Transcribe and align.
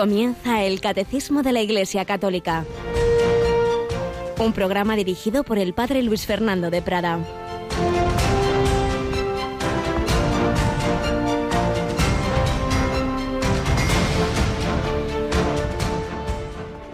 Comienza 0.00 0.64
el 0.64 0.80
Catecismo 0.80 1.42
de 1.42 1.52
la 1.52 1.60
Iglesia 1.60 2.06
Católica. 2.06 2.64
Un 4.38 4.54
programa 4.54 4.96
dirigido 4.96 5.44
por 5.44 5.58
el 5.58 5.74
Padre 5.74 6.02
Luis 6.02 6.24
Fernando 6.24 6.70
de 6.70 6.80
Prada. 6.80 7.18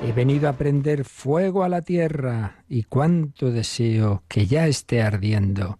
He 0.04 0.10
venido 0.10 0.48
a 0.48 0.54
prender 0.54 1.04
fuego 1.04 1.62
a 1.62 1.68
la 1.68 1.82
tierra 1.82 2.64
y 2.68 2.82
cuánto 2.82 3.52
deseo 3.52 4.24
que 4.26 4.46
ya 4.46 4.66
esté 4.66 5.00
ardiendo. 5.00 5.78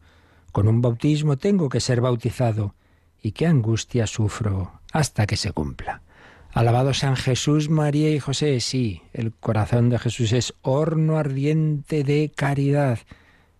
Con 0.52 0.69
un 0.69 0.80
bautismo 0.80 1.37
tengo 1.37 1.71
que 1.71 1.80
ser 1.80 2.01
bautizado 2.01 2.77
y 3.21 3.33
qué 3.33 3.49
angustia 3.49 4.07
sufro 4.07 4.80
hasta 4.93 5.27
que 5.27 5.37
se 5.37 5.51
cumpla. 5.51 6.02
Alabado 6.56 6.95
San 6.95 7.16
Jesús, 7.16 7.69
María 7.69 8.10
y 8.12 8.19
José. 8.19 8.60
Sí, 8.60 9.02
el 9.12 9.30
corazón 9.34 9.91
de 9.91 9.98
Jesús 9.98 10.33
es 10.33 10.55
horno 10.62 11.19
ardiente 11.19 12.02
de 12.02 12.32
caridad. 12.34 13.01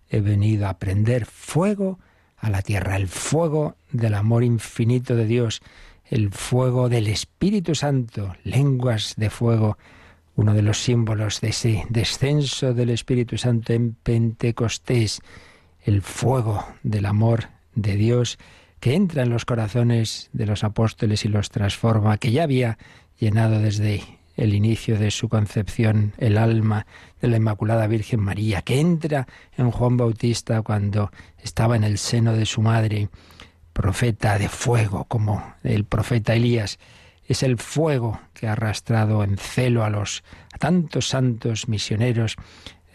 He 0.09 0.19
venido 0.19 0.67
a 0.67 0.79
prender 0.79 1.27
fuego 1.27 1.99
a 2.37 2.49
la 2.49 2.63
tierra, 2.63 2.95
el 2.95 3.07
fuego 3.07 3.75
del 3.91 4.15
amor 4.15 4.43
infinito 4.43 5.15
de 5.15 5.27
Dios, 5.27 5.61
el 6.05 6.31
fuego 6.31 6.89
del 6.89 7.05
Espíritu 7.05 7.75
Santo, 7.75 8.35
lenguas 8.43 9.13
de 9.15 9.29
fuego, 9.29 9.77
uno 10.35 10.55
de 10.55 10.63
los 10.63 10.81
símbolos 10.81 11.39
de 11.39 11.49
ese 11.49 11.85
descenso 11.89 12.73
del 12.73 12.89
Espíritu 12.89 13.37
Santo 13.37 13.73
en 13.73 13.93
Pentecostés, 13.93 15.21
el 15.83 16.01
fuego 16.01 16.65
del 16.81 17.05
amor 17.05 17.49
de 17.75 17.95
Dios 17.95 18.39
que 18.87 18.95
entra 18.95 19.23
en 19.23 19.29
los 19.29 19.43
corazones 19.43 20.29
de 20.31 20.45
los 20.45 20.63
apóstoles 20.63 21.25
y 21.25 21.27
los 21.27 21.49
transforma, 21.49 22.17
que 22.17 22.31
ya 22.31 22.43
había 22.43 22.77
llenado 23.19 23.59
desde 23.59 24.01
el 24.37 24.53
inicio 24.53 24.97
de 24.97 25.11
su 25.11 25.27
concepción 25.27 26.13
el 26.17 26.37
alma 26.37 26.87
de 27.19 27.27
la 27.27 27.35
Inmaculada 27.35 27.85
Virgen 27.87 28.21
María, 28.21 28.61
que 28.61 28.79
entra 28.79 29.27
en 29.57 29.71
Juan 29.71 29.97
Bautista 29.97 30.61
cuando 30.61 31.11
estaba 31.37 31.75
en 31.75 31.83
el 31.83 31.97
seno 31.97 32.31
de 32.31 32.45
su 32.45 32.61
madre, 32.61 33.09
profeta 33.73 34.37
de 34.39 34.47
fuego, 34.47 35.03
como 35.03 35.55
el 35.65 35.83
profeta 35.83 36.33
Elías. 36.33 36.79
Es 37.25 37.43
el 37.43 37.57
fuego 37.57 38.21
que 38.33 38.47
ha 38.47 38.53
arrastrado 38.53 39.21
en 39.21 39.37
celo 39.37 39.83
a 39.83 39.89
los 39.89 40.23
a 40.53 40.59
tantos 40.59 41.09
santos 41.09 41.67
misioneros 41.67 42.37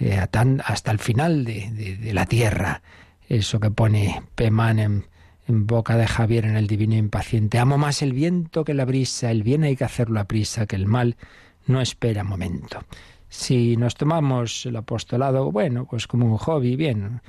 eh, 0.01 0.19
hasta 0.65 0.91
el 0.91 0.99
final 0.99 1.45
de, 1.45 1.99
de, 2.01 2.15
la 2.15 2.25
tierra. 2.25 2.81
Eso 3.29 3.61
que 3.61 3.71
pone 3.71 4.23
Pemanem 4.35 5.03
boca 5.53 5.97
de 5.97 6.07
Javier 6.07 6.47
en 6.47 6.57
el 6.57 6.67
Divino 6.67 6.95
Impaciente. 6.95 7.59
Amo 7.59 7.79
más 7.79 8.03
el 8.03 8.13
viento 8.13 8.65
que 8.65 8.75
la 8.75 8.85
brisa, 8.85 9.31
el 9.31 9.43
bien 9.43 9.65
hay 9.65 9.77
que 9.77 9.85
hacerlo 9.85 10.21
a 10.21 10.25
prisa, 10.25 10.67
que 10.67 10.77
el 10.77 10.87
mal 10.87 11.17
no 11.67 11.81
espera 11.81 12.25
momento. 12.25 12.81
Si 13.29 13.77
nos 13.77 13.95
tomamos 13.95 14.67
el 14.67 14.77
apostolado, 14.77 15.53
bueno, 15.53 15.87
pues 15.87 16.07
como 16.07 16.27
un 16.27 16.39
hobby, 16.39 16.77
bien, 16.77 17.21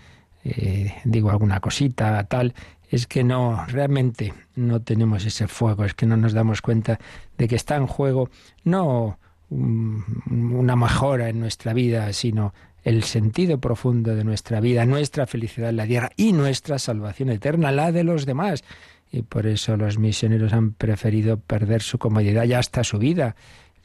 eh, 0.44 0.96
digo 1.06 1.30
alguna 1.30 1.60
cosita, 1.60 2.24
tal, 2.26 2.54
es 2.90 3.08
que 3.08 3.24
no, 3.24 3.66
realmente 3.68 4.34
no 4.56 4.82
tenemos 4.82 5.26
ese 5.26 5.48
fuego, 5.48 5.86
es 5.86 5.94
que 5.94 6.06
no 6.06 6.18
nos 6.18 6.34
damos 6.34 6.62
cuenta 6.62 7.00
de 7.38 7.48
que 7.48 7.56
está 7.56 7.76
en 7.76 7.88
juego 7.88 8.30
no 8.64 9.18
una 9.50 10.76
mejora 10.76 11.30
en 11.30 11.40
nuestra 11.40 11.74
vida, 11.74 12.12
sino 12.14 12.54
el 12.84 13.04
sentido 13.04 13.60
profundo 13.60 14.16
de 14.16 14.24
nuestra 14.24 14.60
vida, 14.60 14.86
nuestra 14.86 15.26
felicidad 15.26 15.70
en 15.70 15.78
la 15.78 15.88
tierra 15.88 16.12
y 16.16 16.34
nuestra 16.34 16.80
salvación 16.80 17.30
eterna, 17.30 17.72
la 17.72 17.92
de 17.92 18.04
los 18.04 18.26
demás. 18.26 18.64
Y 19.12 19.22
por 19.22 19.46
eso 19.46 19.78
los 19.78 19.98
misioneros 19.98 20.54
han 20.54 20.74
preferido 20.74 21.38
perder 21.38 21.82
su 21.82 21.98
comodidad 22.00 22.46
y 22.46 22.54
hasta 22.54 22.84
su 22.84 22.98
vida, 22.98 23.36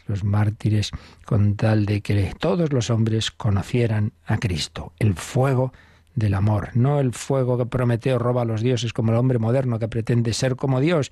los 0.07 0.25
mártires, 0.25 0.91
con 1.25 1.55
tal 1.55 1.87
de 1.87 2.01
que 2.01 2.33
todos 2.39 2.73
los 2.73 2.91
hombres 2.91 3.31
conocieran 3.31 4.13
a 4.25 4.39
Cristo, 4.39 4.93
el 4.99 5.15
fuego 5.15 5.73
del 6.15 6.35
amor, 6.35 6.71
no 6.75 6.99
el 6.99 7.13
fuego 7.13 7.57
que 7.57 7.67
Prometeo 7.67 8.19
roba 8.19 8.43
a 8.43 8.45
los 8.45 8.63
dioses 8.63 8.93
como 8.93 9.13
el 9.13 9.19
hombre 9.19 9.39
moderno 9.39 9.79
que 9.79 9.87
pretende 9.87 10.33
ser 10.33 10.57
como 10.57 10.81
Dios, 10.81 11.11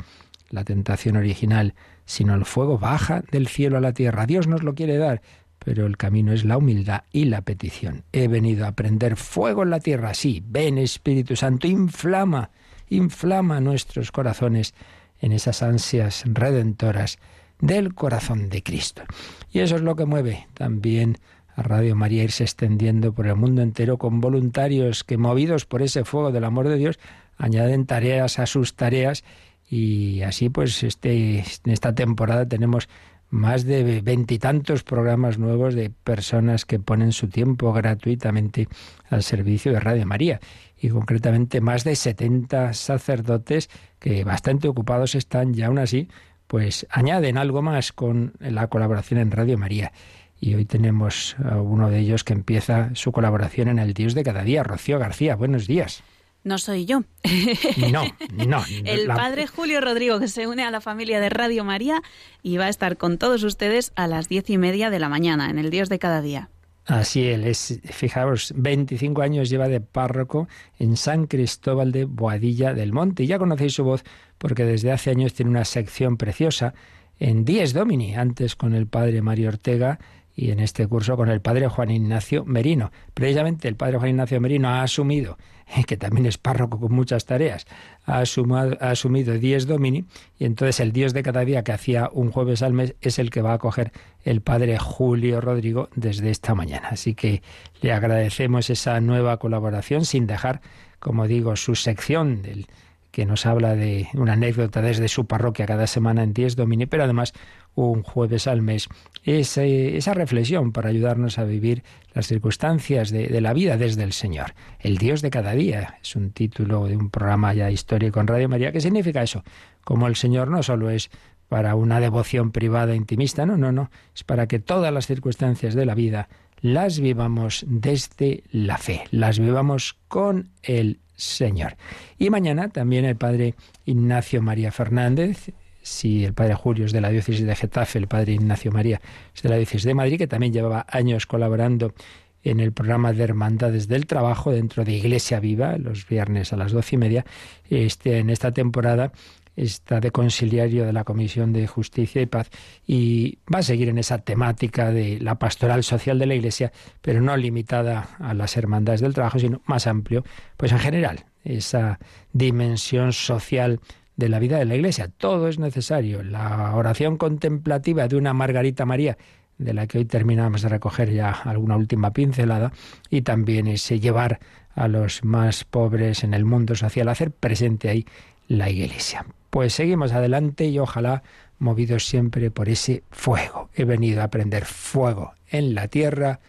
la 0.50 0.64
tentación 0.64 1.16
original, 1.16 1.74
sino 2.04 2.34
el 2.34 2.44
fuego 2.44 2.78
baja 2.78 3.22
del 3.30 3.48
cielo 3.48 3.76
a 3.76 3.80
la 3.80 3.92
tierra. 3.92 4.26
Dios 4.26 4.46
nos 4.46 4.62
lo 4.62 4.74
quiere 4.74 4.96
dar, 4.96 5.22
pero 5.58 5.86
el 5.86 5.96
camino 5.96 6.32
es 6.32 6.44
la 6.44 6.58
humildad 6.58 7.04
y 7.12 7.24
la 7.24 7.42
petición. 7.42 8.04
He 8.12 8.28
venido 8.28 8.66
a 8.66 8.72
prender 8.72 9.16
fuego 9.16 9.62
en 9.62 9.70
la 9.70 9.80
tierra, 9.80 10.14
sí, 10.14 10.42
ven 10.46 10.78
Espíritu 10.78 11.36
Santo, 11.36 11.66
inflama, 11.66 12.50
inflama 12.88 13.60
nuestros 13.60 14.12
corazones 14.12 14.74
en 15.20 15.32
esas 15.32 15.62
ansias 15.62 16.24
redentoras 16.26 17.18
del 17.60 17.94
corazón 17.94 18.48
de 18.48 18.62
Cristo. 18.62 19.02
Y 19.50 19.60
eso 19.60 19.76
es 19.76 19.82
lo 19.82 19.96
que 19.96 20.04
mueve 20.04 20.46
también 20.54 21.18
a 21.54 21.62
Radio 21.62 21.96
María 21.96 22.22
irse 22.22 22.44
extendiendo 22.44 23.12
por 23.12 23.26
el 23.26 23.36
mundo 23.36 23.62
entero 23.62 23.96
con 23.96 24.20
voluntarios 24.20 25.04
que 25.04 25.16
movidos 25.16 25.64
por 25.64 25.82
ese 25.82 26.04
fuego 26.04 26.30
del 26.30 26.44
amor 26.44 26.68
de 26.68 26.76
Dios 26.76 26.98
añaden 27.38 27.86
tareas 27.86 28.38
a 28.38 28.46
sus 28.46 28.74
tareas 28.76 29.24
y 29.68 30.22
así 30.22 30.48
pues 30.48 30.82
este, 30.82 31.38
en 31.38 31.72
esta 31.72 31.94
temporada 31.94 32.46
tenemos 32.46 32.88
más 33.30 33.64
de 33.64 34.00
veintitantos 34.02 34.82
programas 34.82 35.38
nuevos 35.38 35.74
de 35.74 35.90
personas 35.90 36.64
que 36.64 36.78
ponen 36.78 37.12
su 37.12 37.28
tiempo 37.28 37.72
gratuitamente 37.72 38.68
al 39.10 39.22
servicio 39.22 39.72
de 39.72 39.80
Radio 39.80 40.06
María 40.06 40.40
y 40.78 40.88
concretamente 40.88 41.60
más 41.60 41.84
de 41.84 41.96
70 41.96 42.72
sacerdotes 42.74 43.68
que 43.98 44.24
bastante 44.24 44.68
ocupados 44.68 45.14
están 45.14 45.54
y 45.54 45.62
aún 45.62 45.78
así 45.78 46.08
pues 46.46 46.86
añaden 46.90 47.38
algo 47.38 47.62
más 47.62 47.92
con 47.92 48.34
la 48.38 48.68
colaboración 48.68 49.18
en 49.18 49.32
Radio 49.32 49.58
María. 49.58 49.92
Y 50.38 50.54
hoy 50.54 50.64
tenemos 50.64 51.34
a 51.44 51.60
uno 51.60 51.90
de 51.90 51.98
ellos 51.98 52.22
que 52.22 52.34
empieza 52.34 52.90
su 52.94 53.10
colaboración 53.10 53.68
en 53.68 53.78
el 53.78 53.94
Dios 53.94 54.14
de 54.14 54.22
cada 54.22 54.44
día, 54.44 54.62
Rocío 54.62 54.98
García. 54.98 55.34
Buenos 55.34 55.66
días 55.66 56.04
no 56.46 56.58
soy 56.58 56.86
yo. 56.86 57.02
No, 57.92 58.04
no. 58.46 58.64
El 58.84 59.06
padre 59.06 59.46
Julio 59.46 59.80
Rodrigo, 59.80 60.18
que 60.18 60.28
se 60.28 60.46
une 60.46 60.64
a 60.64 60.70
la 60.70 60.80
familia 60.80 61.20
de 61.20 61.28
Radio 61.28 61.64
María 61.64 62.02
y 62.42 62.56
va 62.56 62.66
a 62.66 62.68
estar 62.68 62.96
con 62.96 63.18
todos 63.18 63.42
ustedes 63.42 63.92
a 63.96 64.06
las 64.06 64.28
diez 64.28 64.48
y 64.50 64.58
media 64.58 64.90
de 64.90 64.98
la 64.98 65.08
mañana, 65.08 65.50
en 65.50 65.58
el 65.58 65.70
Dios 65.70 65.88
de 65.88 65.98
cada 65.98 66.22
día. 66.22 66.48
Así 66.86 67.26
él 67.26 67.44
es, 67.44 67.80
fijaos, 67.84 68.54
25 68.56 69.20
años 69.22 69.50
lleva 69.50 69.66
de 69.68 69.80
párroco 69.80 70.48
en 70.78 70.96
San 70.96 71.26
Cristóbal 71.26 71.90
de 71.90 72.04
Boadilla 72.04 72.74
del 72.74 72.92
Monte. 72.92 73.24
Y 73.24 73.26
ya 73.26 73.38
conocéis 73.38 73.74
su 73.74 73.84
voz 73.84 74.04
porque 74.38 74.64
desde 74.64 74.92
hace 74.92 75.10
años 75.10 75.34
tiene 75.34 75.50
una 75.50 75.64
sección 75.64 76.16
preciosa 76.16 76.74
en 77.18 77.44
Dies 77.44 77.72
Domini, 77.72 78.14
antes 78.14 78.54
con 78.54 78.74
el 78.74 78.86
padre 78.86 79.20
Mario 79.20 79.48
Ortega 79.48 79.98
y 80.36 80.50
en 80.50 80.60
este 80.60 80.86
curso 80.86 81.16
con 81.16 81.30
el 81.30 81.40
padre 81.40 81.66
Juan 81.66 81.90
Ignacio 81.90 82.44
Merino. 82.44 82.92
Precisamente 83.14 83.66
el 83.68 83.74
padre 83.74 83.96
Juan 83.96 84.10
Ignacio 84.10 84.40
Merino 84.40 84.68
ha 84.68 84.82
asumido 84.82 85.38
que 85.86 85.96
también 85.96 86.26
es 86.26 86.38
párroco 86.38 86.78
con 86.78 86.92
muchas 86.92 87.24
tareas, 87.24 87.66
ha, 88.04 88.20
asumido 88.20 89.38
Dies 89.38 89.66
Domini 89.66 90.04
y 90.38 90.44
entonces 90.44 90.78
el 90.80 90.92
Dios 90.92 91.12
de 91.14 91.22
cada 91.22 91.44
día 91.44 91.64
que 91.64 91.72
hacía 91.72 92.10
un 92.12 92.30
jueves 92.30 92.62
al 92.62 92.74
mes 92.74 92.94
es 93.00 93.18
el 93.18 93.30
que 93.30 93.42
va 93.42 93.54
a 93.54 93.58
coger 93.58 93.92
el 94.22 94.42
padre 94.42 94.78
Julio 94.78 95.40
Rodrigo 95.40 95.88
desde 95.96 96.30
esta 96.30 96.54
mañana. 96.54 96.88
Así 96.90 97.14
que 97.14 97.42
le 97.80 97.92
agradecemos 97.92 98.70
esa 98.70 99.00
nueva 99.00 99.38
colaboración 99.38 100.04
sin 100.04 100.26
dejar, 100.26 100.60
como 100.98 101.26
digo, 101.26 101.56
su 101.56 101.74
sección 101.74 102.42
del 102.42 102.66
que 103.10 103.24
nos 103.24 103.46
habla 103.46 103.74
de 103.74 104.08
una 104.12 104.34
anécdota 104.34 104.82
desde 104.82 105.08
su 105.08 105.26
parroquia 105.26 105.64
cada 105.64 105.86
semana 105.86 106.22
en 106.22 106.34
Dies 106.34 106.54
Domini, 106.54 106.84
pero 106.84 107.04
además 107.04 107.32
un 107.76 108.02
jueves 108.02 108.46
al 108.46 108.62
mes, 108.62 108.88
esa 109.24 110.14
reflexión 110.14 110.72
para 110.72 110.88
ayudarnos 110.88 111.38
a 111.38 111.44
vivir 111.44 111.82
las 112.14 112.26
circunstancias 112.26 113.10
de, 113.10 113.40
la 113.40 113.52
vida 113.52 113.76
desde 113.76 114.02
el 114.02 114.12
Señor. 114.12 114.54
El 114.80 114.98
Dios 114.98 115.20
de 115.22 115.30
cada 115.30 115.52
día 115.52 115.98
es 116.02 116.16
un 116.16 116.30
título 116.30 116.86
de 116.86 116.96
un 116.96 117.10
programa 117.10 117.52
ya 117.54 117.70
histórico 117.70 118.20
en 118.20 118.26
Radio 118.26 118.48
María. 118.48 118.72
¿Qué 118.72 118.80
significa 118.80 119.22
eso? 119.22 119.44
Como 119.84 120.06
el 120.06 120.16
Señor 120.16 120.48
no 120.48 120.62
solo 120.62 120.90
es 120.90 121.10
para 121.48 121.74
una 121.74 122.00
devoción 122.00 122.50
privada 122.50 122.94
intimista, 122.94 123.46
no, 123.46 123.56
no, 123.56 123.70
no, 123.70 123.90
es 124.14 124.24
para 124.24 124.46
que 124.48 124.58
todas 124.58 124.92
las 124.92 125.06
circunstancias 125.06 125.74
de 125.74 125.86
la 125.86 125.94
vida 125.94 126.28
las 126.60 126.98
vivamos 126.98 127.64
desde 127.68 128.42
la 128.50 128.78
fe, 128.78 129.04
las 129.10 129.38
vivamos 129.38 129.96
con 130.08 130.50
el 130.62 130.98
Señor. 131.14 131.76
Y 132.18 132.30
mañana 132.30 132.68
también 132.68 133.04
el 133.04 133.16
Padre 133.16 133.54
Ignacio 133.84 134.42
María 134.42 134.72
Fernández, 134.72 135.52
si 135.86 136.24
el 136.24 136.34
padre 136.34 136.54
Julio 136.54 136.84
es 136.84 136.92
de 136.92 137.00
la 137.00 137.10
diócesis 137.10 137.46
de 137.46 137.54
Getafe, 137.54 137.98
el 137.98 138.08
padre 138.08 138.32
Ignacio 138.32 138.72
María 138.72 139.00
es 139.32 139.42
de 139.42 139.48
la 139.48 139.56
diócesis 139.56 139.84
de 139.84 139.94
Madrid, 139.94 140.18
que 140.18 140.26
también 140.26 140.52
llevaba 140.52 140.84
años 140.88 141.26
colaborando 141.26 141.94
en 142.42 142.58
el 142.58 142.72
programa 142.72 143.12
de 143.12 143.22
Hermandades 143.22 143.86
del 143.86 144.06
Trabajo 144.06 144.50
dentro 144.50 144.84
de 144.84 144.92
Iglesia 144.92 145.38
Viva, 145.38 145.78
los 145.78 146.08
viernes 146.08 146.52
a 146.52 146.56
las 146.56 146.72
doce 146.72 146.96
y 146.96 146.98
media. 146.98 147.24
Este, 147.70 148.18
en 148.18 148.30
esta 148.30 148.50
temporada 148.52 149.12
está 149.54 150.00
de 150.00 150.10
conciliario 150.10 150.84
de 150.84 150.92
la 150.92 151.04
Comisión 151.04 151.52
de 151.52 151.68
Justicia 151.68 152.20
y 152.20 152.26
Paz 152.26 152.50
y 152.84 153.38
va 153.52 153.60
a 153.60 153.62
seguir 153.62 153.88
en 153.88 153.98
esa 153.98 154.18
temática 154.18 154.90
de 154.90 155.20
la 155.20 155.38
pastoral 155.38 155.84
social 155.84 156.18
de 156.18 156.26
la 156.26 156.34
Iglesia, 156.34 156.72
pero 157.00 157.20
no 157.20 157.36
limitada 157.36 158.08
a 158.18 158.34
las 158.34 158.56
hermandades 158.56 159.00
del 159.02 159.14
trabajo, 159.14 159.38
sino 159.38 159.62
más 159.66 159.86
amplio, 159.86 160.24
pues 160.56 160.72
en 160.72 160.80
general, 160.80 161.26
esa 161.44 162.00
dimensión 162.32 163.12
social 163.12 163.80
de 164.16 164.28
la 164.28 164.38
vida 164.38 164.58
de 164.58 164.64
la 164.64 164.74
Iglesia. 164.74 165.08
Todo 165.16 165.48
es 165.48 165.58
necesario. 165.58 166.22
La 166.22 166.74
oración 166.74 167.16
contemplativa 167.16 168.08
de 168.08 168.16
una 168.16 168.32
Margarita 168.32 168.86
María, 168.86 169.16
de 169.58 169.74
la 169.74 169.86
que 169.86 169.98
hoy 169.98 170.04
terminamos 170.04 170.62
de 170.62 170.68
recoger 170.68 171.12
ya 171.12 171.30
alguna 171.30 171.76
última 171.76 172.12
pincelada, 172.12 172.72
y 173.10 173.22
también 173.22 173.66
ese 173.66 174.00
llevar 174.00 174.40
a 174.74 174.88
los 174.88 175.24
más 175.24 175.64
pobres 175.64 176.24
en 176.24 176.34
el 176.34 176.44
mundo 176.44 176.74
social, 176.74 177.08
hacer 177.08 177.30
presente 177.30 177.88
ahí 177.88 178.06
la 178.48 178.70
Iglesia. 178.70 179.26
Pues 179.50 179.74
seguimos 179.74 180.12
adelante 180.12 180.66
y 180.66 180.78
ojalá 180.78 181.22
movidos 181.58 182.06
siempre 182.06 182.50
por 182.50 182.68
ese 182.68 183.02
fuego. 183.10 183.70
He 183.74 183.84
venido 183.84 184.20
a 184.20 184.24
aprender 184.24 184.64
fuego 184.64 185.32
en 185.48 185.74
la 185.74 185.88
tierra 185.88 186.40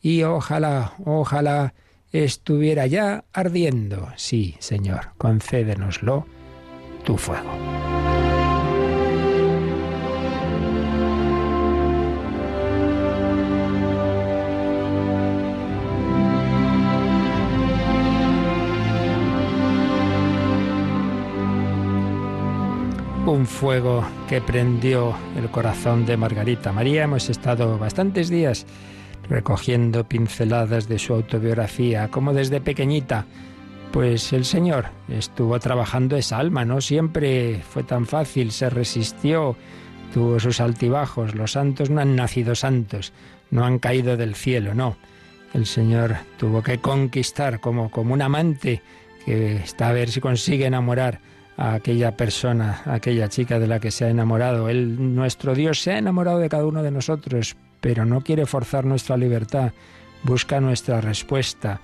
y 0.00 0.24
ojalá, 0.24 0.94
ojalá 1.04 1.74
estuviera 2.12 2.86
ya 2.86 3.24
ardiendo. 3.32 4.08
Sí, 4.16 4.56
Señor, 4.58 5.10
concédenoslo 5.18 6.26
tu 7.06 7.16
fuego. 7.16 7.50
un 23.26 23.44
fuego 23.44 24.04
que 24.28 24.40
prendió 24.40 25.12
el 25.36 25.50
corazón 25.50 26.06
de 26.06 26.16
Margarita 26.16 26.72
María. 26.72 27.04
Hemos 27.04 27.28
estado 27.28 27.76
bastantes 27.76 28.28
días 28.28 28.66
recogiendo 29.28 30.04
pinceladas 30.04 30.88
de 30.88 30.98
su 30.98 31.12
autobiografía, 31.12 32.08
como 32.08 32.32
desde 32.32 32.60
pequeñita. 32.60 33.26
Pues 33.92 34.32
el 34.32 34.44
Señor 34.44 34.86
estuvo 35.08 35.58
trabajando 35.58 36.16
esa 36.16 36.38
alma, 36.38 36.64
no 36.64 36.80
siempre 36.80 37.62
fue 37.68 37.82
tan 37.82 38.06
fácil, 38.06 38.52
se 38.52 38.68
resistió, 38.68 39.56
tuvo 40.12 40.38
sus 40.38 40.60
altibajos. 40.60 41.34
Los 41.34 41.52
santos 41.52 41.88
no 41.88 42.00
han 42.00 42.14
nacido 42.14 42.54
santos, 42.54 43.12
no 43.50 43.64
han 43.64 43.78
caído 43.78 44.16
del 44.16 44.34
cielo, 44.34 44.74
no. 44.74 44.96
El 45.54 45.66
Señor 45.66 46.16
tuvo 46.36 46.62
que 46.62 46.78
conquistar 46.78 47.60
como, 47.60 47.90
como 47.90 48.12
un 48.12 48.20
amante 48.20 48.82
que 49.24 49.56
está 49.56 49.88
a 49.88 49.92
ver 49.92 50.10
si 50.10 50.20
consigue 50.20 50.66
enamorar 50.66 51.20
a 51.56 51.74
aquella 51.74 52.16
persona, 52.16 52.82
a 52.84 52.94
aquella 52.94 53.28
chica 53.28 53.58
de 53.58 53.66
la 53.66 53.80
que 53.80 53.90
se 53.90 54.04
ha 54.04 54.10
enamorado. 54.10 54.68
Él, 54.68 55.14
nuestro 55.14 55.54
Dios, 55.54 55.80
se 55.80 55.92
ha 55.92 55.98
enamorado 55.98 56.38
de 56.38 56.48
cada 56.48 56.66
uno 56.66 56.82
de 56.82 56.90
nosotros, 56.90 57.56
pero 57.80 58.04
no 58.04 58.20
quiere 58.20 58.46
forzar 58.46 58.84
nuestra 58.84 59.16
libertad. 59.16 59.72
Busca 60.22 60.60
nuestra 60.60 61.00
respuesta, 61.00 61.80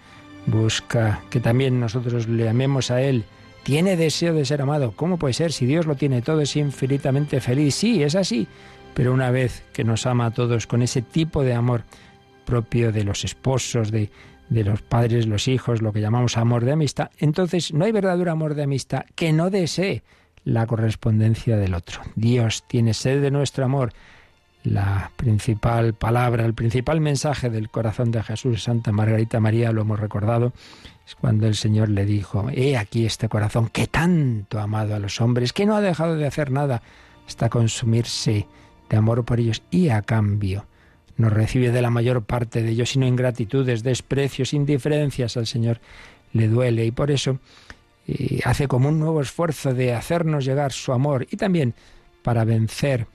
busca 0.47 1.23
que 1.31 1.41
también 1.41 1.81
nosotros 1.81 2.29
le 2.29 2.49
amemos 2.49 2.91
a 2.91 3.03
Él. 3.03 3.25
Tiene 3.63 3.97
deseo 3.97 4.35
de 4.35 4.45
ser 4.45 4.63
amado. 4.63 4.93
¿Cómo 4.97 5.19
puede 5.19 5.35
ser? 5.35 5.53
Si 5.53 5.67
Dios 5.67 5.87
lo 5.87 5.95
tiene 5.95 6.23
todo, 6.23 6.41
es 6.41 6.57
infinitamente 6.57 7.41
feliz. 7.41 7.75
Sí, 7.75 8.03
es 8.03 8.15
así. 8.15 8.49
Pero 8.95 9.13
una 9.13 9.31
vez 9.31 9.63
que 9.73 9.85
nos 9.85 10.07
ama 10.07 10.27
a 10.27 10.31
todos 10.33 10.67
con 10.67 10.83
ese 10.83 11.01
tipo 11.01 11.43
de 11.43 11.55
amor 11.55 11.85
propio 12.45 12.93
de 12.93 13.05
los 13.05 13.25
esposos, 13.25 13.91
de, 13.91 14.11
de 14.49 14.65
los 14.65 14.83
padres, 14.83 15.27
los 15.27 15.49
hijos, 15.49 15.81
lo 15.81 15.93
que 15.93 16.01
llamamos 16.01 16.37
amor 16.37 16.65
de 16.65 16.73
amistad, 16.73 17.11
entonces 17.19 17.73
no 17.73 17.85
hay 17.85 17.93
verdadero 17.93 18.33
amor 18.33 18.55
de 18.55 18.65
amistad 18.65 19.05
que 19.15 19.33
no 19.33 19.49
desee 19.49 20.03
la 20.45 20.67
correspondencia 20.67 21.57
del 21.57 21.75
otro. 21.75 22.01
Dios 22.17 22.65
tiene 22.67 22.95
sed 22.95 23.23
de 23.23 23.31
nuestro 23.31 23.65
amor. 23.65 23.93
La 24.65 25.11
principal 25.17 25.95
palabra, 25.95 26.45
el 26.45 26.55
principal 26.55 27.01
mensaje 27.01 27.51
del 27.51 27.69
corazón 27.69 28.13
de 28.13 28.23
Jesús, 28.23 28.63
Santa 28.63 28.93
Margarita 28.93 29.41
María, 29.41 29.73
lo 29.73 29.83
hemos 29.83 29.99
recordado, 29.99 30.53
es 31.07 31.17
cuando 31.17 31.49
el 31.49 31.57
Señor 31.57 31.89
le 31.89 32.05
dijo, 32.05 32.49
he 32.53 32.77
aquí 32.77 33.05
este 33.05 33.29
corazón 33.29 33.69
que 33.69 33.89
tanto 33.89 34.61
ha 34.61 34.65
amado 34.65 34.95
a 34.95 35.01
los 35.01 35.21
hombres, 35.21 35.53
que 35.53 35.67
no 35.67 35.75
ha 35.75 35.81
dejado 35.81 36.17
de 36.17 36.27
hacer 36.27 36.53
nada 36.53 36.83
hasta 37.27 37.49
consumirse 37.49 38.47
de 38.89 38.97
amor 38.97 39.25
por 39.25 39.41
ellos 39.41 39.63
y 39.71 39.89
a 39.89 40.03
cambio 40.03 40.67
no 41.17 41.31
recibe 41.31 41.71
de 41.71 41.83
la 41.83 41.91
mayor 41.91 42.25
parte 42.25 42.63
de 42.63 42.71
ellos, 42.71 42.91
sino 42.91 43.07
ingratitudes, 43.07 43.83
desprecios, 43.83 44.55
indiferencias 44.55 45.37
al 45.37 45.47
Señor 45.47 45.81
le 46.33 46.49
duele 46.49 46.87
y 46.87 46.91
por 46.91 47.11
eso 47.11 47.39
eh, 48.07 48.41
hace 48.45 48.67
como 48.69 48.89
un 48.89 48.99
nuevo 48.99 49.21
esfuerzo 49.21 49.75
de 49.75 49.95
hacernos 49.95 50.45
llegar 50.45 50.73
su 50.73 50.93
amor 50.93 51.27
y 51.31 51.37
también 51.37 51.75
para 52.23 52.45
vencer 52.45 53.07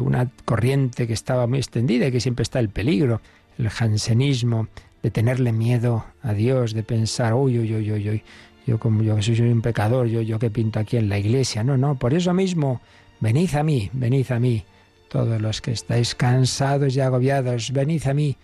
una 0.00 0.30
corriente 0.44 1.06
que 1.06 1.12
estaba 1.12 1.46
muy 1.46 1.58
extendida 1.58 2.06
y 2.06 2.12
que 2.12 2.20
siempre 2.20 2.44
está 2.44 2.60
el 2.60 2.68
peligro, 2.68 3.20
el 3.58 3.68
jansenismo, 3.68 4.68
de 5.02 5.10
tenerle 5.10 5.52
miedo 5.52 6.04
a 6.22 6.32
Dios, 6.32 6.72
de 6.72 6.82
pensar, 6.82 7.34
uy, 7.34 7.58
uy, 7.58 7.74
uy, 7.74 7.92
uy, 7.92 8.10
uy, 8.10 8.22
yo 8.66 8.78
como 8.78 9.02
yo 9.02 9.20
soy 9.22 9.40
un 9.40 9.62
pecador, 9.62 10.08
yo, 10.08 10.20
yo 10.20 10.38
que 10.38 10.50
pinto 10.50 10.80
aquí 10.80 10.96
en 10.96 11.08
la 11.08 11.18
iglesia. 11.18 11.62
No, 11.62 11.76
no, 11.76 11.94
por 11.94 12.12
eso 12.12 12.34
mismo, 12.34 12.80
venid 13.20 13.54
a 13.54 13.62
mí, 13.62 13.88
venid 13.92 14.30
a 14.32 14.40
mí 14.40 14.64
todos 15.08 15.40
los 15.40 15.60
que 15.60 15.70
estáis 15.70 16.14
cansados 16.14 16.96
y 16.96 17.00
agobiados, 17.00 17.72
venid 17.72 18.06
a 18.08 18.14
mí, 18.14 18.36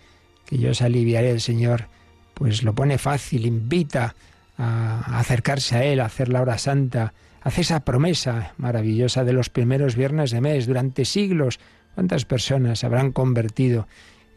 que 0.45 0.57
yo 0.57 0.71
os 0.71 0.81
aliviaré. 0.81 1.31
El 1.31 1.41
Señor 1.41 1.87
pues 2.33 2.63
lo 2.63 2.73
pone 2.73 2.97
fácil, 2.97 3.45
invita 3.45 4.15
a 4.57 5.19
acercarse 5.19 5.75
a 5.75 5.83
Él, 5.83 5.99
a 5.99 6.05
hacer 6.05 6.29
la 6.29 6.41
hora 6.41 6.57
santa, 6.57 7.13
hace 7.43 7.61
esa 7.61 7.85
promesa 7.85 8.53
maravillosa 8.57 9.23
de 9.23 9.33
los 9.33 9.49
primeros 9.49 9.95
viernes 9.95 10.31
de 10.31 10.41
mes 10.41 10.65
durante 10.65 11.05
siglos. 11.05 11.59
¿Cuántas 11.95 12.25
personas 12.25 12.79
se 12.79 12.85
habrán 12.85 13.11
convertido 13.11 13.87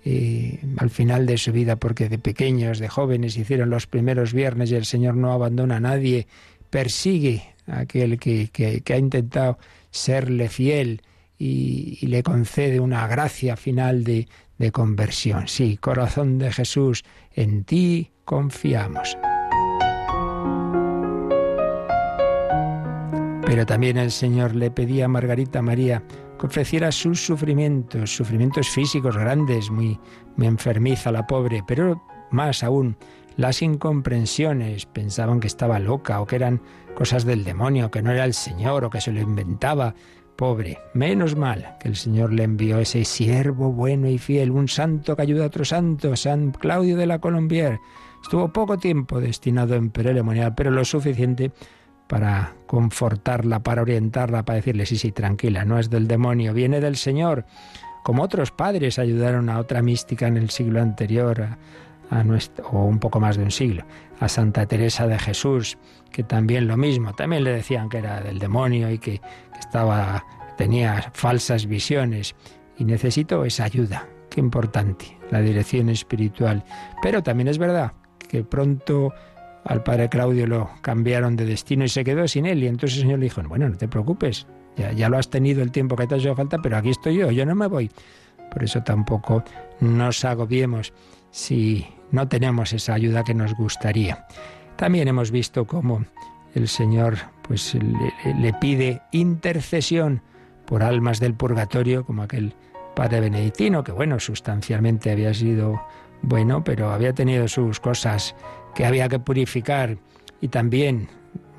eh, 0.05 0.61
al 0.77 0.91
final 0.91 1.27
de 1.27 1.39
su 1.39 1.53
vida 1.53 1.77
porque 1.77 2.09
de 2.09 2.19
pequeños, 2.19 2.79
de 2.79 2.89
jóvenes 2.89 3.37
hicieron 3.37 3.71
los 3.71 3.87
primeros 3.87 4.33
viernes 4.33 4.71
y 4.71 4.75
el 4.75 4.85
Señor 4.85 5.17
no 5.17 5.33
abandona 5.33 5.77
a 5.77 5.81
nadie, 5.81 6.27
persigue 6.71 7.55
a 7.67 7.81
aquel 7.81 8.19
que, 8.19 8.49
que 8.49 8.93
ha 8.93 8.99
intentado 8.99 9.59
serle 9.91 10.49
fiel 10.49 11.01
y, 11.39 12.07
le 12.07 12.23
concede 12.23 12.81
una 12.81 13.07
gracia 13.07 13.57
final 13.57 14.05
de, 14.05 14.29
de 14.59 14.73
conversión. 14.73 15.49
Sí, 15.49 15.77
corazón 15.77 16.39
de 16.39 16.53
Jesús, 16.53 17.05
en 17.35 17.65
ti 17.65 18.11
confiamos. 18.25 19.17
Pero 23.47 23.65
también 23.65 23.97
el 23.97 24.11
Señor 24.11 24.57
le 24.57 24.73
pedía 24.73 25.05
a 25.05 25.09
Margarita 25.09 25.63
María 25.63 26.03
que 26.39 26.47
ofreciera 26.47 26.91
sus 26.91 27.25
sufrimientos, 27.25 28.15
sufrimientos 28.15 28.69
físicos 28.69 29.17
grandes, 29.17 29.71
muy, 29.71 29.99
muy 30.37 30.49
enfermiza 30.49 31.13
la 31.13 31.27
pobre, 31.27 31.63
pero 31.67 32.03
más 32.31 32.65
aún 32.65 32.97
las 33.37 33.63
incomprensiones, 33.63 34.87
pensaban 34.87 35.41
que 35.41 35.47
estaba 35.47 35.79
loca 35.79 36.21
o 36.21 36.27
que 36.27 36.37
eran 36.37 36.61
cosas 36.95 37.25
del 37.25 37.45
demonio, 37.45 37.91
que 37.91 38.03
no 38.03 38.11
era 38.11 38.25
el 38.25 38.35
Señor 38.35 38.85
o 38.85 38.91
que 38.91 39.01
se 39.01 39.13
lo 39.13 39.21
inventaba, 39.21 39.95
pobre. 40.37 40.79
Menos 40.93 41.37
mal 41.37 41.77
que 41.81 41.89
el 41.89 41.97
Señor 41.97 42.33
le 42.33 42.43
envió 42.43 42.79
ese 42.79 43.05
siervo 43.05 43.73
bueno 43.73 44.09
y 44.09 44.19
fiel, 44.19 44.51
un 44.51 44.69
santo 44.69 45.15
que 45.15 45.23
ayuda 45.23 45.45
a 45.45 45.49
otro 45.49 45.65
santo, 45.65 46.17
San 46.17 46.51
Claudio 46.51 46.97
de 46.97 47.07
la 47.07 47.21
Colombier. 47.21 47.79
Estuvo 48.23 48.53
poco 48.53 48.77
tiempo 48.77 49.21
destinado 49.21 49.77
en 49.77 49.91
perelemonial, 49.91 50.55
pero 50.55 50.71
lo 50.71 50.85
suficiente 50.85 51.53
para 52.07 52.55
confortarla, 52.67 53.61
para 53.61 53.83
orientarla, 53.83 54.45
para 54.45 54.57
decirle, 54.57 54.87
sí, 54.87 54.97
sí, 54.97 55.13
tranquila, 55.13 55.65
no 55.65 55.79
es 55.79 55.91
del 55.91 56.07
demonio, 56.07 56.55
viene 56.55 56.81
del 56.81 56.97
Señor. 56.97 57.45
Como 58.03 58.23
otros 58.23 58.53
padres 58.53 58.99
ayudaron 58.99 59.49
a 59.49 59.59
otra 59.59 59.83
mística 59.83 60.27
en 60.27 60.37
el 60.37 60.51
siglo 60.51 60.81
anterior, 60.81 61.57
a, 62.11 62.23
nuestro, 62.23 62.67
o 62.69 62.85
un 62.85 63.01
poco 63.01 63.19
más 63.19 63.37
de 63.37 63.43
un 63.43 63.51
siglo, 63.51 63.85
a 64.21 64.29
Santa 64.29 64.67
Teresa 64.67 65.09
de 65.09 65.19
Jesús, 65.19 65.77
que 66.13 66.23
también 66.23 66.69
lo 66.69 66.77
mismo, 66.77 67.15
también 67.15 67.43
le 67.43 67.51
decían 67.51 67.89
que 67.89 67.99
era 67.99 68.21
del 68.21 68.39
demonio 68.39 68.91
y 68.91 68.99
que, 68.99 69.21
estaba 69.59 70.25
tenía 70.57 71.11
falsas 71.13 71.67
visiones 71.67 72.35
y 72.79 72.85
necesito 72.85 73.45
esa 73.45 73.65
ayuda. 73.65 74.07
Qué 74.31 74.41
importante, 74.41 75.19
la 75.31 75.41
dirección 75.41 75.89
espiritual. 75.89 76.65
Pero 77.03 77.23
también 77.23 77.49
es 77.49 77.59
verdad 77.59 77.93
que 78.29 78.43
pronto 78.43 79.13
al 79.67 79.83
padre 79.83 80.09
Claudio 80.09 80.47
lo 80.47 80.71
cambiaron 80.81 81.37
de 81.37 81.45
destino 81.45 81.85
y 81.85 81.89
se 81.89 82.05
quedó 82.05 82.27
sin 82.29 82.47
él. 82.47 82.63
Y 82.63 82.69
entonces 82.69 82.99
el 82.99 83.03
Señor 83.05 83.19
le 83.19 83.25
dijo, 83.25 83.43
bueno, 83.43 83.69
no 83.69 83.77
te 83.77 83.89
preocupes, 83.89 84.47
ya, 84.77 84.93
ya 84.93 85.09
lo 85.09 85.19
has 85.19 85.29
tenido 85.29 85.63
el 85.63 85.73
tiempo 85.73 85.97
que 85.97 86.07
te 86.07 86.15
ha 86.15 86.19
hecho 86.19 86.35
falta, 86.35 86.59
pero 86.63 86.77
aquí 86.77 86.91
estoy 86.91 87.17
yo, 87.17 87.31
yo 87.31 87.45
no 87.45 87.55
me 87.55 87.67
voy. 87.67 87.91
Por 88.51 88.63
eso 88.63 88.83
tampoco 88.83 89.43
nos 89.81 90.25
agobiemos 90.25 90.93
si 91.31 91.87
no 92.13 92.29
tenemos 92.29 92.73
esa 92.73 92.95
ayuda 92.95 93.25
que 93.25 93.35
nos 93.35 93.55
gustaría. 93.55 94.27
También 94.77 95.09
hemos 95.09 95.31
visto 95.31 95.67
cómo 95.67 96.05
el 96.55 96.69
Señor 96.69 97.17
pues 97.43 97.75
le, 97.75 98.53
pide 98.55 99.03
intercesión 99.13 100.23
por 100.65 100.83
almas 100.83 101.21
del 101.21 101.35
purgatorio, 101.35 102.05
como 102.05 102.23
aquel 102.23 102.55
padre 102.95 103.21
benedictino, 103.21 103.85
que 103.85 103.93
bueno, 103.93 104.19
sustancialmente 104.19 105.11
había 105.11 105.35
sido 105.35 105.81
bueno, 106.23 106.65
pero 106.65 106.91
había 106.91 107.13
tenido 107.13 107.47
sus 107.47 107.79
cosas 107.79 108.35
que 108.77 108.85
había 108.85 109.09
que 109.09 109.19
purificar 109.19 109.97
y 110.41 110.49
también 110.49 111.09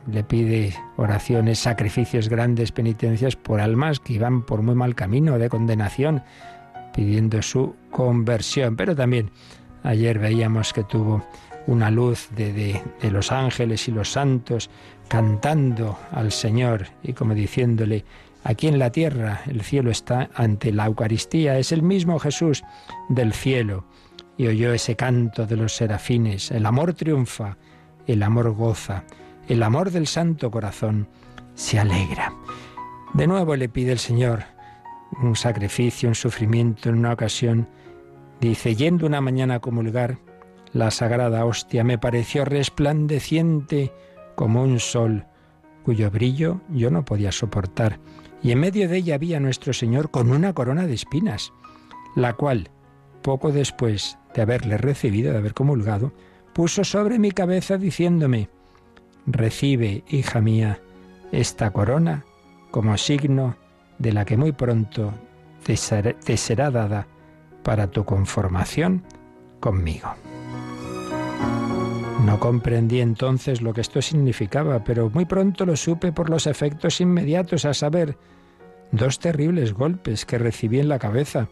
le 0.10 0.24
pide 0.24 0.74
oraciones, 0.98 1.60
sacrificios 1.60 2.30
grandes, 2.30 2.72
penitencias 2.72 3.36
por 3.36 3.60
almas 3.60 4.00
que 4.00 4.14
iban 4.14 4.44
por 4.44 4.62
muy 4.62 4.76
mal 4.76 4.94
camino 4.94 5.40
de 5.40 5.50
condenación, 5.50 6.24
pidiendo 6.94 7.42
su 7.42 7.76
conversión. 7.90 8.76
Pero 8.78 8.96
también 8.96 9.32
ayer 9.84 10.20
veíamos 10.20 10.72
que 10.74 10.84
tuvo 10.84 11.26
una 11.66 11.90
luz 11.90 12.30
de, 12.36 12.54
de, 12.54 12.82
de 13.02 13.12
los 13.12 13.32
ángeles 13.32 13.88
y 13.88 13.92
los 13.92 14.12
santos 14.12 14.70
cantando 15.08 15.98
al 16.12 16.32
Señor 16.32 16.86
y 17.02 17.14
como 17.14 17.34
diciéndole, 17.34 18.06
aquí 18.44 18.68
en 18.68 18.78
la 18.78 18.92
tierra 18.92 19.42
el 19.48 19.62
cielo 19.62 19.90
está 19.90 20.30
ante 20.36 20.72
la 20.72 20.86
Eucaristía, 20.86 21.58
es 21.58 21.72
el 21.72 21.82
mismo 21.82 22.20
Jesús 22.20 22.64
del 23.10 23.34
cielo. 23.34 23.86
Y 24.38 24.48
oyó 24.48 24.74
ese 24.74 24.96
canto 24.96 25.46
de 25.48 25.58
los 25.58 25.76
serafines, 25.76 26.52
el 26.52 26.66
amor 26.66 26.94
triunfa, 26.94 27.58
el 28.06 28.22
amor 28.24 28.52
goza, 28.52 29.04
el 29.48 29.64
amor 29.64 29.92
del 29.92 30.08
Santo 30.08 30.52
Corazón 30.52 31.08
se 31.56 31.80
alegra. 31.80 32.34
De 33.14 33.26
nuevo 33.26 33.56
le 33.56 33.68
pide 33.68 33.92
el 33.92 34.00
Señor 34.00 34.44
un 35.22 35.36
sacrificio, 35.36 36.10
un 36.10 36.16
sufrimiento 36.16 36.90
en 36.90 37.00
una 37.00 37.14
ocasión. 37.14 37.68
Dice, 38.40 38.76
yendo 38.76 39.08
una 39.08 39.22
mañana 39.22 39.56
a 39.56 39.60
comulgar, 39.60 40.20
la 40.74 40.92
sagrada 40.92 41.46
hostia 41.46 41.84
me 41.84 41.98
pareció 41.98 42.46
resplandeciente 42.46 43.92
como 44.36 44.62
un 44.64 44.80
sol, 44.80 45.26
cuyo 45.84 46.12
brillo 46.12 46.62
yo 46.70 46.92
no 46.92 47.06
podía 47.06 47.32
soportar, 47.32 48.00
y 48.44 48.52
en 48.52 48.60
medio 48.60 48.88
de 48.88 48.98
ella 48.98 49.16
había 49.16 49.40
nuestro 49.40 49.74
Señor 49.74 50.12
con 50.12 50.32
una 50.32 50.54
corona 50.54 50.86
de 50.86 50.94
espinas, 50.94 51.54
la 52.16 52.34
cual, 52.34 52.70
poco 53.28 53.52
después 53.52 54.18
de 54.34 54.42
haberle 54.42 54.78
recibido, 54.78 55.34
de 55.34 55.40
haber 55.40 55.54
comulgado, 55.54 56.14
puso 56.54 56.86
sobre 56.86 57.20
mi 57.20 57.32
cabeza 57.32 57.78
diciéndome, 57.78 58.48
Recibe, 59.26 60.06
hija 60.08 60.40
mía, 60.40 60.80
esta 61.34 61.72
corona 61.72 62.24
como 62.72 62.98
signo 62.98 63.58
de 64.00 64.14
la 64.14 64.24
que 64.24 64.38
muy 64.38 64.54
pronto 64.54 65.14
te 65.66 65.76
será 65.76 66.72
dada 66.72 67.06
para 67.64 67.88
tu 67.88 68.06
conformación 68.06 69.04
conmigo. 69.60 70.08
No 72.24 72.40
comprendí 72.40 73.02
entonces 73.02 73.62
lo 73.62 73.74
que 73.74 73.82
esto 73.82 74.02
significaba, 74.02 74.86
pero 74.86 75.10
muy 75.10 75.26
pronto 75.26 75.66
lo 75.66 75.76
supe 75.76 76.14
por 76.14 76.30
los 76.30 76.48
efectos 76.48 77.02
inmediatos, 77.02 77.66
a 77.66 77.74
saber, 77.74 78.18
dos 78.94 79.20
terribles 79.20 79.74
golpes 79.74 80.26
que 80.26 80.38
recibí 80.38 80.80
en 80.80 80.88
la 80.88 80.98
cabeza, 80.98 81.50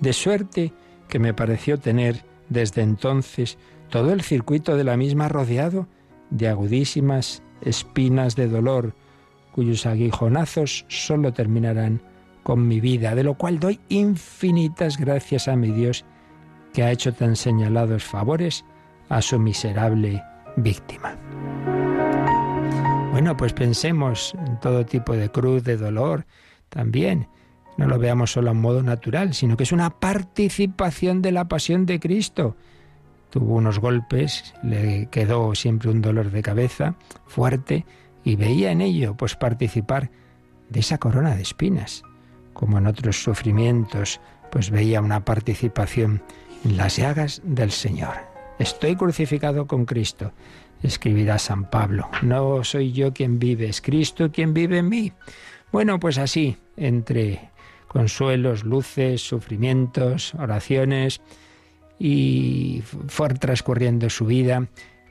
de 0.00 0.14
suerte 0.14 0.72
que 1.10 1.18
me 1.18 1.34
pareció 1.34 1.78
tener 1.78 2.24
desde 2.48 2.82
entonces 2.82 3.58
todo 3.90 4.12
el 4.12 4.22
circuito 4.22 4.76
de 4.76 4.84
la 4.84 4.96
misma 4.96 5.28
rodeado 5.28 5.86
de 6.30 6.48
agudísimas 6.48 7.42
espinas 7.60 8.36
de 8.36 8.48
dolor, 8.48 8.94
cuyos 9.52 9.84
aguijonazos 9.84 10.86
sólo 10.88 11.32
terminarán 11.32 12.00
con 12.42 12.66
mi 12.66 12.80
vida, 12.80 13.14
de 13.14 13.24
lo 13.24 13.34
cual 13.34 13.58
doy 13.58 13.80
infinitas 13.88 14.96
gracias 14.96 15.48
a 15.48 15.56
mi 15.56 15.70
Dios 15.70 16.04
que 16.72 16.84
ha 16.84 16.92
hecho 16.92 17.12
tan 17.12 17.36
señalados 17.36 18.04
favores 18.04 18.64
a 19.08 19.20
su 19.20 19.38
miserable 19.38 20.22
víctima. 20.56 21.16
Bueno, 23.10 23.36
pues 23.36 23.52
pensemos 23.52 24.34
en 24.46 24.58
todo 24.60 24.86
tipo 24.86 25.14
de 25.14 25.28
cruz, 25.30 25.64
de 25.64 25.76
dolor, 25.76 26.24
también. 26.68 27.26
No 27.80 27.86
lo 27.86 27.98
veamos 27.98 28.32
solo 28.32 28.50
en 28.50 28.60
modo 28.60 28.82
natural, 28.82 29.32
sino 29.32 29.56
que 29.56 29.62
es 29.62 29.72
una 29.72 29.88
participación 29.88 31.22
de 31.22 31.32
la 31.32 31.48
pasión 31.48 31.86
de 31.86 31.98
Cristo. 31.98 32.54
Tuvo 33.30 33.54
unos 33.54 33.78
golpes, 33.78 34.54
le 34.62 35.08
quedó 35.10 35.54
siempre 35.54 35.88
un 35.88 36.02
dolor 36.02 36.30
de 36.30 36.42
cabeza 36.42 36.96
fuerte 37.26 37.86
y 38.22 38.36
veía 38.36 38.70
en 38.70 38.82
ello 38.82 39.16
pues 39.16 39.34
participar 39.34 40.10
de 40.68 40.80
esa 40.80 40.98
corona 40.98 41.34
de 41.34 41.40
espinas, 41.40 42.02
como 42.52 42.76
en 42.76 42.86
otros 42.86 43.22
sufrimientos, 43.22 44.20
pues 44.50 44.68
veía 44.70 45.00
una 45.00 45.24
participación 45.24 46.22
en 46.66 46.76
las 46.76 46.98
llagas 46.98 47.40
del 47.46 47.70
Señor. 47.70 48.12
Estoy 48.58 48.94
crucificado 48.94 49.66
con 49.66 49.86
Cristo, 49.86 50.32
escribirá 50.82 51.38
San 51.38 51.70
Pablo. 51.70 52.10
No 52.20 52.62
soy 52.62 52.92
yo 52.92 53.14
quien 53.14 53.38
vive, 53.38 53.70
es 53.70 53.80
Cristo 53.80 54.30
quien 54.30 54.52
vive 54.52 54.76
en 54.76 54.90
mí. 54.90 55.14
Bueno, 55.72 56.00
pues 56.00 56.18
así, 56.18 56.58
entre 56.76 57.49
consuelos, 57.90 58.62
luces, 58.62 59.20
sufrimientos, 59.20 60.32
oraciones, 60.36 61.20
y 61.98 62.84
fue 63.08 63.30
transcurriendo 63.30 64.08
su 64.08 64.26
vida, 64.26 64.68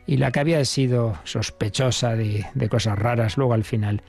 y 0.08 0.16
la 0.16 0.32
que 0.32 0.40
había 0.40 0.64
sido 0.64 1.20
sospechosa 1.26 2.16
de, 2.16 2.46
de 2.54 2.70
cosas 2.70 2.98
raras, 2.98 3.36
luego 3.36 3.54
al 3.54 3.66
final, 3.66 4.02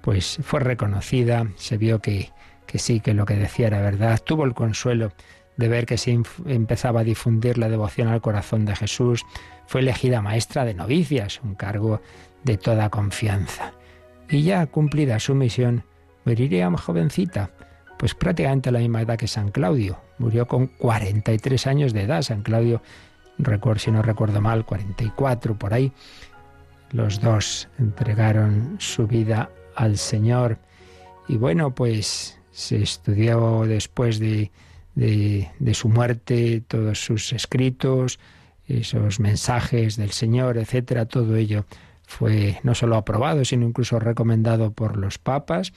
pues 0.00 0.38
fue 0.42 0.60
reconocida, 0.60 1.46
se 1.56 1.76
vio 1.76 2.00
que, 2.00 2.30
que 2.66 2.78
sí, 2.78 3.00
que 3.00 3.12
lo 3.12 3.26
que 3.26 3.36
decía 3.36 3.66
era 3.66 3.82
verdad, 3.82 4.18
tuvo 4.24 4.46
el 4.46 4.54
consuelo 4.54 5.12
de 5.58 5.68
ver 5.68 5.84
que 5.84 5.98
se 5.98 6.18
empezaba 6.46 7.00
a 7.00 7.04
difundir 7.04 7.58
la 7.58 7.68
devoción 7.68 8.08
al 8.08 8.22
corazón 8.22 8.64
de 8.64 8.74
Jesús, 8.74 9.22
fue 9.66 9.82
elegida 9.82 10.22
maestra 10.22 10.64
de 10.64 10.72
novicias, 10.72 11.42
un 11.44 11.56
cargo 11.56 12.00
de 12.42 12.56
toda 12.56 12.88
confianza. 12.88 13.74
Y 14.30 14.44
ya 14.44 14.64
cumplida 14.64 15.20
su 15.20 15.34
misión, 15.34 15.84
moriría 16.24 16.70
jovencita, 16.70 17.50
pues 17.98 18.14
prácticamente 18.14 18.68
a 18.68 18.72
la 18.72 18.78
misma 18.78 19.02
edad 19.02 19.16
que 19.16 19.28
San 19.28 19.50
Claudio. 19.50 19.98
Murió 20.18 20.46
con 20.46 20.66
43 20.66 21.66
años 21.66 21.92
de 21.92 22.02
edad. 22.02 22.22
San 22.22 22.42
Claudio, 22.42 22.82
si 23.76 23.90
no 23.90 24.02
recuerdo 24.02 24.40
mal, 24.40 24.64
44 24.64 25.58
por 25.58 25.74
ahí. 25.74 25.92
Los 26.90 27.20
dos 27.20 27.68
entregaron 27.78 28.76
su 28.78 29.06
vida 29.06 29.50
al 29.74 29.98
Señor. 29.98 30.58
Y 31.26 31.36
bueno, 31.36 31.74
pues 31.74 32.38
se 32.52 32.82
estudió 32.82 33.64
después 33.66 34.18
de 34.18 34.50
de, 34.94 35.74
su 35.74 35.88
muerte, 35.88 36.62
todos 36.66 37.04
sus 37.04 37.32
escritos, 37.32 38.18
esos 38.66 39.20
mensajes 39.20 39.96
del 39.96 40.10
Señor, 40.10 40.56
etcétera, 40.58 41.06
todo 41.06 41.36
ello 41.36 41.66
fue 42.06 42.60
no 42.62 42.74
solo 42.74 42.96
aprobado, 42.96 43.44
sino 43.44 43.66
incluso 43.66 43.98
recomendado 43.98 44.72
por 44.72 44.96
los 44.96 45.18
papas. 45.18 45.72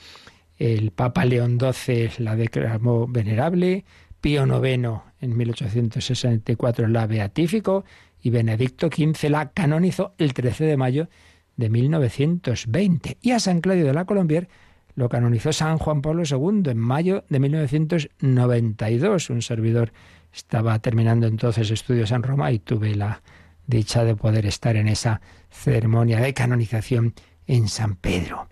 El 0.58 0.90
Papa 0.90 1.24
León 1.24 1.58
XII 1.60 2.10
la 2.18 2.34
declaró 2.36 3.06
venerable, 3.06 3.84
Pío 4.20 4.44
IX 4.44 5.02
en 5.20 5.36
1864 5.36 6.88
la 6.88 7.06
beatificó 7.06 7.84
y 8.20 8.30
Benedicto 8.30 8.88
XV 8.88 9.30
la 9.30 9.50
canonizó 9.50 10.14
el 10.18 10.34
13 10.34 10.64
de 10.64 10.76
mayo 10.76 11.08
de 11.56 11.70
1920. 11.70 13.18
Y 13.20 13.30
a 13.30 13.40
San 13.40 13.60
Claudio 13.60 13.86
de 13.86 13.94
la 13.94 14.04
Colombier 14.04 14.48
lo 14.96 15.08
canonizó 15.08 15.52
San 15.52 15.78
Juan 15.78 16.02
Pablo 16.02 16.24
II 16.28 16.70
en 16.70 16.78
mayo 16.78 17.24
de 17.28 17.38
1992. 17.38 19.30
Un 19.30 19.42
servidor 19.42 19.92
estaba 20.32 20.78
terminando 20.80 21.28
entonces 21.28 21.70
estudios 21.70 22.10
en 22.10 22.24
Roma 22.24 22.50
y 22.50 22.58
tuve 22.58 22.96
la 22.96 23.22
dicha 23.66 24.02
de 24.02 24.16
poder 24.16 24.46
estar 24.46 24.74
en 24.74 24.88
esa 24.88 25.20
ceremonia 25.50 26.18
de 26.18 26.34
canonización 26.34 27.14
en 27.46 27.68
San 27.68 27.94
Pedro. 27.94 28.48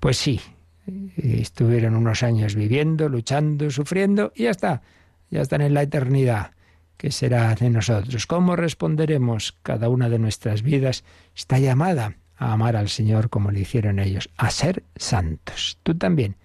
Pues 0.00 0.18
sí, 0.18 0.40
estuvieron 1.16 1.96
unos 1.96 2.22
años 2.22 2.54
viviendo, 2.54 3.08
luchando, 3.08 3.70
sufriendo 3.70 4.32
y 4.34 4.44
ya 4.44 4.50
está, 4.50 4.82
ya 5.30 5.42
están 5.42 5.60
en 5.60 5.74
la 5.74 5.82
eternidad 5.82 6.52
que 6.96 7.10
será 7.10 7.54
de 7.54 7.70
nosotros. 7.70 8.26
¿Cómo 8.26 8.56
responderemos 8.56 9.56
cada 9.62 9.88
una 9.88 10.08
de 10.08 10.18
nuestras 10.18 10.62
vidas? 10.62 11.04
Está 11.34 11.58
llamada 11.58 12.16
a 12.36 12.52
amar 12.52 12.76
al 12.76 12.88
Señor 12.88 13.30
como 13.30 13.50
lo 13.50 13.58
hicieron 13.58 13.98
ellos, 13.98 14.30
a 14.36 14.50
ser 14.50 14.82
santos. 14.96 15.78
Tú 15.82 15.94
también, 15.94 16.36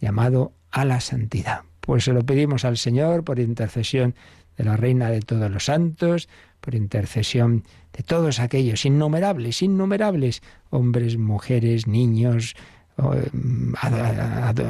llamado 0.00 0.52
a 0.70 0.84
la 0.84 1.00
santidad. 1.00 1.62
Pues 1.80 2.04
se 2.04 2.12
lo 2.12 2.24
pedimos 2.24 2.64
al 2.64 2.76
Señor 2.76 3.24
por 3.24 3.38
intercesión 3.38 4.14
de 4.56 4.64
la 4.64 4.76
Reina 4.76 5.10
de 5.10 5.20
todos 5.20 5.50
los 5.50 5.66
santos, 5.66 6.28
por 6.60 6.74
intercesión 6.74 7.64
de 7.92 8.02
todos 8.02 8.40
aquellos 8.40 8.84
innumerables, 8.84 9.62
innumerables, 9.62 10.42
hombres, 10.70 11.18
mujeres, 11.18 11.86
niños, 11.86 12.56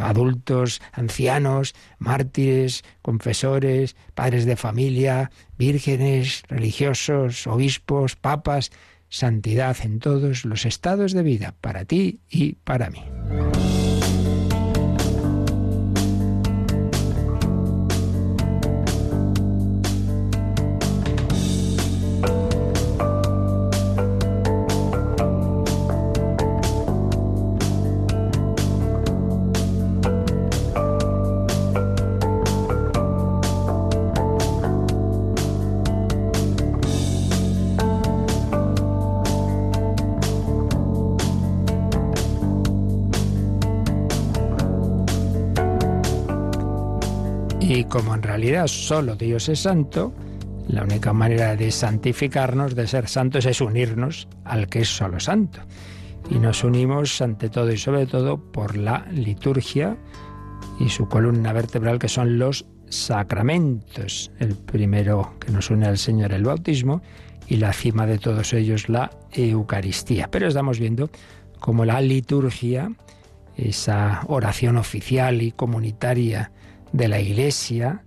adultos, 0.03 0.81
ancianos, 0.93 1.75
mártires, 1.99 2.85
confesores, 3.03 3.97
padres 4.15 4.45
de 4.45 4.57
familia, 4.57 5.31
vírgenes, 5.59 6.43
religiosos, 6.49 7.47
obispos, 7.47 8.17
papas, 8.17 8.71
santidad 9.09 9.77
en 9.83 10.01
todos 10.01 10.45
los 10.45 10.67
estados 10.67 11.13
de 11.13 11.23
vida, 11.23 11.55
para 11.61 11.85
ti 11.85 12.21
y 12.29 12.55
para 12.55 12.91
mí. 12.91 13.05
Como 47.83 48.15
en 48.15 48.23
realidad 48.23 48.69
solo 48.69 49.17
Dios 49.17 49.49
es 49.49 49.61
santo, 49.61 50.15
La 50.69 50.83
única 50.83 51.13
manera 51.13 51.57
de 51.57 51.71
santificarnos, 51.71 52.75
de 52.75 52.87
ser 52.87 53.09
santos, 53.09 53.45
es 53.45 53.61
unirnos 53.61 54.29
al 54.45 54.69
que 54.69 54.81
es 54.81 54.89
solo 54.89 55.21
santo. 55.21 55.61
Y 56.31 56.39
nos 56.39 56.65
unimos 56.65 57.21
ante 57.21 57.51
todo 57.51 57.71
y 57.71 57.77
sobre 57.77 58.07
todo 58.07 58.39
por 58.39 58.77
la 58.77 59.05
liturgia 59.11 59.99
y 60.81 60.89
su 60.89 61.07
columna 61.07 61.53
vertebral 61.53 61.99
que 61.99 62.09
son 62.09 62.39
los 62.39 62.65
sacramentos. 62.89 64.31
El 64.39 64.57
primero 64.57 65.35
que 65.39 65.53
nos 65.53 65.71
une 65.71 65.87
al 65.87 65.99
Señor, 65.99 66.33
el 66.33 66.45
bautismo, 66.45 67.03
y 67.47 67.57
la 67.57 67.73
cima 67.73 68.07
de 68.07 68.19
todos 68.19 68.55
ellos, 68.55 68.89
la 68.89 69.11
Eucaristía. 69.33 70.31
Pero 70.31 70.49
estamos 70.49 70.79
viendo 70.79 71.11
cómo 71.61 71.85
la 71.85 72.01
liturgia, 72.01 72.91
esa 73.57 74.23
oración 74.29 74.79
oficial 74.79 75.43
y 75.43 75.53
comunitaria 75.53 76.53
de 76.95 77.09
la 77.09 77.21
Iglesia, 77.21 78.05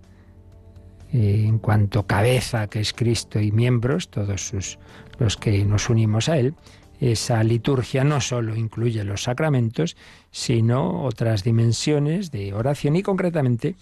eh, 1.12 1.44
en 1.46 1.58
cuanto 1.58 2.06
cabeza 2.06 2.68
que 2.68 2.80
es 2.80 2.94
Cristo 2.94 3.38
y 3.38 3.52
miembros, 3.52 4.08
todos 4.08 4.48
sus, 4.48 4.78
los 5.18 5.36
que 5.36 5.62
nos 5.66 5.90
unimos 5.90 6.30
a 6.30 6.38
Él, 6.38 6.54
esa 6.98 7.44
liturgia 7.44 8.02
no 8.02 8.20
solo 8.22 8.56
incluye 8.56 9.04
los 9.04 9.24
sacramentos, 9.24 9.96
sino 10.30 11.04
otras 11.04 11.44
dimensiones 11.44 12.30
de 12.30 12.54
oración. 12.54 12.96
Y 12.96 13.02
concretamente 13.02 13.76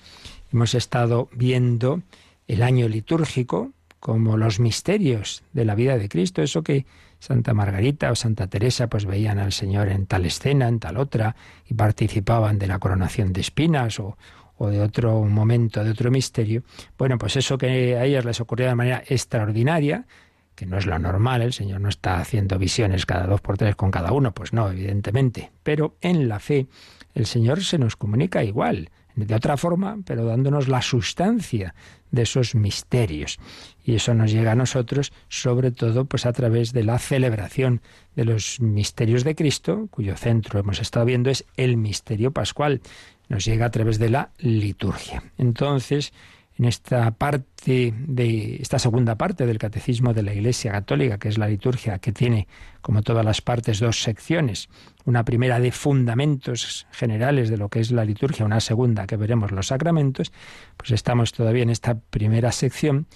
hemos 0.53 0.75
estado 0.75 1.29
viendo 1.33 2.03
el 2.49 2.63
año 2.63 2.89
litúrgico 2.89 3.71
como 4.01 4.37
los 4.37 4.59
misterios 4.59 5.45
de 5.53 5.65
la 5.65 5.77
vida 5.77 5.97
de 5.99 6.09
Cristo, 6.09 6.43
eso 6.43 6.63
que 6.63 6.85
Santa 7.21 7.55
Margarita 7.55 8.11
o 8.11 8.17
Santa 8.17 8.49
Teresa 8.49 8.89
pues 8.89 9.07
veían 9.07 9.39
al 9.39 9.53
Señor 9.53 9.89
en 9.89 10.07
tal 10.07 10.27
escena, 10.27 10.69
en 10.69 10.81
tal 10.81 10.97
otra, 10.97 11.37
y 11.67 11.75
participaban 11.75 12.59
de 12.59 12.67
la 12.67 12.79
coronación 12.79 13.33
de 13.33 13.41
espinas 13.41 13.99
o, 13.99 14.19
o 14.59 14.69
de 14.69 14.81
otro 14.81 15.23
momento, 15.25 15.85
de 15.85 15.91
otro 15.91 16.11
misterio. 16.11 16.63
Bueno, 16.99 17.19
pues 17.19 17.37
eso 17.37 17.59
que 17.59 17.97
a 17.97 18.05
ellas 18.05 18.25
les 18.25 18.41
ocurría 18.41 18.69
de 18.69 18.75
manera 18.75 19.03
extraordinaria, 19.07 20.07
que 20.55 20.67
no 20.67 20.79
es 20.79 20.87
lo 20.87 20.99
normal, 20.99 21.43
el 21.43 21.53
Señor 21.53 21.81
no 21.81 21.89
está 21.89 22.19
haciendo 22.19 22.59
visiones 22.59 23.07
cada 23.07 23.27
dos 23.27 23.41
por 23.41 23.59
tres 23.59 23.77
con 23.77 23.91
cada 23.91 24.13
uno, 24.13 24.33
pues 24.33 24.53
no, 24.53 24.71
evidentemente. 24.71 25.53
Pero 25.63 25.97
en 26.01 26.29
la 26.29 26.41
fe 26.41 26.67
el 27.15 27.27
Señor 27.27 27.63
se 27.63 27.79
nos 27.79 27.97
comunica 27.97 28.43
igual, 28.43 28.91
de 29.15 29.35
otra 29.35 29.57
forma, 29.57 29.99
pero 30.05 30.25
dándonos 30.25 30.69
la 30.69 30.83
sustancia 30.83 31.75
de 32.11 32.23
esos 32.23 32.55
misterios. 32.55 33.39
Y 33.83 33.95
eso 33.95 34.15
nos 34.15 34.31
llega 34.31 34.53
a 34.53 34.57
nosotros, 34.57 35.13
sobre 35.29 35.71
todo, 35.71 36.05
pues 36.05 36.27
a 36.27 36.33
través 36.33 36.73
de 36.73 36.85
la 36.85 36.99
celebración 36.99 37.81
de 38.15 38.25
los 38.27 38.61
misterios 38.61 39.25
de 39.25 39.35
Cristo, 39.35 39.89
cuyo 39.91 40.17
centro 40.17 40.61
hemos 40.61 40.81
estado 40.81 41.07
viendo 41.07 41.31
es 41.31 41.45
el 41.57 41.77
misterio 41.77 42.33
pascual. 42.33 42.83
Nos 43.29 43.45
llega 43.45 43.67
a 43.67 43.71
través 43.71 43.99
de 43.99 44.11
la 44.11 44.31
liturgia. 44.39 45.23
Entonces, 45.39 46.13
en 46.59 46.65
esta 46.65 47.11
parte 47.11 47.93
de 47.97 48.57
esta 48.61 48.79
segunda 48.79 49.17
parte 49.17 49.47
del 49.47 49.59
catecismo 49.59 50.15
de 50.15 50.23
la 50.23 50.33
Iglesia 50.33 50.73
Católica, 50.73 51.19
que 51.19 51.29
es 51.29 51.37
la 51.37 51.49
liturgia, 51.49 51.99
que 51.99 52.13
tiene, 52.13 52.49
como 52.81 53.03
todas 53.03 53.25
las 53.25 53.43
partes, 53.43 53.79
dos 53.79 54.03
secciones. 54.03 54.69
Una 55.05 55.25
primera 55.25 55.61
de 55.61 55.71
fundamentos 55.71 56.87
generales 56.93 57.51
de 57.51 57.59
lo 57.59 57.69
que 57.69 57.81
es 57.81 57.91
la 57.91 58.05
liturgia, 58.05 58.47
una 58.47 58.61
segunda 58.61 59.07
que 59.07 59.17
veremos 59.17 59.53
los 59.53 59.67
sacramentos, 59.67 60.33
pues 60.77 60.93
estamos 60.93 61.33
todavía 61.33 61.63
en 61.63 61.71
esta 61.71 61.99
primera 61.99 62.53
sección 62.53 63.07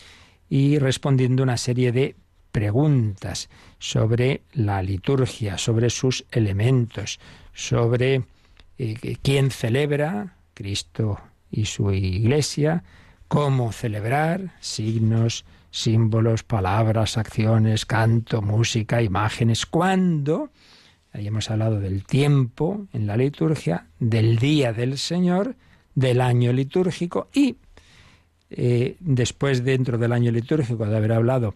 y 0.50 0.78
respondiendo 0.78 1.42
una 1.42 1.56
serie 1.56 1.92
de 1.92 2.16
preguntas 2.52 3.48
sobre 3.78 4.42
la 4.52 4.82
liturgia, 4.82 5.56
sobre 5.56 5.88
sus 5.88 6.26
elementos, 6.30 7.20
sobre 7.54 8.24
eh, 8.82 9.16
quién 9.20 9.50
celebra, 9.50 10.36
Cristo 10.54 11.20
y 11.50 11.66
su 11.66 11.92
Iglesia, 11.92 12.82
cómo 13.28 13.72
celebrar, 13.72 14.54
signos, 14.60 15.44
símbolos, 15.70 16.44
palabras, 16.44 17.18
acciones, 17.18 17.84
canto, 17.84 18.40
música, 18.40 19.02
imágenes, 19.02 19.66
cuándo. 19.66 20.50
Ahí 21.12 21.26
hemos 21.26 21.50
hablado 21.50 21.78
del 21.78 22.04
tiempo 22.06 22.86
en 22.94 23.06
la 23.06 23.18
liturgia, 23.18 23.86
del 23.98 24.38
día 24.38 24.72
del 24.72 24.96
Señor, 24.96 25.56
del 25.94 26.22
año 26.22 26.50
litúrgico 26.54 27.28
y 27.34 27.56
eh, 28.48 28.96
después 29.00 29.62
dentro 29.62 29.98
del 29.98 30.12
año 30.12 30.32
litúrgico 30.32 30.86
de 30.86 30.96
haber 30.96 31.12
hablado 31.12 31.54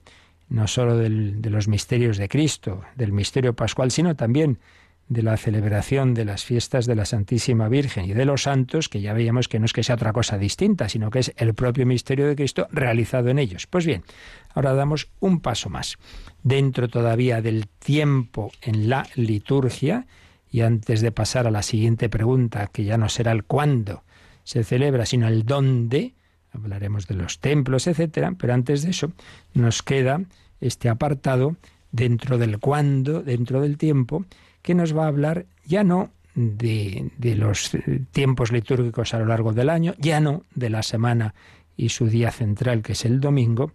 no 0.51 0.66
solo 0.68 0.98
de 0.98 1.51
los 1.51 1.68
misterios 1.68 2.18
de 2.18 2.29
Cristo, 2.29 2.83
del 2.96 3.12
misterio 3.12 3.55
pascual, 3.55 3.90
sino 3.90 4.14
también 4.14 4.59
de 5.09 5.23
la 5.23 5.37
celebración 5.37 6.14
de 6.14 6.25
las 6.25 6.45
fiestas 6.45 6.87
de 6.87 6.95
la 6.95 7.05
Santísima 7.05 7.69
Virgen 7.69 8.07
y 8.07 8.14
de 8.14 8.25
los 8.25 8.45
santos, 8.45 8.88
que 8.88 9.01
ya 9.01 9.12
veíamos 9.12 9.49
que 9.49 9.59
no 9.59 9.67
es 9.67 9.73
que 9.73 9.83
sea 9.83 9.97
otra 9.97 10.12
cosa 10.12 10.38
distinta, 10.38 10.88
sino 10.88 11.11
que 11.11 11.19
es 11.19 11.33
el 11.37 11.55
propio 11.55 11.87
misterio 11.87 12.27
de 12.27 12.37
Cristo 12.37 12.67
realizado 12.71 13.29
en 13.29 13.38
ellos. 13.38 13.67
Pues 13.67 13.85
bien, 13.85 14.03
ahora 14.55 14.75
damos 14.75 15.11
un 15.21 15.40
paso 15.40 15.69
más. 15.69 15.99
Dentro 16.43 16.88
todavía 16.88 17.43
del 17.43 17.69
tiempo 17.69 18.51
en 18.62 18.88
la 18.88 19.07
liturgia, 19.14 20.07
y 20.51 20.61
antes 20.61 21.01
de 21.01 21.11
pasar 21.11 21.47
a 21.47 21.51
la 21.51 21.62
siguiente 21.62 22.09
pregunta, 22.09 22.69
que 22.69 22.85
ya 22.85 22.97
no 22.97 23.09
será 23.09 23.33
el 23.33 23.45
cuándo 23.45 24.05
se 24.45 24.62
celebra, 24.62 25.05
sino 25.05 25.27
el 25.27 25.45
dónde, 25.45 26.14
hablaremos 26.53 27.09
de 27.09 27.14
los 27.14 27.40
templos, 27.40 27.87
etcétera, 27.87 28.35
pero 28.38 28.55
antes 28.55 28.83
de 28.83 28.90
eso 28.90 29.12
nos 29.53 29.83
queda 29.83 30.23
este 30.61 30.88
apartado 30.88 31.57
dentro 31.90 32.38
del 32.38 32.59
cuándo, 32.59 33.23
dentro 33.23 33.61
del 33.61 33.77
tiempo, 33.79 34.25
que 34.64 34.74
nos 34.74 34.96
va 34.96 35.05
a 35.05 35.09
hablar 35.09 35.44
ya 35.66 35.85
no 35.85 36.11
de, 36.35 37.11
los 37.37 37.70
tiempos 38.12 38.50
litúrgicos 38.50 39.12
a 39.12 39.18
lo 39.18 39.27
largo 39.27 39.53
del 39.53 39.68
año, 39.68 39.94
ya 39.98 40.20
no 40.20 40.42
de 40.55 40.70
la 40.70 40.83
semana 40.83 41.35
y 41.77 41.90
su 41.90 42.07
día 42.07 42.33
central, 42.33 42.81
que 42.81 42.92
es 42.92 43.05
el 43.05 43.20
domingo, 43.20 43.72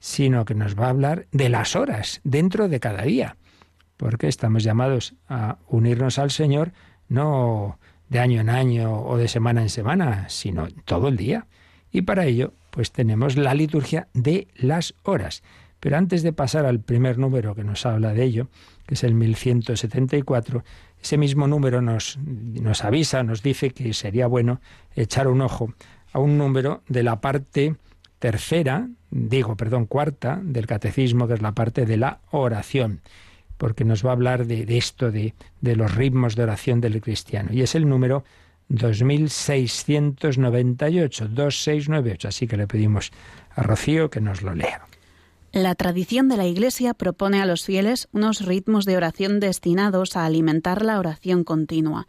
sino 0.00 0.44
que 0.44 0.54
nos 0.54 0.78
va 0.78 0.86
a 0.86 0.90
hablar 0.90 1.26
de 1.32 1.48
las 1.48 1.74
horas 1.76 2.20
dentro 2.24 2.68
de 2.68 2.78
cada 2.78 3.02
día, 3.04 3.36
porque 3.96 4.28
estamos 4.28 4.62
llamados 4.64 5.14
a 5.30 5.56
unirnos 5.66 6.18
al 6.18 6.30
Señor 6.30 6.72
no 7.08 7.78
de 8.10 8.18
año 8.18 8.42
en 8.42 8.50
año 8.50 9.00
o 9.00 9.16
de 9.16 9.28
semana 9.28 9.62
en 9.62 9.70
semana, 9.70 10.28
sino 10.28 10.68
todo 10.84 11.08
el 11.08 11.16
día. 11.16 11.46
Y 11.90 12.02
para 12.02 12.26
ello, 12.26 12.52
pues 12.70 12.92
tenemos 12.92 13.38
la 13.38 13.54
liturgia 13.54 14.08
de 14.12 14.46
las 14.56 14.94
horas. 15.04 15.42
Pero 15.80 15.96
antes 15.96 16.22
de 16.22 16.34
pasar 16.34 16.66
al 16.66 16.80
primer 16.80 17.16
número 17.16 17.54
que 17.54 17.64
nos 17.64 17.86
habla 17.86 18.12
de 18.12 18.24
ello, 18.24 18.48
que 18.88 18.94
es 18.94 19.04
el 19.04 19.14
1174, 19.14 20.64
ese 21.02 21.18
mismo 21.18 21.46
número 21.46 21.82
nos, 21.82 22.18
nos 22.24 22.84
avisa, 22.84 23.22
nos 23.22 23.42
dice 23.42 23.68
que 23.70 23.92
sería 23.92 24.26
bueno 24.26 24.62
echar 24.96 25.28
un 25.28 25.42
ojo 25.42 25.74
a 26.14 26.20
un 26.20 26.38
número 26.38 26.82
de 26.88 27.02
la 27.02 27.20
parte 27.20 27.76
tercera, 28.18 28.88
digo, 29.10 29.58
perdón, 29.58 29.84
cuarta 29.84 30.40
del 30.42 30.66
catecismo, 30.66 31.28
que 31.28 31.34
es 31.34 31.42
la 31.42 31.52
parte 31.52 31.84
de 31.84 31.98
la 31.98 32.20
oración, 32.30 33.02
porque 33.58 33.84
nos 33.84 34.06
va 34.06 34.08
a 34.08 34.14
hablar 34.14 34.46
de, 34.46 34.64
de 34.64 34.78
esto, 34.78 35.12
de, 35.12 35.34
de 35.60 35.76
los 35.76 35.94
ritmos 35.94 36.34
de 36.34 36.44
oración 36.44 36.80
del 36.80 36.98
cristiano. 37.02 37.50
Y 37.52 37.60
es 37.60 37.74
el 37.74 37.86
número 37.86 38.24
2698, 38.70 41.28
2698. 41.28 42.28
Así 42.28 42.46
que 42.46 42.56
le 42.56 42.66
pedimos 42.66 43.12
a 43.54 43.62
Rocío 43.62 44.08
que 44.08 44.22
nos 44.22 44.40
lo 44.40 44.54
lea. 44.54 44.88
La 45.52 45.74
tradición 45.74 46.28
de 46.28 46.36
la 46.36 46.46
Iglesia 46.46 46.92
propone 46.92 47.40
a 47.40 47.46
los 47.46 47.64
fieles 47.64 48.08
unos 48.12 48.44
ritmos 48.44 48.84
de 48.84 48.96
oración 48.98 49.40
destinados 49.40 50.14
a 50.14 50.26
alimentar 50.26 50.84
la 50.84 50.98
oración 50.98 51.42
continua. 51.42 52.06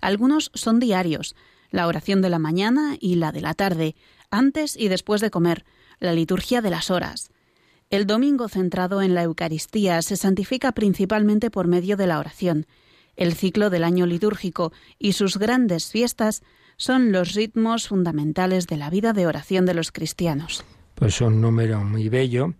Algunos 0.00 0.50
son 0.54 0.80
diarios, 0.80 1.36
la 1.70 1.86
oración 1.86 2.22
de 2.22 2.30
la 2.30 2.38
mañana 2.38 2.96
y 2.98 3.16
la 3.16 3.30
de 3.30 3.42
la 3.42 3.52
tarde, 3.52 3.94
antes 4.30 4.74
y 4.74 4.88
después 4.88 5.20
de 5.20 5.30
comer, 5.30 5.66
la 6.00 6.14
liturgia 6.14 6.62
de 6.62 6.70
las 6.70 6.90
horas. 6.90 7.30
El 7.90 8.06
domingo 8.06 8.48
centrado 8.48 9.02
en 9.02 9.14
la 9.14 9.22
Eucaristía 9.22 10.00
se 10.00 10.16
santifica 10.16 10.72
principalmente 10.72 11.50
por 11.50 11.66
medio 11.66 11.96
de 11.96 12.06
la 12.06 12.18
oración. 12.18 12.66
El 13.16 13.34
ciclo 13.34 13.68
del 13.68 13.84
año 13.84 14.06
litúrgico 14.06 14.72
y 14.98 15.12
sus 15.12 15.36
grandes 15.36 15.90
fiestas 15.90 16.42
son 16.78 17.12
los 17.12 17.34
ritmos 17.34 17.88
fundamentales 17.88 18.66
de 18.66 18.76
la 18.78 18.88
vida 18.88 19.12
de 19.12 19.26
oración 19.26 19.66
de 19.66 19.74
los 19.74 19.92
cristianos. 19.92 20.64
Pues 20.94 21.20
un 21.20 21.40
número 21.40 21.82
muy 21.84 22.08
bello 22.08 22.54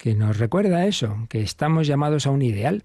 que 0.00 0.14
nos 0.14 0.38
recuerda 0.38 0.86
eso, 0.86 1.26
que 1.28 1.42
estamos 1.42 1.86
llamados 1.86 2.26
a 2.26 2.30
un 2.30 2.40
ideal, 2.40 2.84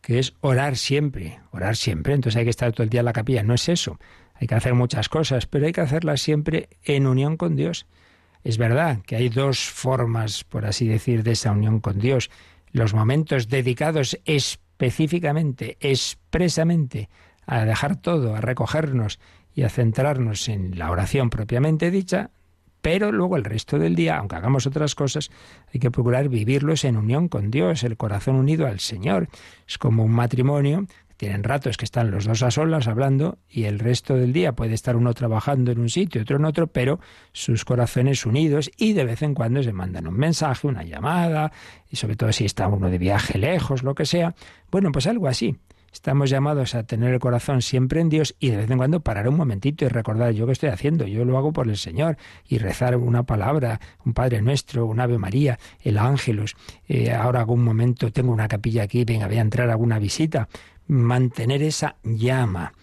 que 0.00 0.18
es 0.18 0.34
orar 0.40 0.76
siempre, 0.76 1.38
orar 1.52 1.76
siempre. 1.76 2.14
Entonces 2.14 2.36
hay 2.36 2.44
que 2.44 2.50
estar 2.50 2.72
todo 2.72 2.82
el 2.82 2.90
día 2.90 2.98
en 3.00 3.04
la 3.04 3.12
capilla. 3.12 3.44
No 3.44 3.54
es 3.54 3.68
eso. 3.68 4.00
Hay 4.34 4.48
que 4.48 4.56
hacer 4.56 4.74
muchas 4.74 5.08
cosas, 5.08 5.46
pero 5.46 5.66
hay 5.66 5.72
que 5.72 5.82
hacerlas 5.82 6.20
siempre 6.20 6.68
en 6.82 7.06
unión 7.06 7.36
con 7.36 7.54
Dios. 7.54 7.86
Es 8.42 8.58
verdad 8.58 9.02
que 9.06 9.14
hay 9.14 9.28
dos 9.28 9.60
formas, 9.60 10.42
por 10.42 10.66
así 10.66 10.88
decir, 10.88 11.22
de 11.22 11.32
esa 11.32 11.52
unión 11.52 11.78
con 11.78 12.00
Dios. 12.00 12.28
Los 12.72 12.92
momentos 12.92 13.48
dedicados 13.48 14.18
específicamente, 14.24 15.76
expresamente, 15.78 17.08
a 17.46 17.64
dejar 17.64 17.94
todo, 18.00 18.34
a 18.34 18.40
recogernos 18.40 19.20
y 19.54 19.62
a 19.62 19.68
centrarnos 19.68 20.48
en 20.48 20.76
la 20.76 20.90
oración 20.90 21.30
propiamente 21.30 21.92
dicha, 21.92 22.30
pero 22.90 23.12
luego 23.12 23.36
el 23.36 23.44
resto 23.44 23.78
del 23.78 23.94
día, 23.94 24.16
aunque 24.16 24.36
hagamos 24.36 24.66
otras 24.66 24.94
cosas, 24.94 25.30
hay 25.74 25.78
que 25.78 25.90
procurar 25.90 26.30
vivirlos 26.30 26.86
en 26.86 26.96
unión 26.96 27.28
con 27.28 27.50
Dios, 27.50 27.82
el 27.82 27.98
corazón 27.98 28.36
unido 28.36 28.66
al 28.66 28.80
Señor. 28.80 29.28
Es 29.66 29.76
como 29.76 30.04
un 30.04 30.12
matrimonio 30.12 30.86
tienen 31.18 31.44
ratos 31.44 31.76
que 31.76 31.84
están 31.84 32.10
los 32.10 32.24
dos 32.24 32.42
a 32.42 32.50
solas 32.50 32.88
hablando 32.88 33.36
y 33.50 33.64
el 33.64 33.78
resto 33.78 34.14
del 34.14 34.32
día 34.32 34.52
puede 34.52 34.72
estar 34.72 34.96
uno 34.96 35.12
trabajando 35.12 35.70
en 35.70 35.80
un 35.80 35.90
sitio, 35.90 36.22
otro 36.22 36.36
en 36.36 36.46
otro, 36.46 36.68
pero 36.68 36.98
sus 37.32 37.66
corazones 37.66 38.24
unidos 38.24 38.70
y 38.78 38.94
de 38.94 39.04
vez 39.04 39.20
en 39.20 39.34
cuando 39.34 39.62
se 39.62 39.74
mandan 39.74 40.06
un 40.06 40.16
mensaje, 40.16 40.66
una 40.66 40.84
llamada, 40.84 41.52
y 41.90 41.96
sobre 41.96 42.16
todo 42.16 42.32
si 42.32 42.46
está 42.46 42.68
uno 42.68 42.88
de 42.88 42.96
viaje 42.96 43.36
lejos, 43.36 43.82
lo 43.82 43.94
que 43.94 44.06
sea. 44.06 44.34
Bueno, 44.70 44.92
pues 44.92 45.06
algo 45.06 45.28
así. 45.28 45.58
Estamos 45.98 46.30
llamados 46.30 46.76
a 46.76 46.84
tener 46.84 47.12
el 47.12 47.18
corazón 47.18 47.60
siempre 47.60 48.00
en 48.00 48.08
Dios 48.08 48.36
y 48.38 48.50
de 48.50 48.58
vez 48.58 48.70
en 48.70 48.78
cuando 48.78 49.00
parar 49.00 49.28
un 49.28 49.36
momentito 49.36 49.84
y 49.84 49.88
recordar 49.88 50.30
yo 50.30 50.46
qué 50.46 50.52
estoy 50.52 50.68
haciendo, 50.68 51.08
yo 51.08 51.24
lo 51.24 51.36
hago 51.36 51.52
por 51.52 51.68
el 51.68 51.76
Señor 51.76 52.16
y 52.46 52.58
rezar 52.58 52.96
una 52.96 53.24
palabra, 53.24 53.80
un 54.04 54.14
Padre 54.14 54.40
Nuestro, 54.40 54.86
un 54.86 55.00
Ave 55.00 55.18
María, 55.18 55.58
el 55.82 55.98
Ángelus. 55.98 56.54
Eh, 56.86 57.10
ahora 57.10 57.40
algún 57.40 57.64
momento 57.64 58.12
tengo 58.12 58.30
una 58.30 58.46
capilla 58.46 58.84
aquí, 58.84 59.04
venga, 59.04 59.26
voy 59.26 59.38
a 59.38 59.40
entrar 59.40 59.70
a 59.70 59.72
alguna 59.72 59.98
visita. 59.98 60.48
Mantener 60.86 61.64
esa 61.64 61.96
llama 62.04 62.74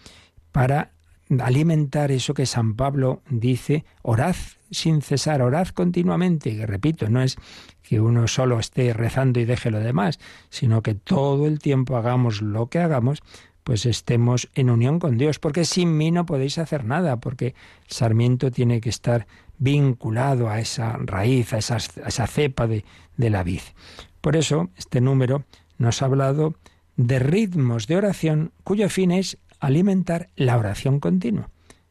para 0.52 0.90
alimentar 1.40 2.10
eso 2.10 2.34
que 2.34 2.46
San 2.46 2.74
Pablo 2.74 3.22
dice, 3.28 3.84
orad 4.02 4.36
sin 4.70 5.02
cesar, 5.02 5.42
orad 5.42 5.68
continuamente, 5.68 6.56
que 6.56 6.66
repito, 6.66 7.08
no 7.08 7.22
es 7.22 7.36
que 7.82 8.00
uno 8.00 8.26
solo 8.28 8.58
esté 8.58 8.92
rezando 8.92 9.40
y 9.40 9.44
deje 9.44 9.70
lo 9.70 9.80
demás, 9.80 10.18
sino 10.50 10.82
que 10.82 10.94
todo 10.94 11.46
el 11.46 11.58
tiempo 11.58 11.96
hagamos 11.96 12.42
lo 12.42 12.66
que 12.66 12.78
hagamos, 12.78 13.22
pues 13.64 13.86
estemos 13.86 14.48
en 14.54 14.70
unión 14.70 15.00
con 15.00 15.18
Dios, 15.18 15.38
porque 15.38 15.64
sin 15.64 15.96
mí 15.96 16.10
no 16.12 16.26
podéis 16.26 16.58
hacer 16.58 16.84
nada, 16.84 17.18
porque 17.18 17.48
el 17.48 17.54
sarmiento 17.88 18.50
tiene 18.50 18.80
que 18.80 18.90
estar 18.90 19.26
vinculado 19.58 20.48
a 20.48 20.60
esa 20.60 20.96
raíz, 20.98 21.52
a 21.52 21.58
esa, 21.58 21.76
esa 21.76 22.26
cepa 22.26 22.66
de, 22.66 22.84
de 23.16 23.30
la 23.30 23.42
vid. 23.42 23.62
Por 24.20 24.36
eso, 24.36 24.70
este 24.76 25.00
número 25.00 25.44
nos 25.78 26.02
ha 26.02 26.06
hablado 26.06 26.54
de 26.96 27.18
ritmos 27.18 27.86
de 27.86 27.96
oración 27.96 28.52
cuyo 28.64 28.88
fin 28.88 29.10
es 29.10 29.38
alimentar 29.60 30.28
la 30.36 30.56
oración 30.56 31.00
continua, 31.00 31.50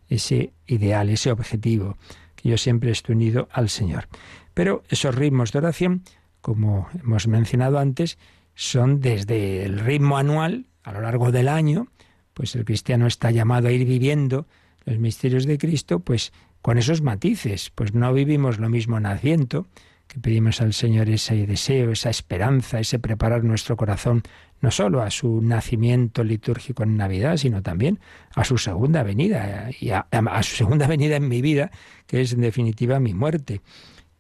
ese 0.10 0.54
ideal, 0.68 1.10
ese 1.10 1.32
objetivo 1.32 1.98
que 2.36 2.50
yo 2.50 2.58
siempre 2.58 2.92
estoy 2.92 3.16
unido 3.16 3.48
al 3.52 3.70
Señor. 3.70 4.08
Pero 4.54 4.84
esos 4.90 5.16
ritmos 5.16 5.52
de 5.52 5.60
oración, 5.60 6.04
como 6.42 6.88
hemos 7.02 7.28
mencionado 7.28 7.80
antes, 7.80 8.18
son 8.56 9.02
desde 9.02 9.66
el 9.66 9.80
ritmo 9.80 10.18
anual, 10.18 10.66
a 10.84 10.92
lo 10.92 11.02
largo 11.02 11.32
del 11.32 11.50
año, 11.50 11.88
pues 12.34 12.56
el 12.56 12.64
cristiano 12.64 13.08
está 13.08 13.32
llamado 13.32 13.68
a 13.68 13.72
ir 13.72 13.86
viviendo 13.86 14.48
los 14.86 15.00
misterios 15.00 15.46
de 15.46 15.58
Cristo, 15.58 16.00
pues 16.00 16.32
con 16.62 16.78
esos 16.78 17.02
matices, 17.02 17.72
pues 17.74 17.94
no 17.94 18.14
vivimos 18.14 18.60
lo 18.60 18.70
mismo 18.70 19.00
naciendo, 19.00 19.68
que 20.08 20.20
pedimos 20.20 20.62
al 20.62 20.74
Señor 20.74 21.10
ese 21.10 21.46
deseo, 21.46 21.92
esa 21.92 22.10
esperanza, 22.10 22.80
ese 22.80 23.00
preparar 23.00 23.44
nuestro 23.44 23.76
corazón 23.76 24.24
no 24.62 24.72
solo 24.72 25.02
a 25.02 25.12
su 25.12 25.42
nacimiento 25.42 26.24
litúrgico 26.24 26.84
en 26.84 26.98
Navidad, 26.98 27.38
sino 27.38 27.62
también 27.62 28.00
a 28.34 28.44
su 28.44 28.58
segunda 28.58 29.04
venida 29.04 29.70
y 29.80 29.92
a, 29.92 30.08
su 30.44 30.56
segunda 30.56 30.88
venida 30.96 31.18
en 31.18 31.28
mi 31.28 31.42
vida, 31.42 31.72
que 32.08 32.22
es 32.22 32.34
en 32.34 32.42
definitiva 32.42 33.00
mi 33.00 33.14
muerte. 33.14 33.62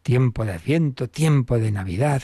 Tiempo 0.03 0.45
de 0.45 0.53
Adviento, 0.53 1.09
tiempo 1.09 1.57
de 1.57 1.71
Navidad, 1.71 2.21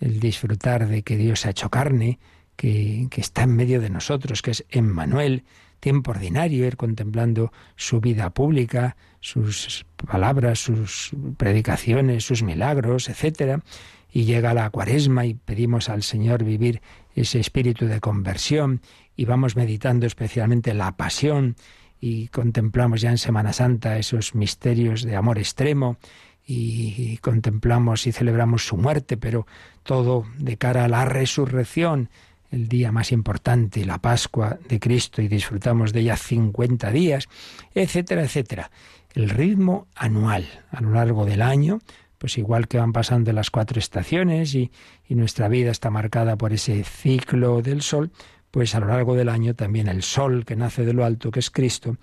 el 0.00 0.20
disfrutar 0.20 0.86
de 0.86 1.02
que 1.02 1.16
Dios 1.16 1.46
ha 1.46 1.50
hecho 1.50 1.68
carne, 1.68 2.20
que, 2.54 3.08
que 3.10 3.20
está 3.20 3.42
en 3.42 3.56
medio 3.56 3.80
de 3.80 3.90
nosotros, 3.90 4.42
que 4.42 4.52
es 4.52 4.64
Emmanuel, 4.70 5.42
tiempo 5.84 6.12
ordinario, 6.12 6.66
ir 6.66 6.78
contemplando 6.78 7.52
su 7.76 8.00
vida 8.00 8.30
pública, 8.30 8.96
sus 9.20 9.84
palabras, 9.96 10.58
sus 10.58 11.10
predicaciones, 11.36 12.24
sus 12.24 12.42
milagros, 12.42 13.10
etcétera, 13.10 13.60
y 14.10 14.24
llega 14.24 14.54
la 14.54 14.70
cuaresma 14.70 15.26
y 15.26 15.34
pedimos 15.34 15.90
al 15.90 16.02
Señor 16.02 16.42
vivir 16.42 16.80
ese 17.14 17.38
espíritu 17.38 17.84
de 17.84 18.00
conversión 18.00 18.80
y 19.14 19.26
vamos 19.26 19.56
meditando 19.56 20.06
especialmente 20.06 20.72
la 20.72 20.96
pasión 20.96 21.54
y 22.00 22.28
contemplamos 22.28 23.02
ya 23.02 23.10
en 23.10 23.18
Semana 23.18 23.52
Santa 23.52 23.98
esos 23.98 24.34
misterios 24.34 25.02
de 25.02 25.16
amor 25.16 25.36
extremo 25.36 25.98
y 26.46 27.18
contemplamos 27.18 28.06
y 28.06 28.12
celebramos 28.12 28.66
su 28.66 28.78
muerte, 28.78 29.18
pero 29.18 29.46
todo 29.82 30.24
de 30.38 30.56
cara 30.56 30.84
a 30.84 30.88
la 30.88 31.04
resurrección 31.04 32.08
el 32.54 32.68
día 32.68 32.92
más 32.92 33.10
importante, 33.10 33.84
la 33.84 33.98
Pascua 33.98 34.58
de 34.68 34.78
Cristo, 34.78 35.20
y 35.20 35.28
disfrutamos 35.28 35.92
de 35.92 36.00
ella 36.00 36.16
50 36.16 36.90
días, 36.92 37.28
etcétera, 37.74 38.22
etcétera. 38.22 38.70
El 39.12 39.28
ritmo 39.28 39.88
anual 39.96 40.46
a 40.70 40.80
lo 40.80 40.92
largo 40.92 41.24
del 41.24 41.42
año, 41.42 41.80
pues 42.18 42.38
igual 42.38 42.68
que 42.68 42.78
van 42.78 42.92
pasando 42.92 43.32
las 43.32 43.50
cuatro 43.50 43.80
estaciones 43.80 44.54
y, 44.54 44.70
y 45.08 45.16
nuestra 45.16 45.48
vida 45.48 45.72
está 45.72 45.90
marcada 45.90 46.36
por 46.36 46.52
ese 46.52 46.84
ciclo 46.84 47.60
del 47.60 47.82
sol, 47.82 48.12
pues 48.52 48.76
a 48.76 48.80
lo 48.80 48.86
largo 48.86 49.16
del 49.16 49.28
año 49.28 49.54
también 49.54 49.88
el 49.88 50.04
sol 50.04 50.44
que 50.44 50.54
nace 50.54 50.84
de 50.84 50.92
lo 50.92 51.04
alto, 51.04 51.32
que 51.32 51.40
es 51.40 51.50
Cristo, 51.50 51.96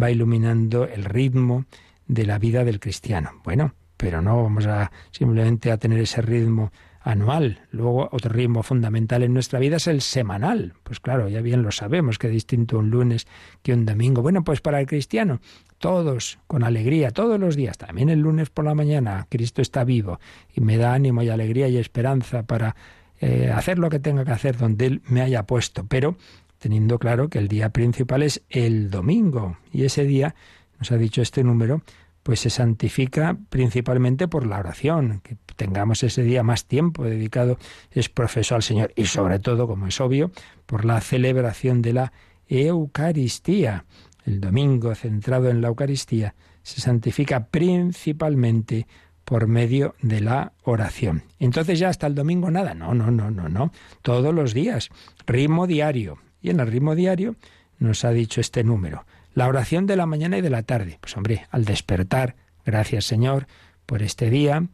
va 0.00 0.10
iluminando 0.10 0.84
el 0.88 1.04
ritmo 1.04 1.66
de 2.06 2.24
la 2.24 2.38
vida 2.38 2.64
del 2.64 2.80
cristiano. 2.80 3.32
Bueno, 3.44 3.74
pero 3.98 4.22
no 4.22 4.42
vamos 4.42 4.66
a 4.66 4.90
simplemente 5.10 5.70
a 5.70 5.76
tener 5.76 6.00
ese 6.00 6.22
ritmo 6.22 6.72
anual. 7.08 7.60
Luego, 7.70 8.10
otro 8.12 8.30
ritmo 8.30 8.62
fundamental 8.62 9.22
en 9.22 9.32
nuestra 9.32 9.58
vida 9.58 9.76
es 9.76 9.86
el 9.86 10.02
semanal. 10.02 10.74
Pues 10.82 11.00
claro, 11.00 11.26
ya 11.28 11.40
bien 11.40 11.62
lo 11.62 11.72
sabemos, 11.72 12.18
que 12.18 12.28
distinto 12.28 12.78
un 12.78 12.90
lunes 12.90 13.26
que 13.62 13.72
un 13.72 13.86
domingo. 13.86 14.20
Bueno, 14.20 14.44
pues 14.44 14.60
para 14.60 14.78
el 14.78 14.86
cristiano, 14.86 15.40
todos 15.78 16.38
con 16.46 16.64
alegría, 16.64 17.10
todos 17.10 17.40
los 17.40 17.56
días, 17.56 17.78
también 17.78 18.10
el 18.10 18.20
lunes 18.20 18.50
por 18.50 18.66
la 18.66 18.74
mañana, 18.74 19.26
Cristo 19.30 19.62
está 19.62 19.84
vivo 19.84 20.20
y 20.54 20.60
me 20.60 20.76
da 20.76 20.92
ánimo 20.92 21.22
y 21.22 21.30
alegría 21.30 21.68
y 21.68 21.78
esperanza 21.78 22.42
para 22.42 22.76
eh, 23.20 23.50
hacer 23.54 23.78
lo 23.78 23.88
que 23.88 24.00
tenga 24.00 24.26
que 24.26 24.32
hacer 24.32 24.58
donde 24.58 24.84
Él 24.84 25.02
me 25.06 25.22
haya 25.22 25.44
puesto, 25.44 25.86
pero 25.86 26.18
teniendo 26.58 26.98
claro 26.98 27.30
que 27.30 27.38
el 27.38 27.48
día 27.48 27.70
principal 27.70 28.22
es 28.22 28.42
el 28.50 28.90
domingo 28.90 29.56
y 29.72 29.84
ese 29.84 30.04
día, 30.04 30.34
nos 30.78 30.92
ha 30.92 30.98
dicho 30.98 31.22
este 31.22 31.42
número, 31.42 31.80
pues 32.28 32.40
se 32.40 32.50
santifica 32.50 33.38
principalmente 33.48 34.28
por 34.28 34.46
la 34.46 34.58
oración, 34.58 35.22
que 35.22 35.38
tengamos 35.56 36.02
ese 36.02 36.22
día 36.22 36.42
más 36.42 36.66
tiempo 36.66 37.04
dedicado 37.04 37.56
es 37.90 38.10
profeso 38.10 38.54
al 38.54 38.62
Señor 38.62 38.92
y 38.96 39.06
sobre 39.06 39.38
todo, 39.38 39.66
como 39.66 39.86
es 39.86 39.98
obvio, 39.98 40.30
por 40.66 40.84
la 40.84 41.00
celebración 41.00 41.80
de 41.80 41.94
la 41.94 42.12
Eucaristía. 42.46 43.86
El 44.26 44.42
domingo 44.42 44.94
centrado 44.94 45.48
en 45.48 45.62
la 45.62 45.68
Eucaristía 45.68 46.34
se 46.62 46.82
santifica 46.82 47.46
principalmente 47.46 48.86
por 49.24 49.46
medio 49.46 49.94
de 50.02 50.20
la 50.20 50.52
oración. 50.64 51.22
Entonces 51.38 51.78
ya 51.78 51.88
hasta 51.88 52.06
el 52.06 52.14
domingo 52.14 52.50
nada, 52.50 52.74
no, 52.74 52.92
no, 52.92 53.10
no, 53.10 53.30
no, 53.30 53.48
no, 53.48 53.72
todos 54.02 54.34
los 54.34 54.52
días, 54.52 54.90
ritmo 55.26 55.66
diario. 55.66 56.18
Y 56.42 56.50
en 56.50 56.60
el 56.60 56.66
ritmo 56.66 56.94
diario 56.94 57.36
nos 57.78 58.04
ha 58.04 58.10
dicho 58.10 58.42
este 58.42 58.64
número, 58.64 59.06
la 59.38 59.46
oración 59.46 59.86
de 59.86 59.94
la 59.94 60.04
mañana 60.04 60.36
y 60.36 60.40
de 60.40 60.50
la 60.50 60.64
tarde. 60.64 60.98
Pues 61.00 61.16
hombre, 61.16 61.46
al 61.52 61.64
despertar, 61.64 62.34
gracias 62.66 63.04
Señor 63.04 63.46
por 63.86 64.02
este 64.02 64.30
día, 64.30 64.66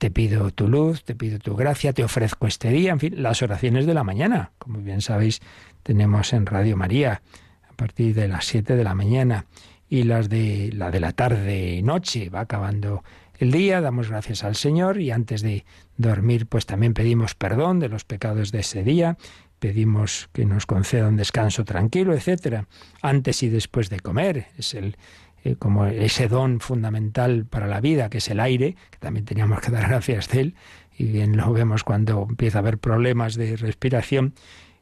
te 0.00 0.10
pido 0.10 0.50
tu 0.50 0.66
luz, 0.66 1.04
te 1.04 1.14
pido 1.14 1.38
tu 1.38 1.54
gracia, 1.54 1.92
te 1.92 2.02
ofrezco 2.02 2.48
este 2.48 2.70
día, 2.70 2.90
en 2.90 2.98
fin, 2.98 3.22
las 3.22 3.42
oraciones 3.42 3.86
de 3.86 3.94
la 3.94 4.02
mañana. 4.02 4.50
Como 4.58 4.80
bien 4.80 5.02
sabéis, 5.02 5.40
tenemos 5.84 6.32
en 6.32 6.46
Radio 6.46 6.76
María 6.76 7.22
a 7.70 7.72
partir 7.74 8.12
de 8.16 8.26
las 8.26 8.44
7 8.46 8.74
de 8.74 8.82
la 8.82 8.96
mañana 8.96 9.46
y 9.88 10.02
las 10.02 10.28
de 10.28 10.72
la 10.74 10.90
de 10.90 10.98
la 10.98 11.12
tarde 11.12 11.76
y 11.76 11.82
noche. 11.84 12.28
Va 12.28 12.40
acabando 12.40 13.04
el 13.38 13.52
día, 13.52 13.80
damos 13.80 14.08
gracias 14.08 14.42
al 14.42 14.56
Señor 14.56 15.00
y 15.00 15.12
antes 15.12 15.42
de 15.42 15.64
dormir 15.96 16.46
pues 16.48 16.66
también 16.66 16.92
pedimos 16.92 17.36
perdón 17.36 17.78
de 17.78 17.88
los 17.88 18.02
pecados 18.04 18.50
de 18.50 18.60
ese 18.60 18.82
día 18.82 19.16
pedimos 19.62 20.28
que 20.32 20.44
nos 20.44 20.66
conceda 20.66 21.06
un 21.06 21.14
descanso 21.14 21.64
tranquilo, 21.64 22.14
etcétera, 22.14 22.66
antes 23.00 23.44
y 23.44 23.48
después 23.48 23.90
de 23.90 24.00
comer. 24.00 24.48
Es 24.58 24.74
el 24.74 24.96
eh, 25.44 25.54
como 25.54 25.86
ese 25.86 26.26
don 26.26 26.58
fundamental 26.58 27.46
para 27.46 27.68
la 27.68 27.80
vida, 27.80 28.10
que 28.10 28.18
es 28.18 28.28
el 28.28 28.40
aire, 28.40 28.74
que 28.90 28.98
también 28.98 29.24
teníamos 29.24 29.60
que 29.60 29.70
dar 29.70 29.88
gracias 29.88 30.28
de 30.30 30.40
él, 30.40 30.54
y 30.98 31.04
bien 31.04 31.36
lo 31.36 31.52
vemos 31.52 31.84
cuando 31.84 32.26
empieza 32.28 32.58
a 32.58 32.62
haber 32.62 32.78
problemas 32.78 33.36
de 33.36 33.54
respiración, 33.54 34.34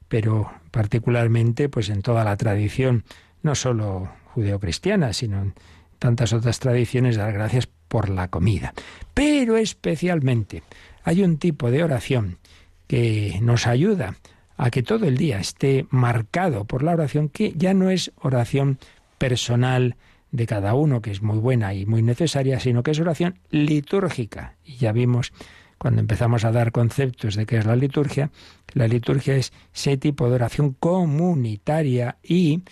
pero 0.09 0.51
particularmente 0.71 1.69
pues 1.69 1.91
en 1.91 2.01
toda 2.01 2.25
la 2.25 2.39
tradición, 2.39 3.05
no 3.43 3.55
solo 3.55 4.11
judeocristiana, 4.33 5.13
sino 5.13 5.43
en 5.43 5.55
tantas 5.99 6.33
otras 6.33 6.59
tradiciones, 6.59 7.19
dar 7.19 7.35
gracias 7.35 7.69
por 7.89 8.09
la 8.09 8.29
comida. 8.29 8.73
Pero 9.13 9.59
especialmente 9.59 10.63
hay 11.05 11.23
un 11.23 11.37
tipo 11.37 11.71
de 11.71 11.85
oración 11.85 12.39
que 12.87 13.39
nos 13.43 13.67
ayuda 13.67 14.17
a 14.63 14.71
que 14.71 14.83
todo 14.83 15.07
el 15.07 15.17
día 15.17 15.41
esté 15.41 15.87
marcado 15.89 16.67
por 16.67 16.83
la 16.83 16.93
oración, 16.93 17.31
que 17.31 17.55
ya 17.57 17.73
no 17.73 17.89
es 17.89 18.13
oración 18.21 18.79
personal 19.17 19.97
de 20.33 20.47
cada 20.47 20.75
uno, 20.75 21.01
que 21.01 21.11
es 21.11 21.23
muy 21.23 21.39
buena 21.39 21.73
y 21.73 21.87
muy 21.87 22.03
necesaria, 22.03 22.61
sino 22.61 22.83
que 22.83 22.91
es 22.91 23.01
oración 23.01 23.39
litúrgica. 23.49 24.57
Y 24.63 24.77
ya 24.77 24.93
vimos 24.93 25.33
cuando 25.79 26.03
empezamos 26.03 26.45
a 26.45 26.53
dar 26.53 26.73
conceptos 26.73 27.37
de 27.37 27.47
qué 27.47 27.57
es 27.57 27.65
la 27.65 27.75
liturgia, 27.75 28.31
la 28.75 28.87
liturgia 28.87 29.35
es 29.35 29.55
ese 29.75 29.97
tipo 29.97 30.29
de 30.29 30.35
oración 30.35 30.77
comunitaria 30.79 32.19
y 32.23 32.63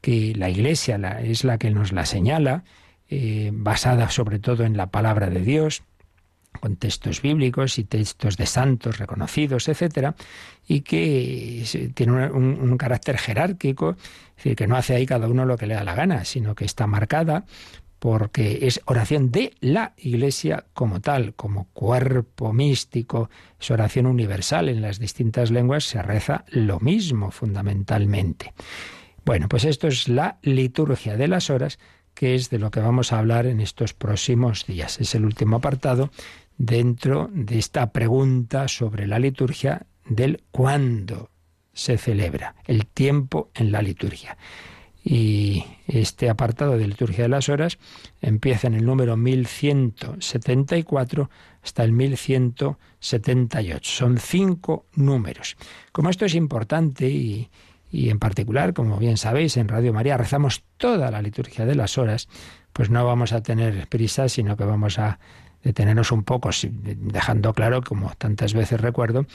que 0.00 0.32
la 0.34 0.48
Iglesia 0.48 0.96
es 1.22 1.44
la 1.44 1.58
que 1.58 1.70
nos 1.70 1.92
la 1.92 2.06
señala, 2.06 2.64
eh, 3.10 3.50
basada 3.52 4.08
sobre 4.08 4.38
todo 4.38 4.64
en 4.64 4.78
la 4.78 4.86
palabra 4.86 5.28
de 5.28 5.40
Dios, 5.40 5.82
con 6.64 6.76
textos 6.76 7.20
bíblicos 7.20 7.78
y 7.78 7.84
textos 7.84 8.38
de 8.38 8.46
santos 8.46 8.96
reconocidos, 8.96 9.68
etcétera, 9.68 10.14
y 10.66 10.80
que 10.80 11.62
tiene 11.92 12.30
un, 12.30 12.78
carácter 12.78 13.18
jerárquico, 13.18 13.90
es 14.30 14.36
decir, 14.36 14.56
que 14.56 14.66
no 14.66 14.74
hace 14.74 14.94
ahí 14.94 15.04
cada 15.04 15.28
uno 15.28 15.44
lo 15.44 15.58
que 15.58 15.66
le 15.66 15.74
da 15.74 15.84
la 15.84 15.94
gana, 15.94 16.24
sino 16.24 16.54
que 16.54 16.64
está 16.64 16.86
marcada 16.86 17.44
porque 17.98 18.60
es 18.62 18.80
oración 18.86 19.30
de 19.30 19.52
la 19.60 19.92
Iglesia 19.98 20.64
como 20.72 21.02
tal, 21.02 21.34
como 21.34 21.66
cuerpo 21.74 22.54
místico, 22.54 23.28
es 23.60 23.70
oración 23.70 24.06
universal. 24.06 24.70
En 24.70 24.80
las 24.80 24.98
distintas 24.98 25.50
lenguas 25.50 25.84
se 25.84 26.00
reza 26.00 26.46
lo 26.48 26.80
mismo 26.80 27.30
fundamentalmente. 27.30 28.54
Bueno, 29.26 29.50
pues 29.50 29.66
esto 29.66 29.86
es 29.86 30.08
la 30.08 30.38
liturgia 30.40 31.18
de 31.18 31.28
las 31.28 31.50
horas, 31.50 31.78
que 32.14 32.34
es 32.34 32.48
de 32.48 32.58
lo 32.58 32.70
que 32.70 32.80
vamos 32.80 33.12
a 33.12 33.18
hablar 33.18 33.46
en 33.46 33.60
estos 33.60 33.92
próximos 33.92 34.66
días. 34.66 35.00
Es 35.00 35.14
el 35.14 35.24
último 35.24 35.56
apartado 35.56 36.10
dentro 36.56 37.28
de 37.32 37.58
esta 37.58 37.92
pregunta 37.92 38.68
sobre 38.68 39.06
la 39.06 39.18
liturgia 39.18 39.86
del 40.06 40.42
cuándo 40.50 41.28
se 41.72 41.98
celebra, 41.98 42.54
el 42.66 42.86
tiempo 42.86 43.50
en 43.54 43.70
la 43.72 43.82
liturgia. 43.82 44.38
Y 45.06 45.62
este 45.86 46.30
apartado 46.30 46.78
de 46.78 46.88
liturgia 46.88 47.24
de 47.24 47.28
las 47.28 47.50
horas 47.50 47.76
empieza 48.22 48.68
en 48.68 48.74
el 48.74 48.86
número 48.86 49.18
1174 49.18 51.28
hasta 51.62 51.84
el 51.84 51.92
1178. 51.92 53.90
Son 53.90 54.16
cinco 54.18 54.86
números. 54.94 55.58
Como 55.92 56.08
esto 56.08 56.24
es 56.24 56.34
importante 56.34 57.10
y, 57.10 57.50
y 57.90 58.08
en 58.08 58.18
particular, 58.18 58.72
como 58.72 58.96
bien 58.96 59.18
sabéis, 59.18 59.58
en 59.58 59.68
Radio 59.68 59.92
María 59.92 60.16
rezamos 60.16 60.64
toda 60.78 61.10
la 61.10 61.20
liturgia 61.20 61.66
de 61.66 61.74
las 61.74 61.98
horas, 61.98 62.30
pues 62.72 62.88
no 62.88 63.04
vamos 63.04 63.34
a 63.34 63.42
tener 63.42 63.86
prisa, 63.88 64.30
sino 64.30 64.56
que 64.56 64.64
vamos 64.64 64.98
a 64.98 65.18
detenernos 65.64 66.12
un 66.12 66.22
poco, 66.22 66.50
dejando 66.62 67.52
claro, 67.54 67.82
como 67.82 68.12
tantas 68.16 68.54
veces 68.54 68.80
recuerdo, 68.80 69.26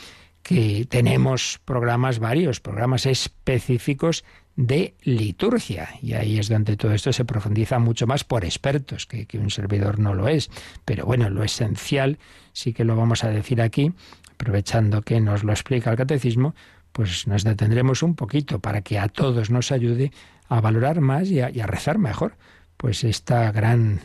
que 0.43 0.87
tenemos 0.89 1.59
programas 1.65 2.19
varios, 2.19 2.61
programas 2.61 3.05
específicos 3.05 4.23
de 4.55 4.93
liturgia. 5.03 5.89
Y 6.01 6.13
ahí 6.13 6.39
es 6.39 6.49
donde 6.49 6.77
todo 6.77 6.93
esto 6.93 7.11
se 7.11 7.25
profundiza 7.25 7.79
mucho 7.79 8.07
más 8.07 8.23
por 8.23 8.45
expertos, 8.45 9.05
que, 9.05 9.25
que, 9.25 9.37
un 9.37 9.49
servidor 9.49 9.99
no 9.99 10.13
lo 10.13 10.27
es. 10.27 10.49
Pero 10.85 11.05
bueno, 11.05 11.29
lo 11.29 11.43
esencial 11.43 12.19
sí 12.53 12.73
que 12.73 12.83
lo 12.83 12.95
vamos 12.95 13.23
a 13.23 13.29
decir 13.29 13.61
aquí, 13.61 13.91
aprovechando 14.31 15.01
que 15.01 15.19
nos 15.19 15.43
lo 15.43 15.51
explica 15.51 15.91
el 15.91 15.97
catecismo, 15.97 16.55
pues 16.91 17.27
nos 17.27 17.43
detendremos 17.43 18.03
un 18.03 18.15
poquito 18.15 18.59
para 18.59 18.81
que 18.81 18.99
a 18.99 19.07
todos 19.07 19.49
nos 19.49 19.71
ayude 19.71 20.11
a 20.47 20.61
valorar 20.61 21.01
más 21.01 21.29
y 21.29 21.41
a, 21.41 21.49
y 21.49 21.59
a 21.59 21.67
rezar 21.67 21.97
mejor. 21.97 22.35
Pues 22.77 23.03
esta 23.03 23.51
gran 23.51 23.99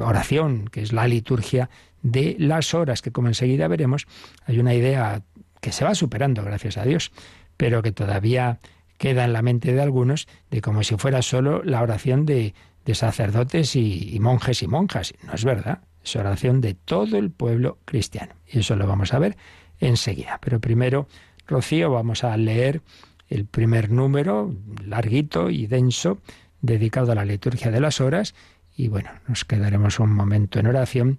oración, 0.00 0.68
que 0.68 0.82
es 0.82 0.92
la 0.92 1.06
liturgia 1.06 1.70
de 2.02 2.36
las 2.38 2.74
horas, 2.74 3.02
que 3.02 3.12
como 3.12 3.28
enseguida 3.28 3.68
veremos, 3.68 4.06
hay 4.46 4.58
una 4.58 4.74
idea 4.74 5.22
que 5.60 5.72
se 5.72 5.84
va 5.84 5.94
superando, 5.94 6.42
gracias 6.44 6.76
a 6.76 6.84
Dios, 6.84 7.12
pero 7.56 7.82
que 7.82 7.92
todavía 7.92 8.58
queda 8.98 9.24
en 9.24 9.32
la 9.32 9.42
mente 9.42 9.72
de 9.72 9.80
algunos 9.80 10.28
de 10.50 10.60
como 10.60 10.82
si 10.82 10.96
fuera 10.96 11.22
solo 11.22 11.62
la 11.62 11.82
oración 11.82 12.26
de, 12.26 12.54
sacerdotes 12.92 13.76
y, 13.76 14.16
monjes 14.20 14.62
y 14.62 14.66
monjas. 14.66 15.12
No 15.26 15.34
es 15.34 15.44
verdad, 15.44 15.80
es 16.02 16.16
oración 16.16 16.62
de 16.62 16.74
todo 16.74 17.18
el 17.18 17.30
pueblo 17.30 17.78
cristiano. 17.84 18.32
Y 18.46 18.60
eso 18.60 18.76
lo 18.76 18.86
vamos 18.86 19.12
a 19.12 19.18
ver 19.18 19.36
enseguida. 19.78 20.38
Pero 20.42 20.58
primero, 20.58 21.06
Rocío, 21.46 21.90
vamos 21.90 22.24
a 22.24 22.36
leer 22.36 22.80
el 23.28 23.44
primer 23.44 23.90
número, 23.90 24.54
larguito 24.84 25.50
y 25.50 25.66
denso, 25.66 26.18
dedicado 26.62 27.12
a 27.12 27.14
la 27.14 27.26
liturgia 27.26 27.70
de 27.70 27.80
las 27.80 28.00
horas. 28.00 28.34
Y 28.78 28.86
bueno, 28.86 29.10
nos 29.26 29.44
quedaremos 29.44 29.98
un 29.98 30.12
momento 30.12 30.60
en 30.60 30.68
oración. 30.68 31.18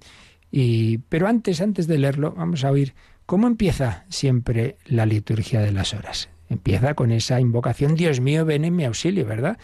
Y, 0.50 1.00
pero 1.10 1.28
antes, 1.28 1.60
antes 1.60 1.88
de 1.88 1.98
leerlo, 1.98 2.32
vamos 2.32 2.64
a 2.64 2.72
oír 2.72 2.96
cómo 3.26 3.48
empieza 3.48 4.06
siempre 4.08 4.78
la 4.86 5.06
liturgia 5.06 5.60
de 5.60 5.74
las 5.74 5.94
horas. 5.94 6.30
Empieza 6.50 6.94
con 6.94 7.12
esa 7.12 7.42
invocación, 7.42 7.96
Dios 7.96 8.22
mío, 8.22 8.46
ven 8.46 8.64
en 8.64 8.78
mi 8.78 8.86
auxilio, 8.86 9.26
¿verdad? 9.26 9.58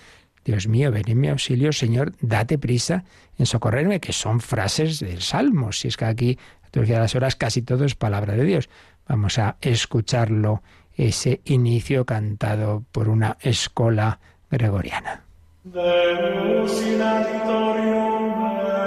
Dios 0.44 0.68
mío, 0.68 0.92
ven 0.92 1.08
en 1.08 1.22
mi 1.22 1.30
auxilio, 1.30 1.72
Señor, 1.72 2.12
date 2.20 2.58
prisa 2.58 3.06
en 3.38 3.46
socorrerme, 3.46 4.02
que 4.02 4.12
son 4.12 4.42
frases 4.42 5.00
del 5.00 5.22
Salmo. 5.22 5.72
Si 5.72 5.88
es 5.88 5.96
que 5.96 6.04
aquí, 6.04 6.36
la 6.36 6.66
liturgia 6.66 6.96
de 6.96 7.02
las 7.02 7.16
horas, 7.16 7.38
casi 7.38 7.62
todo 7.62 7.86
es 7.86 7.96
palabra 7.96 8.36
de 8.36 8.44
Dios. 8.44 8.70
Vamos 9.08 9.40
a 9.40 9.56
escucharlo, 9.62 10.62
ese 10.96 11.40
inicio 11.46 12.06
cantado 12.06 12.84
por 12.92 13.08
una 13.08 13.38
escola 13.40 14.20
gregoriana. 14.52 15.25
Deus 15.66 16.80
in 16.82 17.02
aditorium 17.02 18.24
meum 18.38 18.86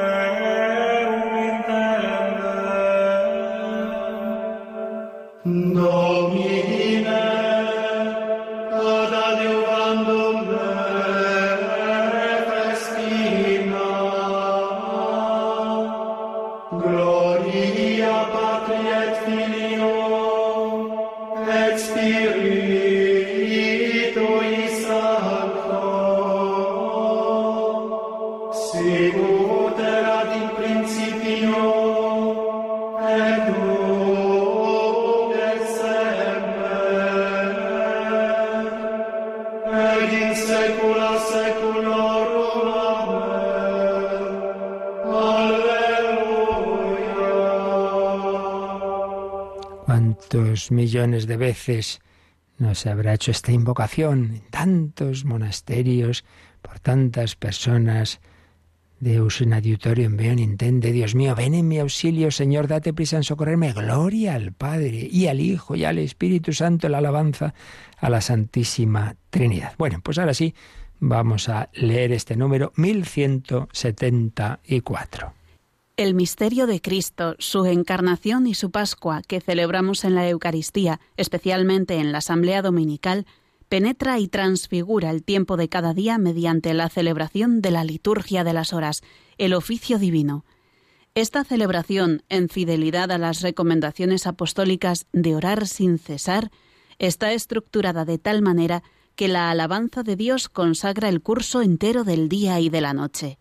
Domini 5.74 6.77
millones 50.70 51.26
de 51.26 51.36
veces 51.36 52.00
no 52.58 52.74
se 52.74 52.90
habrá 52.90 53.14
hecho 53.14 53.30
esta 53.30 53.52
invocación 53.52 54.34
en 54.34 54.50
tantos 54.50 55.24
monasterios, 55.24 56.24
por 56.60 56.80
tantas 56.80 57.36
personas. 57.36 58.20
Deus 59.00 59.40
in 59.40 59.52
adiutorium 59.52 60.16
veon 60.16 60.38
intende, 60.38 60.92
Dios 60.92 61.14
mío, 61.14 61.34
ven 61.34 61.54
en 61.54 61.66
mi 61.68 61.78
auxilio, 61.78 62.30
Señor, 62.30 62.66
date 62.66 62.92
prisa 62.92 63.16
en 63.16 63.24
socorrerme. 63.24 63.72
Gloria 63.72 64.34
al 64.34 64.52
Padre 64.52 65.08
y 65.10 65.28
al 65.28 65.40
Hijo 65.40 65.76
y 65.76 65.84
al 65.84 65.98
Espíritu 65.98 66.52
Santo, 66.52 66.88
la 66.88 66.98
alabanza 66.98 67.54
a 67.98 68.10
la 68.10 68.20
Santísima 68.20 69.16
Trinidad. 69.30 69.72
Bueno, 69.78 70.00
pues 70.02 70.18
ahora 70.18 70.34
sí, 70.34 70.54
vamos 70.98 71.48
a 71.48 71.70
leer 71.74 72.12
este 72.12 72.36
número 72.36 72.72
1174 72.76 75.38
el 75.98 76.14
misterio 76.14 76.68
de 76.68 76.80
Cristo, 76.80 77.34
su 77.40 77.66
encarnación 77.66 78.46
y 78.46 78.54
su 78.54 78.70
Pascua 78.70 79.20
que 79.26 79.40
celebramos 79.40 80.04
en 80.04 80.14
la 80.14 80.28
Eucaristía, 80.28 81.00
especialmente 81.16 81.96
en 81.96 82.12
la 82.12 82.18
Asamblea 82.18 82.62
Dominical, 82.62 83.26
penetra 83.68 84.18
y 84.18 84.28
transfigura 84.28 85.10
el 85.10 85.22
tiempo 85.22 85.56
de 85.56 85.68
cada 85.68 85.94
día 85.94 86.18
mediante 86.18 86.74
la 86.74 86.88
celebración 86.88 87.60
de 87.60 87.70
la 87.70 87.84
liturgia 87.84 88.44
de 88.44 88.52
las 88.52 88.72
horas, 88.72 89.02
el 89.36 89.54
oficio 89.54 89.98
divino. 89.98 90.44
Esta 91.14 91.44
celebración, 91.44 92.22
en 92.28 92.48
fidelidad 92.48 93.10
a 93.10 93.18
las 93.18 93.40
recomendaciones 93.40 94.26
apostólicas 94.26 95.06
de 95.12 95.34
orar 95.34 95.66
sin 95.66 95.98
cesar, 95.98 96.50
está 96.98 97.32
estructurada 97.32 98.04
de 98.04 98.18
tal 98.18 98.42
manera 98.42 98.82
que 99.16 99.28
la 99.28 99.50
alabanza 99.50 100.02
de 100.02 100.16
Dios 100.16 100.48
consagra 100.48 101.08
el 101.08 101.20
curso 101.20 101.62
entero 101.62 102.04
del 102.04 102.28
día 102.28 102.60
y 102.60 102.68
de 102.68 102.80
la 102.80 102.94
noche 102.94 103.38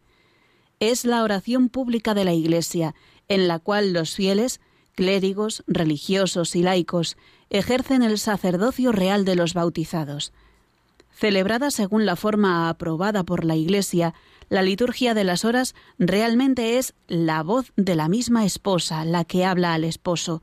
es 0.80 1.06
la 1.06 1.24
oración 1.24 1.70
pública 1.70 2.14
de 2.14 2.26
la 2.26 2.34
Iglesia, 2.34 2.94
en 3.28 3.48
la 3.48 3.60
cual 3.60 3.94
los 3.94 4.16
fieles, 4.16 4.62
clérigos, 4.96 5.64
religiosos 5.68 6.56
y 6.56 6.64
laicos, 6.64 7.18
ejercen 7.50 8.04
el 8.04 8.18
sacerdocio 8.18 8.92
real 8.92 9.26
de 9.26 9.36
los 9.36 9.54
bautizados. 9.54 10.34
Celebrada 11.12 11.72
según 11.72 12.06
la 12.06 12.16
forma 12.16 12.70
aprobada 12.70 13.24
por 13.24 13.44
la 13.44 13.56
Iglesia, 13.56 14.14
la 14.50 14.62
liturgia 14.62 15.14
de 15.14 15.24
las 15.24 15.46
horas 15.46 15.76
realmente 15.98 16.78
es 16.78 16.94
la 17.08 17.44
voz 17.44 17.74
de 17.76 17.96
la 17.96 18.08
misma 18.08 18.46
esposa 18.46 19.04
la 19.04 19.26
que 19.26 19.44
habla 19.44 19.74
al 19.74 19.84
esposo. 19.84 20.42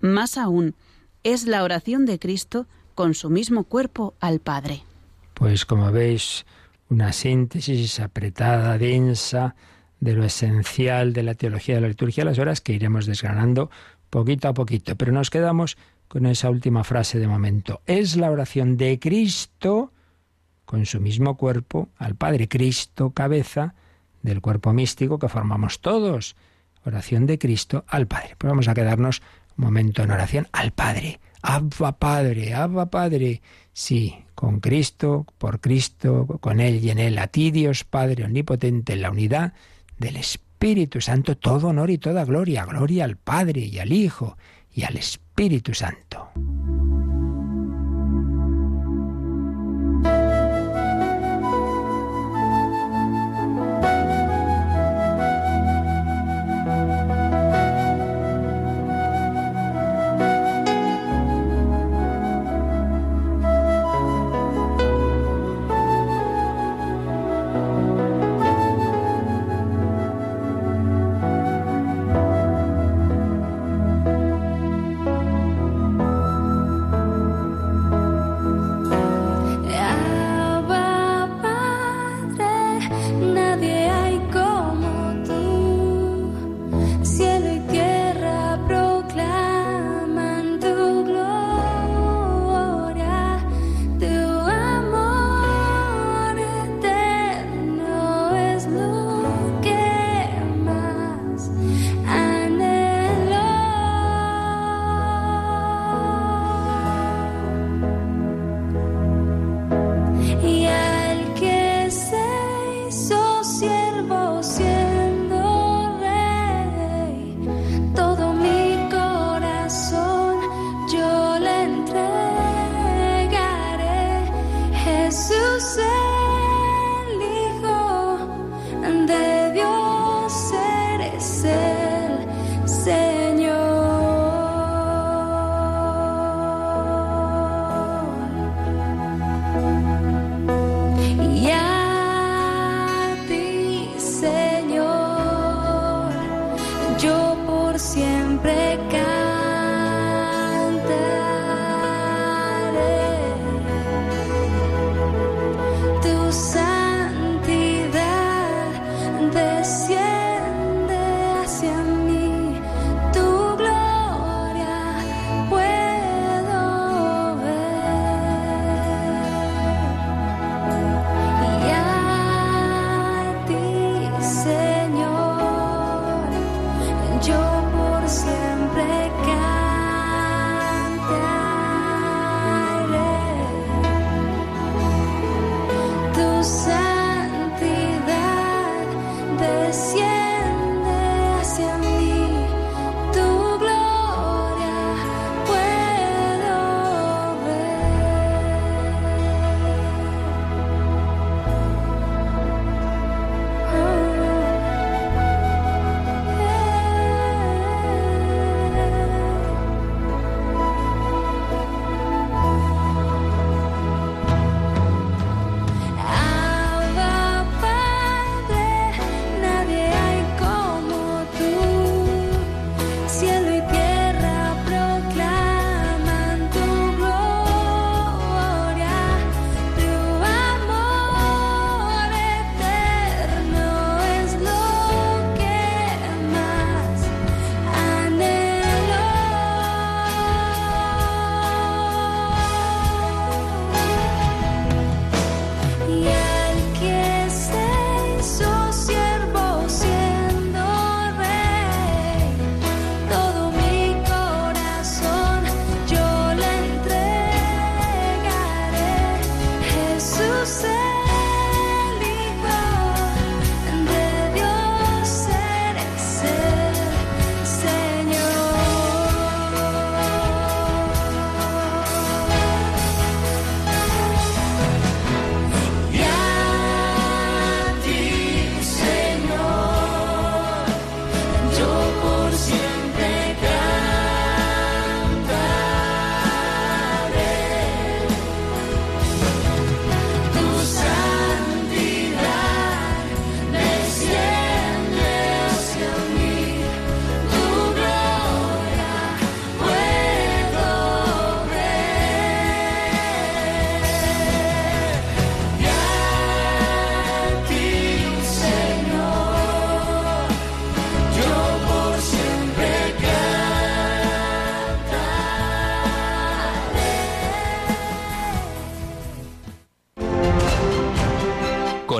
Más 0.00 0.38
aún, 0.38 0.74
es 1.24 1.46
la 1.46 1.64
oración 1.64 2.06
de 2.06 2.18
Cristo 2.18 2.66
con 2.94 3.14
su 3.14 3.30
mismo 3.30 3.64
cuerpo 3.64 4.14
al 4.20 4.40
Padre. 4.40 4.84
Pues 5.34 5.66
como 5.66 5.90
veis, 5.90 6.46
una 6.88 7.12
síntesis 7.12 7.98
apretada, 7.98 8.78
densa, 8.78 9.56
de 10.00 10.12
lo 10.12 10.24
esencial 10.24 11.12
de 11.12 11.22
la 11.22 11.34
teología 11.34 11.76
de 11.76 11.80
la 11.80 11.88
liturgia 11.88 12.24
de 12.24 12.30
las 12.30 12.38
horas 12.38 12.60
que 12.60 12.74
iremos 12.74 13.06
desgranando 13.06 13.70
poquito 14.10 14.48
a 14.48 14.54
poquito. 14.54 14.96
Pero 14.96 15.12
nos 15.12 15.30
quedamos 15.30 15.78
con 16.14 16.26
esa 16.26 16.48
última 16.48 16.84
frase 16.84 17.18
de 17.18 17.26
momento. 17.26 17.82
Es 17.86 18.14
la 18.14 18.30
oración 18.30 18.76
de 18.76 19.00
Cristo 19.00 19.92
con 20.64 20.86
su 20.86 21.00
mismo 21.00 21.36
cuerpo 21.36 21.88
al 21.98 22.14
Padre. 22.14 22.46
Cristo, 22.46 23.10
cabeza 23.10 23.74
del 24.22 24.40
cuerpo 24.40 24.72
místico 24.72 25.18
que 25.18 25.28
formamos 25.28 25.80
todos. 25.80 26.36
oración 26.84 27.26
de 27.26 27.36
Cristo 27.36 27.84
al 27.88 28.06
Padre. 28.06 28.36
Pues 28.38 28.48
vamos 28.48 28.68
a 28.68 28.74
quedarnos 28.74 29.22
un 29.58 29.64
momento 29.64 30.04
en 30.04 30.12
oración 30.12 30.46
al 30.52 30.70
Padre. 30.70 31.18
Abba 31.42 31.98
Padre, 31.98 32.54
Abba 32.54 32.90
Padre. 32.90 33.42
Sí, 33.72 34.14
con 34.36 34.60
Cristo, 34.60 35.26
por 35.38 35.58
Cristo, 35.58 36.26
con 36.40 36.60
Él 36.60 36.78
y 36.84 36.90
en 36.90 37.00
Él, 37.00 37.18
a 37.18 37.26
ti 37.26 37.50
Dios 37.50 37.82
Padre 37.82 38.24
Omnipotente, 38.24 38.92
en 38.92 39.02
la 39.02 39.10
unidad 39.10 39.54
del 39.98 40.14
Espíritu 40.14 41.00
Santo, 41.00 41.36
todo 41.36 41.66
honor 41.66 41.90
y 41.90 41.98
toda 41.98 42.24
gloria, 42.24 42.64
gloria 42.66 43.02
al 43.02 43.16
Padre 43.16 43.62
y 43.62 43.80
al 43.80 43.92
Hijo 43.92 44.36
y 44.74 44.84
al 44.84 44.96
Espíritu 44.96 45.72
Santo. 45.72 46.30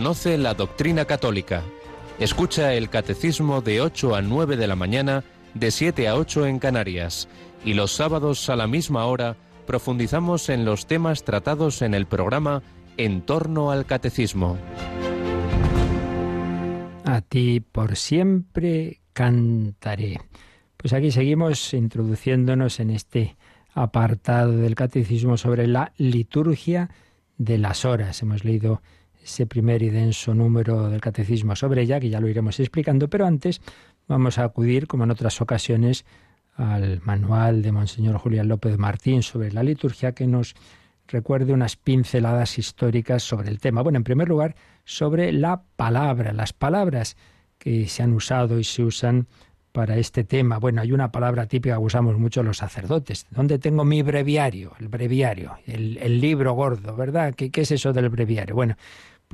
Conoce 0.05 0.37
la 0.37 0.53
doctrina 0.53 1.07
católica. 1.07 1.63
Escucha 2.19 2.75
el 2.75 2.91
catecismo 2.91 3.63
de 3.63 3.81
8 3.81 4.15
a 4.15 4.21
9 4.21 4.59
de 4.59 4.67
la 4.67 4.77
mañana, 4.77 5.25
de 5.55 5.71
7 5.71 6.09
a 6.09 6.17
8 6.17 6.47
en 6.47 6.59
Canarias, 6.59 7.27
y 7.65 7.73
los 7.73 7.93
sábados 7.93 8.51
a 8.51 8.57
la 8.57 8.67
misma 8.67 9.07
hora 9.07 9.35
profundizamos 9.67 10.51
en 10.51 10.67
los 10.67 10.87
temas 10.87 11.25
tratados 11.25 11.81
en 11.81 11.95
el 11.95 12.05
programa 12.05 12.63
En 12.99 13.23
torno 13.23 13.71
al 13.71 13.87
catecismo. 13.87 14.59
A 17.07 17.23
ti 17.23 17.61
por 17.61 17.97
siempre 17.97 19.01
cantaré. 19.15 20.21
Pues 20.77 20.93
aquí 20.93 21.13
seguimos 21.13 21.73
introduciéndonos 21.73 22.79
en 22.79 22.91
este 22.91 23.39
apartado 23.73 24.53
del 24.53 24.75
catecismo 24.75 25.39
sobre 25.39 25.67
la 25.67 25.95
liturgia 25.97 26.91
de 27.39 27.57
las 27.57 27.87
horas. 27.87 28.21
Hemos 28.21 28.45
leído 28.45 28.83
ese 29.25 29.47
primer 29.47 29.83
y 29.83 29.89
denso 29.89 30.35
número 30.35 30.91
del 30.91 31.01
catecismo 31.01 31.57
sobre 31.57 31.83
ella, 31.83 31.99
que 31.99 32.11
ya 32.11 32.21
lo 32.21 32.29
iremos 32.29 32.61
explicando, 32.61 33.09
pero 33.09 33.27
antes 33.27 33.61
vamos 34.07 34.39
a 34.39 34.45
acudir, 34.45 34.87
como 34.87 35.05
en 35.05 35.11
otras 35.11 35.41
ocasiones, 35.41 36.05
al 36.57 37.01
manual 37.03 37.63
de 37.63 37.73
Monseñor 37.73 38.19
Julián 38.19 38.49
López 38.49 38.79
Martín 38.79 39.23
sobre 39.23 39.51
la 39.51 39.63
liturgia 39.63 40.13
que 40.13 40.27
nos 40.27 40.55
recuerde 41.09 41.53
unas 41.53 41.77
pinceladas 41.77 42.59
históricas 42.59 43.23
sobre 43.23 43.51
el 43.51 43.61
tema. 43.61 43.83
Bueno, 43.83 43.97
en 43.97 44.05
primer 44.05 44.29
lugar, 44.29 44.55
sobre 44.85 45.33
la 45.33 45.63
palabra, 45.77 46.33
las 46.33 46.53
palabras 46.53 47.17
que 47.59 47.89
se 47.89 48.03
han 48.03 48.13
usado 48.13 48.59
y 48.59 48.65
se 48.65 48.85
usan 48.85 49.27
para 49.73 49.97
este 49.97 50.23
tema. 50.23 50.59
Bueno, 50.59 50.83
hay 50.83 50.93
una 50.93 51.11
palabra 51.11 51.47
típica 51.47 51.75
que 51.75 51.83
usamos 51.83 52.17
mucho 52.17 52.45
los 52.45 52.59
sacerdotes. 52.59 53.27
¿Dónde 53.31 53.59
tengo 53.59 53.85
mi 53.85 54.03
breviario? 54.03 54.73
El 54.79 54.87
breviario, 54.87 55.57
el, 55.67 56.21
libro 56.21 56.53
gordo, 56.53 56.95
¿verdad? 56.95 57.35
¿Qué, 57.35 57.51
¿Qué, 57.51 57.63
es 57.63 57.73
eso 57.73 57.93
del 57.93 58.09
breviario? 58.09 58.55
Bueno, 58.55 58.77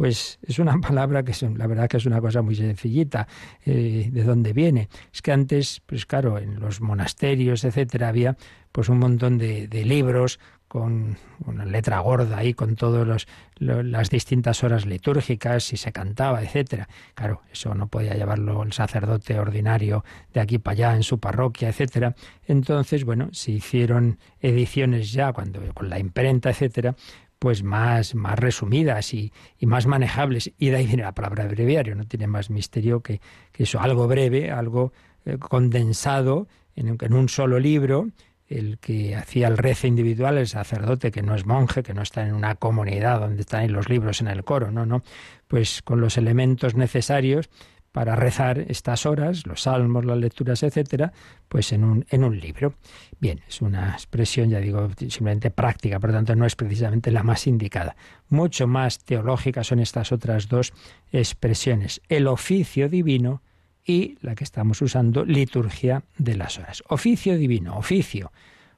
pues 0.01 0.39
es 0.41 0.59
una 0.59 0.79
palabra 0.81 1.23
que 1.23 1.35
la 1.59 1.67
verdad 1.67 1.87
que 1.87 1.99
es 1.99 2.07
una 2.07 2.23
cosa 2.23 2.41
muy 2.41 2.55
sencillita. 2.55 3.29
Eh, 3.67 4.09
¿De 4.11 4.25
dónde 4.25 4.55
viene? 4.55 4.89
Es 5.13 5.21
que 5.21 5.31
antes, 5.31 5.83
pues 5.85 6.07
claro, 6.07 6.39
en 6.39 6.59
los 6.59 6.81
monasterios, 6.81 7.65
etcétera, 7.65 8.09
había 8.09 8.39
pues 8.73 8.89
un 8.89 8.99
montón 8.99 9.37
de, 9.37 9.69
libros 9.85 10.41
con 10.69 11.19
una 11.45 11.67
letra 11.67 11.99
gorda 12.01 12.39
ahí, 12.39 12.55
con 12.55 12.77
todas 12.77 13.27
las 13.59 14.09
distintas 14.09 14.65
horas 14.65 14.87
litúrgicas, 14.87 15.65
si 15.65 15.77
se 15.77 15.93
cantaba, 15.93 16.43
etcétera. 16.43 16.89
Claro, 17.13 17.43
eso 17.53 17.75
no 17.75 17.89
podía 17.89 18.15
llevarlo 18.15 18.63
el 18.63 18.73
sacerdote 18.73 19.39
ordinario 19.39 20.03
de 20.33 20.41
aquí 20.41 20.57
para 20.57 20.73
allá 20.73 20.97
en 20.97 21.03
su 21.03 21.21
parroquia, 21.21 21.69
etcétera. 21.69 22.15
Entonces, 22.47 23.05
bueno, 23.05 23.29
se 23.33 23.51
hicieron 23.51 24.19
ediciones 24.41 25.13
ya 25.13 25.35
cuando 25.35 25.61
con 25.75 25.91
la 25.91 25.99
imprenta, 25.99 26.49
etcétera, 26.49 26.95
pues 27.41 27.63
más, 27.65 28.15
más 28.15 28.39
resumidas 28.39 29.15
y, 29.15 29.33
más 29.63 29.87
manejables. 29.87 30.53
Y 30.59 30.69
de 30.69 30.77
ahí 30.77 30.87
viene 30.87 31.03
la 31.03 31.15
palabra 31.15 31.47
breviario, 31.47 31.97
no 31.97 32.05
tiene 32.05 32.27
más 32.27 32.51
misterio 32.51 33.01
que, 33.01 33.21
eso, 33.55 33.81
algo 33.81 34.07
breve, 34.07 34.51
algo 34.51 34.93
eh, 35.25 35.39
condensado 35.39 36.47
en, 36.77 36.97
en, 37.01 37.13
un 37.13 37.29
solo 37.29 37.59
libro. 37.59 38.09
El 38.47 38.79
que 38.79 39.17
hacía 39.17 39.49
el 39.49 39.57
rezo 39.57 39.87
individual, 39.87 40.37
el 40.37 40.49
sacerdote 40.49 41.11
que 41.11 41.23
no 41.23 41.35
es 41.35 41.47
monje, 41.47 41.83
que 41.83 41.95
no 41.95 42.03
está 42.03 42.27
en 42.27 42.35
una 42.35 42.57
comunidad 42.57 43.21
donde 43.21 43.41
están 43.41 43.73
los 43.73 43.89
libros 43.89 44.21
en 44.21 44.27
el 44.29 44.45
coro, 44.45 44.71
no, 44.71 44.85
no, 44.85 45.03
pues 45.49 45.83
con 45.83 46.01
los 46.01 46.19
elementos 46.19 46.75
necesarios 46.75 47.49
para 47.93 48.15
rezar 48.15 48.59
estas 48.69 49.05
horas, 49.05 49.47
los 49.47 49.63
salmos, 49.63 50.05
las 50.05 50.19
lecturas, 50.19 50.63
etcétera, 50.63 51.13
pues 51.49 51.73
en 51.73 51.85
un, 51.85 52.07
en 52.11 52.25
un 52.25 52.39
libro. 52.39 52.75
Bien, 53.19 53.41
es 53.49 53.61
una 53.63 53.93
expresión, 53.93 54.51
ya 54.51 54.61
digo, 54.61 54.89
simplemente 54.97 55.51
práctica, 55.51 55.99
por 55.99 56.11
lo 56.11 56.17
tanto 56.17 56.37
no 56.37 56.47
es 56.47 56.55
precisamente 56.55 57.11
la 57.11 57.23
más 57.23 57.47
indicada. 57.47 57.97
Mucho 58.29 58.67
más 58.67 59.01
teológicas 59.01 59.67
son 59.67 59.81
estas 59.81 60.13
otras 60.13 60.49
dos 60.49 60.73
expresiones, 61.11 62.01
el 62.09 62.29
oficio 62.29 62.89
divino 62.89 63.43
y 63.85 64.19
la 64.21 64.35
que 64.37 64.45
estamos 64.45 64.81
usando, 64.83 65.25
liturgia 65.25 66.05
de 66.17 66.37
las 66.37 66.59
horas. 66.59 66.85
Oficio 66.89 67.37
divino, 67.37 67.77
oficio. 67.77 68.31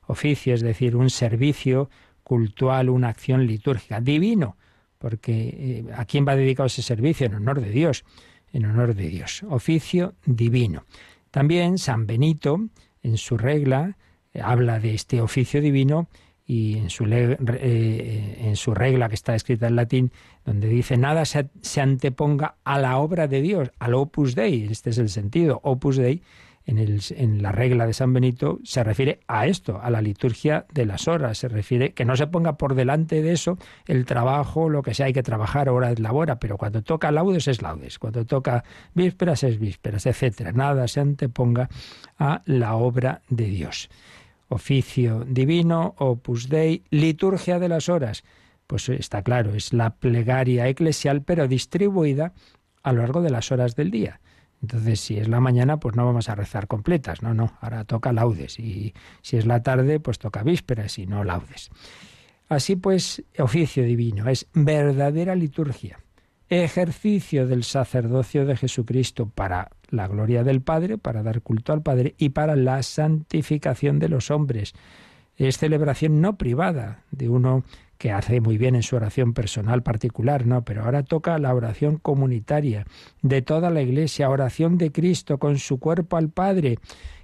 Oficio 0.06 0.54
es 0.54 0.62
decir, 0.62 0.96
un 0.96 1.10
servicio 1.10 1.90
cultual, 2.22 2.88
una 2.88 3.08
acción 3.08 3.46
litúrgica. 3.46 4.00
Divino, 4.00 4.56
porque 4.98 5.84
eh, 5.88 5.92
¿a 5.94 6.06
quién 6.06 6.26
va 6.26 6.34
dedicado 6.34 6.66
ese 6.66 6.82
servicio? 6.82 7.26
En 7.26 7.34
honor 7.34 7.60
de 7.60 7.70
Dios 7.70 8.04
en 8.52 8.66
honor 8.66 8.94
de 8.94 9.08
Dios. 9.08 9.42
Oficio 9.48 10.14
divino. 10.24 10.84
También 11.30 11.78
San 11.78 12.06
Benito, 12.06 12.60
en 13.02 13.16
su 13.16 13.36
regla, 13.36 13.96
habla 14.40 14.78
de 14.80 14.94
este 14.94 15.20
oficio 15.20 15.60
divino 15.60 16.08
y 16.46 16.76
en 16.76 16.90
su, 16.90 17.06
eh, 17.06 18.36
en 18.40 18.56
su 18.56 18.74
regla 18.74 19.08
que 19.08 19.14
está 19.14 19.34
escrita 19.34 19.68
en 19.68 19.76
latín, 19.76 20.12
donde 20.44 20.68
dice 20.68 20.96
nada 20.96 21.24
se, 21.24 21.48
anteponga 21.80 22.56
a 22.64 22.78
la 22.78 22.98
obra 22.98 23.28
de 23.28 23.40
Dios, 23.40 23.70
al 23.78 23.94
opus 23.94 24.34
dei, 24.34 24.64
este 24.70 24.90
es 24.90 24.98
el 24.98 25.08
sentido, 25.08 25.60
opus 25.62 25.96
dei 25.96 26.22
en, 26.66 26.78
el, 26.78 27.00
en, 27.16 27.42
la 27.42 27.52
regla 27.52 27.86
de 27.86 27.92
San 27.92 28.12
Benito 28.12 28.58
se 28.62 28.84
refiere 28.84 29.20
a 29.26 29.46
esto, 29.46 29.80
a 29.82 29.90
la 29.90 30.00
liturgia 30.00 30.66
de 30.72 30.86
las 30.86 31.08
horas. 31.08 31.38
Se 31.38 31.48
refiere 31.48 31.92
que 31.92 32.04
no 32.04 32.16
se 32.16 32.26
ponga 32.26 32.56
por 32.56 32.74
delante 32.74 33.22
de 33.22 33.32
eso 33.32 33.58
el 33.86 34.04
trabajo, 34.04 34.68
lo 34.68 34.82
que 34.82 34.94
sea, 34.94 35.06
hay 35.06 35.12
que 35.12 35.22
trabajar, 35.22 35.68
hora 35.68 35.88
de 35.88 36.00
labora, 36.00 36.38
pero 36.38 36.56
cuando 36.56 36.82
toca 36.82 37.10
laudes 37.10 37.48
es 37.48 37.62
laudes, 37.62 37.98
cuando 37.98 38.24
toca 38.24 38.64
vísperas 38.94 39.42
es 39.42 39.58
vísperas, 39.58 40.06
etcétera. 40.06 40.52
Nada 40.52 40.88
se 40.88 41.00
anteponga 41.00 41.68
a 42.18 42.42
la 42.46 42.74
obra 42.74 43.22
de 43.28 43.46
Dios. 43.46 43.88
Oficio 44.48 45.24
divino, 45.26 45.94
opus 45.98 46.48
dei, 46.48 46.82
liturgia 46.90 47.58
de 47.58 47.68
las 47.68 47.88
horas. 47.88 48.22
Pues 48.66 48.88
está 48.88 49.22
claro, 49.22 49.54
es 49.54 49.72
la 49.72 49.96
plegaria 49.96 50.68
eclesial, 50.68 51.22
pero 51.22 51.48
distribuida 51.48 52.32
a 52.82 52.92
lo 52.92 53.00
largo 53.00 53.22
de 53.22 53.30
las 53.30 53.50
horas 53.52 53.76
del 53.76 53.90
día. 53.90 54.20
Entonces, 54.62 55.00
si 55.00 55.18
es 55.18 55.28
la 55.28 55.40
mañana, 55.40 55.78
pues 55.78 55.96
no 55.96 56.06
vamos 56.06 56.28
a 56.28 56.36
rezar 56.36 56.68
completas, 56.68 57.20
no, 57.20 57.34
no, 57.34 57.52
ahora 57.60 57.84
toca 57.84 58.12
laudes. 58.12 58.60
Y 58.60 58.94
si 59.20 59.36
es 59.36 59.44
la 59.44 59.62
tarde, 59.62 59.98
pues 59.98 60.18
toca 60.18 60.44
vísperas 60.44 60.98
y 60.98 61.06
no 61.06 61.24
laudes. 61.24 61.70
Así 62.48 62.76
pues, 62.76 63.24
oficio 63.38 63.82
divino 63.82 64.28
es 64.28 64.46
verdadera 64.54 65.34
liturgia, 65.34 65.98
ejercicio 66.48 67.46
del 67.46 67.64
sacerdocio 67.64 68.46
de 68.46 68.56
Jesucristo 68.56 69.26
para 69.26 69.70
la 69.88 70.06
gloria 70.06 70.44
del 70.44 70.62
Padre, 70.62 70.96
para 70.96 71.22
dar 71.22 71.42
culto 71.42 71.72
al 71.72 71.82
Padre 71.82 72.14
y 72.18 72.28
para 72.28 72.54
la 72.54 72.82
santificación 72.82 73.98
de 73.98 74.08
los 74.08 74.30
hombres. 74.30 74.74
Es 75.36 75.58
celebración 75.58 76.20
no 76.20 76.36
privada 76.36 77.02
de 77.10 77.28
uno 77.28 77.64
que 78.02 78.10
hace 78.10 78.40
muy 78.40 78.58
bien 78.58 78.74
en 78.74 78.82
su 78.82 78.96
oración 78.96 79.32
personal 79.32 79.84
particular, 79.84 80.44
¿no? 80.44 80.64
Pero 80.64 80.82
ahora 80.82 81.04
toca 81.04 81.38
la 81.38 81.54
oración 81.54 81.98
comunitaria 81.98 82.84
de 83.22 83.42
toda 83.42 83.70
la 83.70 83.80
Iglesia, 83.80 84.28
oración 84.28 84.76
de 84.76 84.90
Cristo 84.90 85.38
con 85.38 85.56
su 85.60 85.78
cuerpo 85.78 86.16
al 86.16 86.28
Padre. 86.28 86.80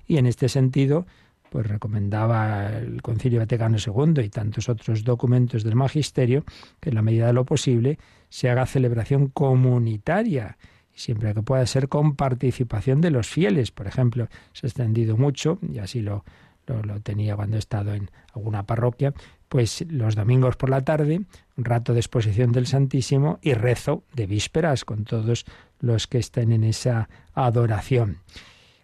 Y 0.07 0.18
en 0.18 0.26
este 0.26 0.49
sentido, 0.49 1.05
pues 1.51 1.66
recomendaba 1.66 2.68
el 2.76 3.03
Concilio 3.03 3.41
Vaticano 3.41 3.76
II 3.85 4.22
y 4.22 4.29
tantos 4.29 4.68
otros 4.68 5.03
documentos 5.03 5.64
del 5.64 5.74
Magisterio 5.74 6.45
que 6.79 6.91
en 6.91 6.95
la 6.95 7.03
medida 7.03 7.26
de 7.26 7.33
lo 7.33 7.45
posible 7.45 7.99
se 8.29 8.49
haga 8.49 8.64
celebración 8.64 9.26
comunitaria 9.26 10.59
siempre 10.95 11.35
que 11.35 11.43
pueda 11.43 11.66
ser 11.66 11.89
con 11.89 12.14
participación 12.14 13.01
de 13.01 13.11
los 13.11 13.26
fieles. 13.26 13.72
Por 13.72 13.89
ejemplo, 13.89 14.29
se 14.53 14.66
ha 14.66 14.68
extendido 14.68 15.16
mucho, 15.16 15.59
y 15.72 15.79
así 15.79 16.03
lo, 16.03 16.24
lo, 16.68 16.83
lo, 16.83 17.01
tenía 17.01 17.35
cuando 17.35 17.57
he 17.57 17.59
estado 17.59 17.95
en 17.95 18.11
alguna 18.33 18.64
parroquia, 18.64 19.12
pues 19.49 19.84
los 19.88 20.14
domingos 20.14 20.57
por 20.57 20.70
la 20.70 20.82
tarde, 20.82 21.22
un 21.57 21.64
rato 21.64 21.94
de 21.94 22.01
exposición 22.01 22.53
del 22.53 22.66
Santísimo 22.66 23.38
y 23.42 23.55
rezo 23.55 24.05
de 24.14 24.26
vísperas 24.26 24.84
con 24.84 25.05
todos 25.05 25.44
los 25.80 26.07
que 26.07 26.18
estén 26.18 26.53
en 26.53 26.64
esa 26.64 27.09
adoración. 27.34 28.18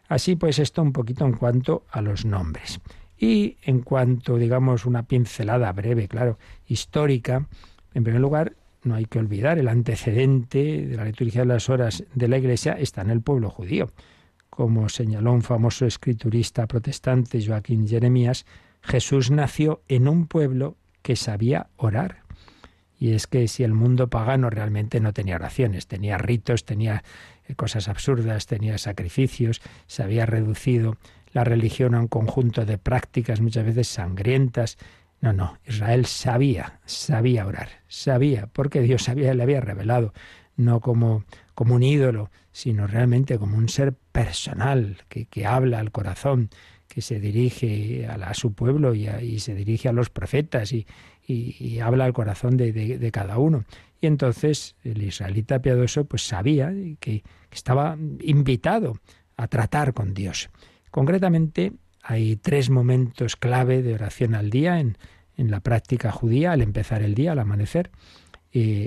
Así 0.08 0.36
pues 0.36 0.58
esto 0.58 0.82
un 0.82 0.92
poquito 0.92 1.24
en 1.24 1.32
cuanto 1.32 1.84
a 1.90 2.00
los 2.00 2.24
nombres. 2.24 2.80
Y 3.18 3.56
en 3.62 3.80
cuanto, 3.80 4.36
digamos, 4.36 4.86
una 4.86 5.04
pincelada 5.04 5.72
breve, 5.72 6.08
claro, 6.08 6.38
histórica, 6.66 7.46
en 7.94 8.04
primer 8.04 8.20
lugar, 8.20 8.54
no 8.82 8.94
hay 8.94 9.06
que 9.06 9.18
olvidar 9.18 9.58
el 9.58 9.68
antecedente 9.68 10.86
de 10.86 10.96
la 10.96 11.04
liturgia 11.04 11.40
de 11.40 11.46
las 11.46 11.70
horas 11.70 12.04
de 12.14 12.28
la 12.28 12.38
Iglesia 12.38 12.74
está 12.78 13.00
en 13.00 13.10
el 13.10 13.22
pueblo 13.22 13.50
judío. 13.50 13.90
Como 14.50 14.88
señaló 14.88 15.32
un 15.32 15.42
famoso 15.42 15.86
escriturista 15.86 16.66
protestante, 16.66 17.44
Joaquín 17.44 17.88
Jeremías, 17.88 18.44
Jesús 18.84 19.30
nació 19.30 19.82
en 19.88 20.08
un 20.08 20.26
pueblo 20.26 20.76
que 21.02 21.16
sabía 21.16 21.68
orar. 21.76 22.22
Y 22.98 23.12
es 23.12 23.26
que 23.26 23.48
si 23.48 23.64
el 23.64 23.74
mundo 23.74 24.08
pagano 24.08 24.50
realmente 24.50 25.00
no 25.00 25.12
tenía 25.12 25.36
oraciones, 25.36 25.86
tenía 25.86 26.16
ritos, 26.16 26.64
tenía 26.64 27.02
eh, 27.46 27.54
cosas 27.54 27.88
absurdas, 27.88 28.46
tenía 28.46 28.78
sacrificios, 28.78 29.60
se 29.86 30.02
había 30.02 30.26
reducido 30.26 30.96
la 31.32 31.44
religión 31.44 31.94
a 31.94 32.00
un 32.00 32.08
conjunto 32.08 32.64
de 32.64 32.78
prácticas 32.78 33.40
muchas 33.40 33.64
veces 33.64 33.88
sangrientas. 33.88 34.78
No, 35.20 35.32
no, 35.32 35.58
Israel 35.66 36.06
sabía, 36.06 36.80
sabía 36.84 37.46
orar, 37.46 37.68
sabía, 37.88 38.46
porque 38.52 38.80
Dios 38.80 39.02
sabía, 39.02 39.34
le 39.34 39.42
había 39.42 39.60
revelado, 39.60 40.12
no 40.56 40.80
como, 40.80 41.24
como 41.54 41.74
un 41.74 41.82
ídolo, 41.82 42.30
sino 42.52 42.86
realmente 42.86 43.38
como 43.38 43.56
un 43.56 43.68
ser 43.68 43.94
personal, 44.12 44.98
que, 45.08 45.26
que 45.26 45.46
habla 45.46 45.80
al 45.80 45.90
corazón, 45.90 46.50
que 46.94 47.00
se 47.00 47.18
dirige 47.18 48.06
a, 48.06 48.32
su 48.34 48.52
pueblo 48.52 48.94
y, 48.94 49.40
se 49.40 49.52
dirige 49.56 49.88
a 49.88 49.92
los 49.92 50.10
profetas 50.10 50.72
y, 50.72 50.86
habla 51.80 52.04
al 52.04 52.12
corazón 52.12 52.56
de, 52.56 53.10
cada 53.12 53.38
uno. 53.38 53.64
Y 54.00 54.06
entonces 54.06 54.76
el 54.84 55.02
israelita 55.02 55.60
piadoso 55.60 56.04
pues 56.04 56.22
sabía 56.22 56.72
que, 57.00 57.24
estaba 57.50 57.96
invitado 58.20 58.98
a 59.36 59.46
tratar 59.46 59.92
con 59.92 60.12
Dios. 60.12 60.50
Concretamente 60.90 61.72
hay 62.02 62.36
tres 62.36 62.68
momentos 62.68 63.36
clave 63.36 63.82
de 63.82 63.94
oración 63.94 64.34
al 64.34 64.50
día 64.50 64.78
en, 64.78 64.96
la 65.36 65.60
práctica 65.60 66.12
judía, 66.12 66.52
al 66.52 66.62
empezar 66.62 67.02
el 67.02 67.14
día, 67.14 67.32
al 67.32 67.40
amanecer, 67.40 67.90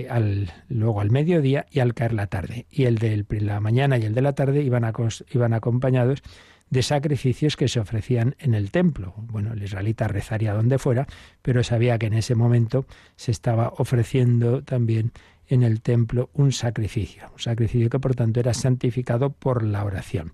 al, 0.10 0.52
luego 0.70 1.02
al 1.02 1.12
mediodía 1.12 1.66
y 1.72 1.80
al 1.80 1.94
caer 1.94 2.14
la 2.14 2.28
tarde. 2.28 2.68
Y 2.70 2.86
el 2.86 2.98
de 3.00 3.26
la 3.42 3.60
mañana 3.60 3.98
y 3.98 4.04
el 4.04 4.14
de 4.14 4.22
la 4.22 4.34
tarde 4.34 4.64
iban 4.64 5.54
acompañados 5.54 6.24
de 6.70 6.84
sacrificios 6.84 7.56
que 7.56 7.68
se 7.68 7.80
ofrecían 7.80 8.36
en 8.40 8.54
el 8.54 8.72
templo. 8.72 9.14
Bueno, 9.18 9.54
el 9.54 9.64
israelita 9.64 10.08
rezaría 10.08 10.54
donde 10.54 10.80
fuera, 10.80 11.08
pero 11.42 11.64
sabía 11.64 11.98
que 11.98 12.08
en 12.08 12.14
ese 12.14 12.36
momento 12.36 12.86
se 13.16 13.32
estaba 13.32 13.74
ofreciendo 13.78 14.64
también 14.64 15.12
en 15.48 15.64
el 15.64 15.82
templo 15.82 16.30
un 16.34 16.52
sacrificio, 16.52 17.30
un 17.34 17.40
sacrificio 17.40 17.90
que 17.90 18.00
por 18.00 18.16
tanto 18.16 18.40
era 18.40 18.54
santificado 18.54 19.30
por 19.30 19.64
la 19.64 19.86
oración. 19.86 20.34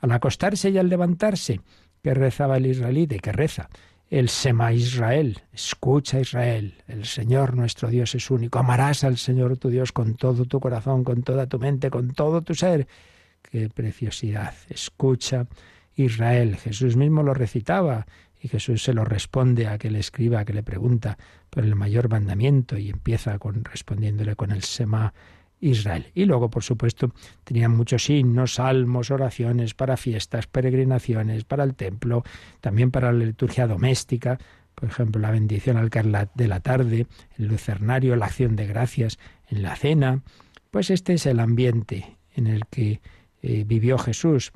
Al 0.00 0.12
acostarse 0.12 0.70
y 0.70 0.78
al 0.78 0.88
levantarse, 0.88 1.60
que 2.02 2.14
rezaba 2.14 2.56
el 2.56 2.66
israelita 2.66 3.16
y 3.16 3.20
que 3.20 3.32
reza, 3.32 3.68
el 4.10 4.28
Sema 4.28 4.72
Israel, 4.72 5.42
escucha 5.52 6.20
Israel, 6.20 6.74
el 6.86 7.06
Señor 7.06 7.56
nuestro 7.56 7.88
Dios 7.88 8.14
es 8.14 8.30
único, 8.30 8.58
amarás 8.58 9.04
al 9.04 9.16
Señor 9.16 9.56
tu 9.56 9.70
Dios 9.70 9.92
con 9.92 10.14
todo 10.14 10.44
tu 10.44 10.60
corazón, 10.60 11.04
con 11.04 11.22
toda 11.22 11.46
tu 11.46 11.58
mente, 11.58 11.90
con 11.90 12.12
todo 12.12 12.42
tu 12.42 12.54
ser. 12.54 12.86
Qué 13.42 13.68
preciosidad, 13.70 14.54
escucha 14.68 15.46
Israel. 15.96 16.56
Jesús 16.56 16.96
mismo 16.96 17.22
lo 17.22 17.34
recitaba 17.34 18.06
y 18.40 18.48
Jesús 18.48 18.82
se 18.82 18.92
lo 18.92 19.04
responde 19.04 19.66
a 19.66 19.72
aquel 19.72 19.96
escriba 19.96 20.44
que 20.44 20.52
le 20.52 20.62
pregunta 20.62 21.18
por 21.50 21.64
el 21.64 21.74
mayor 21.74 22.08
mandamiento 22.08 22.76
y 22.76 22.90
empieza 22.90 23.38
con 23.38 23.64
respondiéndole 23.64 24.36
con 24.36 24.50
el 24.50 24.62
Sema 24.62 25.14
Israel. 25.60 26.10
Y 26.14 26.26
luego, 26.26 26.50
por 26.50 26.62
supuesto, 26.62 27.12
tenían 27.44 27.74
muchos 27.74 28.10
himnos, 28.10 28.54
salmos, 28.54 29.10
oraciones 29.10 29.74
para 29.74 29.96
fiestas, 29.96 30.46
peregrinaciones, 30.46 31.44
para 31.44 31.64
el 31.64 31.74
templo, 31.74 32.22
también 32.60 32.90
para 32.90 33.12
la 33.12 33.24
liturgia 33.24 33.66
doméstica, 33.66 34.38
por 34.74 34.88
ejemplo, 34.88 35.20
la 35.20 35.30
bendición 35.30 35.76
al 35.76 35.90
caer 35.90 36.28
de 36.34 36.48
la 36.48 36.60
tarde, 36.60 37.06
el 37.38 37.46
lucernario, 37.46 38.16
la 38.16 38.26
acción 38.26 38.56
de 38.56 38.66
gracias 38.66 39.18
en 39.48 39.62
la 39.62 39.76
cena. 39.76 40.22
Pues 40.70 40.90
este 40.90 41.14
es 41.14 41.26
el 41.26 41.40
ambiente 41.40 42.18
en 42.34 42.48
el 42.48 42.66
que 42.66 43.00
eh, 43.42 43.64
vivió 43.66 43.98
Jesús. 43.98 44.52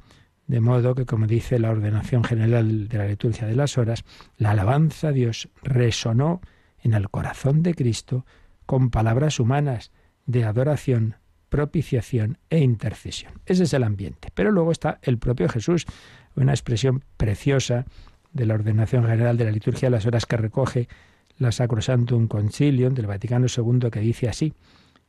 De 0.49 0.61
modo 0.61 0.95
que, 0.95 1.05
como 1.05 1.27
dice 1.27 1.59
la 1.59 1.71
ordenación 1.71 2.25
general 2.25 2.89
de 2.89 2.99
la 2.99 3.07
liturgia 3.07 3.47
de 3.47 3.55
las 3.55 3.77
horas, 3.77 4.05
la 4.39 4.53
alabanza 4.53 5.09
a 5.09 5.13
Dios 5.13 5.51
resonó 5.63 6.41
en 6.83 6.95
el 6.95 7.11
corazón 7.11 7.63
de 7.63 7.75
Cristo 7.75 8.25
con 8.65 8.89
palabras 8.89 9.41
humanas 9.41 9.93
de 10.25 10.45
adoración, 10.45 11.17
propiciación 11.51 12.39
e 12.49 12.61
intercesión. 12.61 13.35
Ese 13.45 13.65
es 13.65 13.75
el 13.75 13.85
ambiente. 13.85 14.31
Pero 14.35 14.51
luego 14.51 14.73
está 14.73 14.99
el 15.03 15.19
propio 15.19 15.51
Jesús, 15.51 15.85
una 16.35 16.53
expresión 16.53 17.05
preciosa 17.19 17.85
de 18.33 18.47
la 18.47 18.55
ordenación 18.55 19.05
general 19.05 19.37
de 19.37 19.45
la 19.45 19.51
liturgia 19.51 19.89
de 19.89 19.97
las 19.97 20.07
horas 20.07 20.25
que 20.25 20.39
recoge 20.39 20.89
la 21.37 21.53
Sacrosantum 21.53 22.27
Concilium 22.27 22.95
del 22.95 23.07
Vaticano 23.07 23.47
II 23.55 23.91
que 23.91 24.01
dice 24.01 24.31
así: 24.31 24.55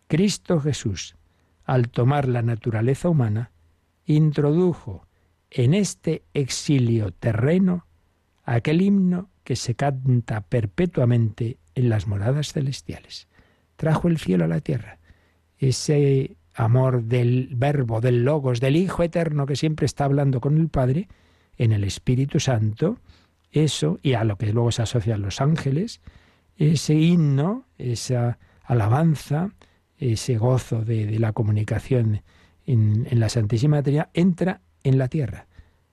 Cristo 0.07 0.59
Jesús, 0.59 1.15
al 1.63 1.87
tomar 1.87 2.27
la 2.27 2.41
naturaleza 2.41 3.07
humana, 3.07 3.51
introdujo 4.05 5.07
en 5.51 5.73
este 5.73 6.23
exilio 6.33 7.11
terreno 7.11 7.85
aquel 8.43 8.81
himno 8.81 9.29
que 9.43 9.55
se 9.55 9.75
canta 9.75 10.41
perpetuamente 10.41 11.57
en 11.75 11.89
las 11.89 12.07
moradas 12.07 12.53
celestiales. 12.53 13.27
Trajo 13.75 14.07
el 14.07 14.17
cielo 14.17 14.45
a 14.45 14.47
la 14.47 14.61
tierra. 14.61 14.99
Ese 15.57 16.35
amor 16.53 17.03
del 17.03 17.49
verbo, 17.55 18.01
del 18.01 18.23
logos, 18.23 18.59
del 18.59 18.75
Hijo 18.75 19.03
eterno 19.03 19.45
que 19.45 19.55
siempre 19.55 19.85
está 19.85 20.05
hablando 20.05 20.41
con 20.41 20.57
el 20.57 20.69
Padre, 20.69 21.07
en 21.57 21.71
el 21.71 21.83
Espíritu 21.83 22.39
Santo, 22.39 22.99
eso, 23.51 23.99
y 24.01 24.13
a 24.13 24.23
lo 24.23 24.37
que 24.37 24.51
luego 24.53 24.71
se 24.71 24.81
asocian 24.81 25.21
los 25.21 25.41
ángeles, 25.41 26.01
ese 26.57 26.93
himno, 26.93 27.65
esa 27.77 28.37
alabanza, 28.63 29.51
ese 29.97 30.37
gozo 30.37 30.83
de, 30.83 31.19
la 31.19 31.33
comunicación 31.33 32.21
en, 32.65 33.07
en 33.09 33.19
la 33.19 33.29
Santísima 33.29 33.81
Trinidad, 33.81 34.09
entra 34.13 34.61
en 34.89 34.97
la 34.97 35.07
tierra, 35.07 35.47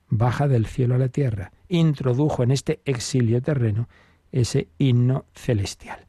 baja 0.09 0.47
del 0.47 0.65
cielo 0.65 0.95
a 0.95 0.99
la 0.99 1.09
tierra, 1.09 1.51
introdujo 1.69 2.43
en 2.43 2.51
este 2.51 2.81
exilio 2.85 3.41
terreno 3.41 3.87
ese 4.31 4.67
himno 4.77 5.25
celestial. 5.33 6.05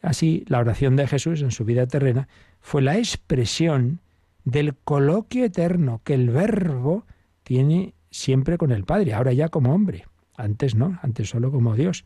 Así, 0.00 0.44
la 0.48 0.58
oración 0.58 0.96
de 0.96 1.06
Jesús 1.06 1.42
en 1.42 1.52
su 1.52 1.64
vida 1.64 1.86
terrena 1.86 2.28
fue 2.60 2.82
la 2.82 2.98
expresión 2.98 4.00
del 4.44 4.74
coloquio 4.76 5.44
eterno 5.44 6.00
que 6.04 6.14
el 6.14 6.30
Verbo 6.30 7.06
tiene 7.44 7.94
siempre 8.10 8.58
con 8.58 8.72
el 8.72 8.84
Padre, 8.84 9.14
ahora 9.14 9.32
ya 9.32 9.48
como 9.48 9.74
hombre, 9.74 10.06
antes 10.36 10.74
no, 10.74 10.98
antes 11.02 11.28
solo 11.28 11.52
como 11.52 11.76
Dios. 11.76 12.04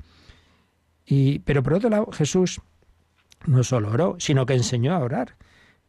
Y, 1.06 1.38
pero 1.40 1.62
por 1.62 1.74
otro 1.74 1.88
lado, 1.88 2.10
Jesús 2.12 2.60
no 3.46 3.62
solo 3.64 3.90
oró, 3.90 4.16
sino 4.18 4.44
que 4.44 4.54
enseñó 4.54 4.92
a 4.94 4.98
orar 4.98 5.36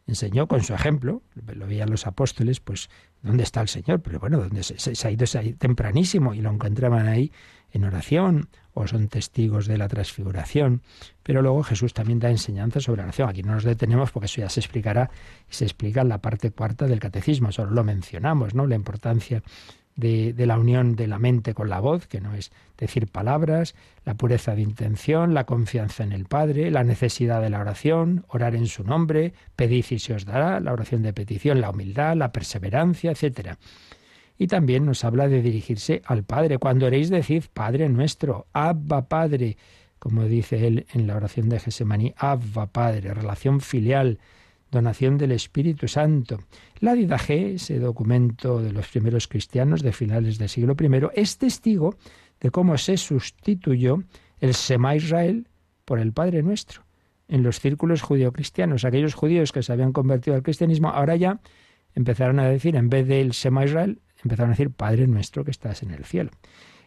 enseñó 0.08 0.48
con 0.48 0.62
su 0.62 0.74
ejemplo, 0.74 1.22
lo 1.34 1.66
veían 1.66 1.90
los 1.90 2.06
apóstoles, 2.06 2.60
pues, 2.60 2.90
¿dónde 3.22 3.44
está 3.44 3.60
el 3.60 3.68
Señor? 3.68 4.00
Pero 4.00 4.18
bueno, 4.18 4.38
¿dónde 4.38 4.62
se, 4.62 5.06
ha 5.06 5.10
ido 5.10 5.26
tempranísimo 5.58 6.34
y 6.34 6.40
lo 6.40 6.50
encontraban 6.50 7.06
ahí 7.06 7.30
en 7.70 7.84
oración 7.84 8.48
o 8.74 8.86
son 8.86 9.08
testigos 9.08 9.66
de 9.66 9.76
la 9.76 9.88
transfiguración. 9.88 10.82
Pero 11.22 11.42
luego 11.42 11.62
Jesús 11.62 11.92
también 11.92 12.18
da 12.20 12.30
enseñanza 12.30 12.80
sobre 12.80 13.02
oración. 13.02 13.28
Aquí 13.28 13.42
no 13.42 13.52
nos 13.52 13.64
detenemos 13.64 14.10
porque 14.10 14.26
eso 14.26 14.40
ya 14.40 14.48
se 14.48 14.60
explicará 14.60 15.10
y 15.50 15.54
se 15.54 15.64
explica 15.64 16.00
en 16.00 16.08
la 16.08 16.18
parte 16.18 16.50
cuarta 16.50 16.86
del 16.86 17.00
catecismo, 17.00 17.52
solo 17.52 17.72
lo 17.72 17.84
mencionamos, 17.84 18.54
¿no? 18.54 18.66
La 18.66 18.76
importancia 18.76 19.42
de, 19.98 20.46
la 20.46 20.58
unión 20.58 20.94
de 20.94 21.08
la 21.08 21.18
mente 21.18 21.54
con 21.54 21.68
la 21.68 21.80
voz, 21.80 22.06
que 22.06 22.20
no 22.20 22.34
es 22.34 22.52
decir 22.78 23.08
palabras, 23.08 23.74
la 24.04 24.14
pureza 24.14 24.54
de 24.54 24.62
intención, 24.62 25.34
la 25.34 25.44
confianza 25.44 26.04
en 26.04 26.12
el 26.12 26.24
Padre, 26.24 26.70
la 26.70 26.84
necesidad 26.84 27.42
de 27.42 27.50
la 27.50 27.60
oración, 27.60 28.24
orar 28.28 28.54
en 28.54 28.68
su 28.68 28.84
nombre, 28.84 29.34
pedid 29.56 29.84
y 29.90 29.98
se 29.98 30.14
os 30.14 30.24
dará, 30.24 30.60
la 30.60 30.72
oración 30.72 31.02
de 31.02 31.12
petición, 31.12 31.60
la 31.60 31.70
humildad, 31.70 32.16
la 32.16 32.30
perseverancia, 32.30 33.10
etc. 33.10 33.56
Y 34.38 34.46
también 34.46 34.86
nos 34.86 35.04
habla 35.04 35.26
de 35.26 35.42
dirigirse 35.42 36.00
al 36.06 36.22
Padre. 36.22 36.58
Cuando 36.58 36.86
oréis, 36.86 37.10
decid 37.10 37.44
Padre 37.52 37.88
nuestro, 37.88 38.46
Abba 38.52 39.08
Padre, 39.08 39.56
como 39.98 40.24
dice 40.26 40.64
él 40.64 40.86
en 40.94 41.08
la 41.08 41.16
oración 41.16 41.48
de 41.48 41.58
Gesemaní, 41.58 42.14
Abba 42.16 42.66
Padre, 42.66 43.14
relación 43.14 43.60
filial, 43.60 44.20
donación 44.70 45.18
del 45.18 45.32
Espíritu 45.32 45.88
Santo. 45.88 46.40
La 46.80 46.94
Didaje, 46.94 47.54
ese 47.54 47.78
documento 47.78 48.60
de 48.62 48.72
los 48.72 48.88
primeros 48.88 49.28
cristianos 49.28 49.82
de 49.82 49.92
finales 49.92 50.38
del 50.38 50.48
siglo 50.48 50.76
I, 50.78 51.20
es 51.20 51.38
testigo 51.38 51.96
de 52.40 52.50
cómo 52.50 52.76
se 52.78 52.96
sustituyó 52.96 54.02
el 54.40 54.54
Sema 54.54 54.94
Israel 54.94 55.48
por 55.84 55.98
el 55.98 56.12
Padre 56.12 56.42
Nuestro. 56.42 56.82
En 57.28 57.42
los 57.42 57.60
círculos 57.60 58.02
judio-cristianos, 58.02 58.84
aquellos 58.84 59.14
judíos 59.14 59.52
que 59.52 59.62
se 59.62 59.72
habían 59.72 59.92
convertido 59.92 60.36
al 60.36 60.42
cristianismo, 60.42 60.88
ahora 60.88 61.16
ya 61.16 61.40
empezaron 61.94 62.38
a 62.38 62.48
decir, 62.48 62.76
en 62.76 62.88
vez 62.88 63.06
del 63.06 63.32
Sema 63.32 63.64
Israel, 63.64 64.00
empezaron 64.22 64.50
a 64.50 64.54
decir 64.54 64.70
Padre 64.70 65.06
Nuestro 65.06 65.44
que 65.44 65.50
estás 65.50 65.82
en 65.82 65.90
el 65.90 66.04
cielo. 66.04 66.30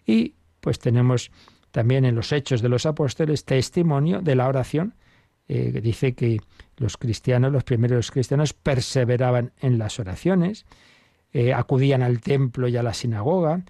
Y 0.06 0.36
pues 0.62 0.80
tenemos 0.80 1.32
también 1.72 2.06
en 2.06 2.16
los 2.16 2.32
hechos 2.32 2.62
de 2.62 2.70
los 2.70 2.86
apóstoles 2.86 3.46
testimonio 3.46 4.22
de 4.22 4.36
la 4.36 4.48
oración 4.48 4.96
eh, 5.54 5.82
dice 5.82 6.14
que 6.14 6.40
los 6.78 6.96
cristianos, 6.96 7.52
los 7.52 7.66
primeros 7.66 8.10
cristianos, 8.10 8.54
perseveraban 8.54 9.52
en 9.60 9.78
las 9.78 10.00
oraciones, 10.00 10.66
eh, 11.34 11.54
acudían 11.54 12.02
al 12.02 12.22
templo 12.22 12.70
y 12.70 12.78
a 12.78 12.84
la 12.84 12.94
sinagoga, 12.94 13.66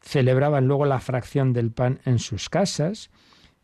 celebraban 0.00 0.66
luego 0.66 0.86
la 0.86 0.98
fracción 0.98 1.52
del 1.52 1.72
pan 1.72 2.00
en 2.06 2.20
sus 2.20 2.48
casas. 2.48 3.10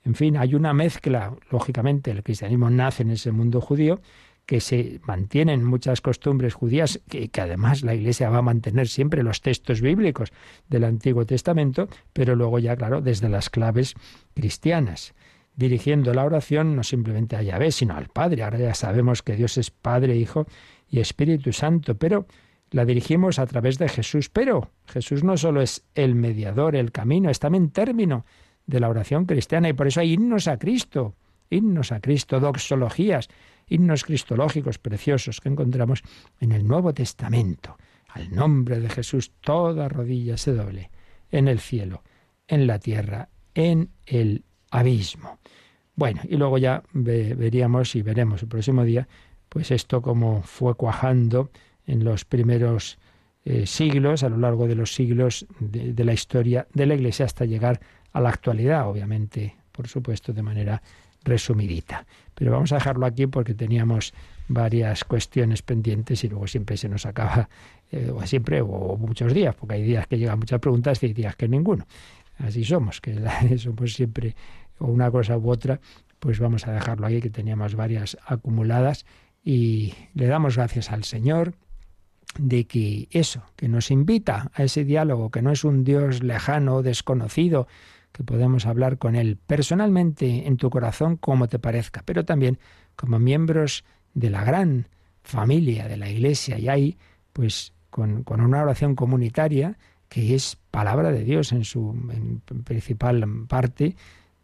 En 0.05 0.15
fin, 0.15 0.37
hay 0.37 0.55
una 0.55 0.75
mezcla, 0.75 1.35
lógicamente, 1.51 2.11
el 2.11 2.23
cristianismo 2.23 2.69
nace 2.69 3.05
en 3.05 3.11
ese 3.13 3.33
mundo 3.33 3.63
judío, 3.63 4.03
que 4.45 4.61
se 4.61 5.01
mantienen 5.05 5.65
muchas 5.65 6.03
costumbres 6.03 6.53
judías, 6.53 7.01
que, 7.09 7.31
que, 7.31 7.41
además 7.41 7.83
la 7.83 7.95
Iglesia 7.95 8.29
va 8.29 8.39
a 8.39 8.43
mantener 8.43 8.87
siempre 8.87 9.23
los 9.23 9.41
textos 9.41 9.81
bíblicos 9.81 10.31
del 10.69 10.85
Antiguo 10.85 11.25
Testamento, 11.25 11.89
pero 12.13 12.37
luego 12.37 12.59
ya, 12.59 12.77
claro, 12.77 13.01
desde 13.01 13.31
las 13.31 13.49
claves 13.49 13.95
cristianas 14.35 15.15
dirigiendo 15.55 16.15
la 16.15 16.25
oración 16.25 16.77
no 16.77 16.83
simplemente 16.83 17.37
a 17.37 17.43
Yahvé, 17.43 17.73
sino 17.73 17.95
al 17.95 18.09
Padre. 18.09 18.43
Ahora 18.43 18.59
ya 18.59 18.75
sabemos 18.75 19.23
que 19.23 19.37
Dios 19.37 19.59
es 19.59 19.71
Padre, 19.71 20.17
Hijo 20.17 20.47
y 20.89 21.01
Espíritu 21.01 21.53
Santo, 21.53 21.97
pero 21.97 22.27
la 22.71 22.85
dirigimos 22.85 23.39
a 23.39 23.47
través 23.47 23.79
de 23.79 23.89
Jesús. 23.89 24.29
Pero 24.29 24.71
Jesús 24.87 25.25
no 25.25 25.37
solo 25.37 25.61
es 25.61 25.85
el 25.95 26.15
mediador, 26.15 26.75
el 26.75 26.91
camino, 26.91 27.31
es 27.31 27.39
también 27.39 27.71
término 27.71 28.25
de 28.67 28.81
la 28.81 28.89
oración 28.89 29.27
cristiana 29.27 29.69
y 29.69 29.73
por 29.73 29.87
eso 29.87 30.01
hay 30.01 30.15
himnos 30.15 30.49
a 30.49 30.59
Cristo, 30.59 31.15
himnos 31.51 31.93
a 31.93 32.01
Cristo, 32.01 32.41
doxologías, 32.41 33.29
himnos 33.69 34.05
cristológicos 34.05 34.79
preciosos 34.79 35.41
que 35.41 35.49
encontramos 35.49 36.03
en 36.41 36.53
el 36.53 36.67
Nuevo 36.67 36.93
Testamento. 36.95 37.77
al 38.09 38.31
nombre 38.31 38.79
de 38.79 38.91
Jesús 38.91 39.33
toda 39.41 39.89
rodilla 39.89 40.37
se 40.37 40.53
doble 40.53 40.91
en 41.31 41.49
el 41.49 41.61
cielo, 41.61 42.03
en 42.47 42.67
la 42.67 42.79
tierra, 42.79 43.31
en 43.55 43.89
el 44.05 44.45
abismo. 44.73 45.39
Bueno, 45.95 46.23
y 46.29 46.37
luego 46.37 46.59
ya 46.59 46.83
veríamos 46.93 47.95
y 47.95 48.03
veremos 48.03 48.43
el 48.43 48.49
próximo 48.49 48.83
día, 48.83 49.07
pues 49.49 49.71
esto 49.71 50.03
como 50.03 50.43
fue 50.43 50.75
cuajando 50.75 51.51
en 51.87 52.03
los 52.03 52.25
primeros 52.25 52.99
eh, 53.45 53.67
siglos, 53.67 54.23
a 54.23 54.29
lo 54.29 54.39
largo 54.39 54.67
de 54.67 54.75
los 54.75 54.95
siglos 54.95 55.47
de, 55.61 56.05
la 56.05 56.15
historia 56.15 56.67
de 56.73 56.87
la 56.87 56.95
Iglesia 56.95 57.27
hasta 57.27 57.45
llegar 57.45 57.81
a 58.13 58.21
la 58.21 58.31
actualidad, 58.31 58.89
obviamente, 58.89 59.57
por 59.71 59.89
supuesto, 59.89 60.33
de 60.33 60.43
manera 60.43 60.83
resumidita. 61.25 62.07
Pero 62.35 62.53
vamos 62.53 62.73
a 62.73 62.77
dejarlo 62.77 63.05
aquí 63.05 63.27
porque 63.27 63.55
teníamos 63.55 64.15
varias 64.49 65.05
cuestiones 65.05 65.63
pendientes 65.63 66.25
y 66.25 66.29
luego 66.29 66.47
siempre 66.47 66.77
se 66.77 66.89
nos 66.89 67.05
acaba, 67.05 67.49
eh, 67.91 68.11
o 68.15 68.27
siempre, 68.27 68.63
o 68.63 68.97
muchos 68.97 69.35
días, 69.35 69.55
porque 69.55 69.75
hay 69.75 69.83
días 69.83 70.07
que 70.07 70.19
llegan 70.19 70.39
muchas 70.39 70.61
preguntas 70.61 71.03
y 71.03 71.07
hay 71.07 71.13
días 71.13 71.37
que 71.37 71.49
ninguno. 71.49 71.87
Así 72.39 72.65
somos, 72.65 73.01
que 73.01 73.15
somos 73.59 73.93
siempre 73.93 74.35
o 74.79 74.87
una 74.87 75.11
cosa 75.11 75.37
u 75.37 75.51
otra, 75.51 75.81
pues 76.19 76.39
vamos 76.39 76.67
a 76.67 76.73
dejarlo 76.73 77.07
ahí, 77.07 77.21
que 77.21 77.31
teníamos 77.31 77.75
varias 77.75 78.17
acumuladas. 78.27 79.05
Y 79.45 79.95
le 80.15 80.27
damos 80.27 80.57
gracias 80.57 80.93
al 80.93 81.05
Señor 81.05 81.55
de 82.39 82.65
que 82.67 83.09
eso, 83.11 83.43
que 83.57 83.69
nos 83.69 83.91
invita 83.91 84.51
a 84.55 84.63
ese 84.63 84.85
diálogo, 84.85 85.31
que 85.31 85.43
no 85.43 85.51
es 85.51 85.65
un 85.65 85.85
Dios 85.85 86.23
lejano, 86.23 86.83
desconocido, 86.83 87.67
que 88.13 88.25
podemos 88.25 88.67
hablar 88.67 88.99
con 88.99 89.17
Él 89.17 89.39
personalmente 89.47 90.47
en 90.47 90.57
tu 90.57 90.71
corazón 90.71 91.17
como 91.17 91.49
te 91.49 91.59
parezca, 91.59 92.03
pero 92.05 92.25
también 92.25 92.59
como 92.95 93.19
miembros 93.19 93.85
de 94.15 94.31
la 94.31 94.45
gran 94.45 94.89
familia 95.23 95.89
de 95.89 95.97
la 95.97 96.09
Iglesia. 96.09 96.59
Y 96.59 96.69
ahí, 96.69 96.99
pues 97.33 97.73
con, 97.91 98.25
una 98.29 98.63
oración 98.63 98.95
comunitaria 98.95 99.77
que 100.09 100.35
es 100.35 100.59
palabra 100.71 101.11
de 101.11 101.25
Dios 101.25 101.53
en 101.53 101.65
su 101.65 101.97
principal 102.65 103.25
parte, 103.49 103.97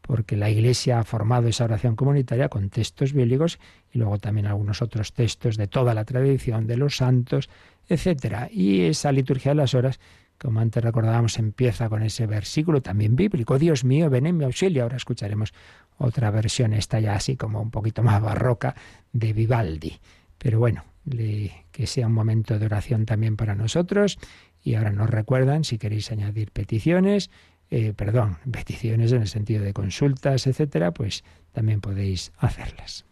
porque 0.09 0.39
la 0.39 0.49
Iglesia 0.49 1.01
ha 1.01 1.05
formado 1.05 1.49
esa 1.49 1.65
oración 1.65 1.95
comunitaria 1.95 2.49
con 2.49 2.71
textos 2.71 3.13
bíblicos 3.13 3.59
y 3.93 3.99
luego 3.99 4.19
también 4.19 4.47
algunos 4.47 4.81
otros 4.81 5.13
textos 5.13 5.59
de 5.59 5.67
toda 5.67 5.93
la 5.93 6.07
tradición 6.07 6.67
de 6.67 6.79
los 6.79 6.97
santos, 6.97 7.51
etcétera. 7.87 8.49
Y 8.51 8.87
esa 8.87 9.13
liturgia 9.13 9.51
de 9.51 9.57
las 9.57 9.75
horas, 9.75 10.01
como 10.39 10.61
antes 10.61 10.83
recordábamos, 10.83 11.39
empieza 11.39 11.91
con 11.91 12.03
ese 12.03 12.27
versículo 12.27 12.81
también 12.81 13.17
bíblico. 13.17 13.59
Dios 13.59 13.85
mío, 13.85 14.09
ven 14.09 14.25
en 14.25 14.39
mi 14.39 14.47
auxilio. 14.47 14.85
Ahora 14.85 14.97
escucharemos 14.97 15.53
otra 15.99 16.31
versión, 16.31 16.73
esta 16.73 17.01
ya 17.01 17.15
así 17.15 17.37
como 17.37 17.61
un 17.61 17.71
poquito 17.71 18.03
más 18.03 18.23
barroca, 18.23 18.75
de 19.13 19.35
Vivaldi. 19.35 20.01
Pero 20.39 20.59
bueno, 20.59 20.85
que 21.71 21.87
sea 21.87 22.07
un 22.07 22.15
momento 22.15 22.59
de 22.59 22.65
oración 22.65 23.05
también 23.05 23.37
para 23.37 23.55
nosotros. 23.55 24.19
Y 24.65 24.77
ahora 24.77 24.91
nos 24.91 25.11
recuerdan, 25.11 25.65
si 25.65 25.77
queréis 25.77 26.11
añadir 26.11 26.51
peticiones, 26.51 27.29
eh, 27.71 27.93
perdón, 27.95 28.39
peticiones 28.51 29.13
en 29.13 29.23
el 29.23 29.29
sentido 29.29 29.63
de 29.63 29.73
consultas, 29.73 30.47
etcétera, 30.47 30.93
pues 30.93 31.25
también 31.53 31.81
podéis 31.81 32.33
hacerlas. 32.39 33.05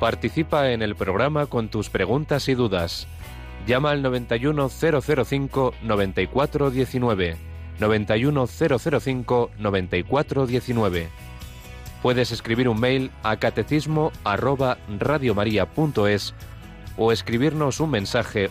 Participa 0.00 0.70
en 0.70 0.82
el 0.82 0.94
programa 0.94 1.46
con 1.46 1.68
tus 1.70 1.90
preguntas 1.90 2.48
y 2.48 2.54
dudas. 2.54 3.08
Llama 3.66 3.90
al 3.90 4.00
91005 4.02 5.74
9419. 5.82 7.36
91005 7.80 9.50
9419. 9.58 11.08
Puedes 12.00 12.30
escribir 12.30 12.68
un 12.68 12.78
mail 12.78 13.10
a 13.24 13.38
catecismo 13.38 14.12
o 16.96 17.12
escribirnos 17.12 17.80
un 17.80 17.90
mensaje 17.90 18.50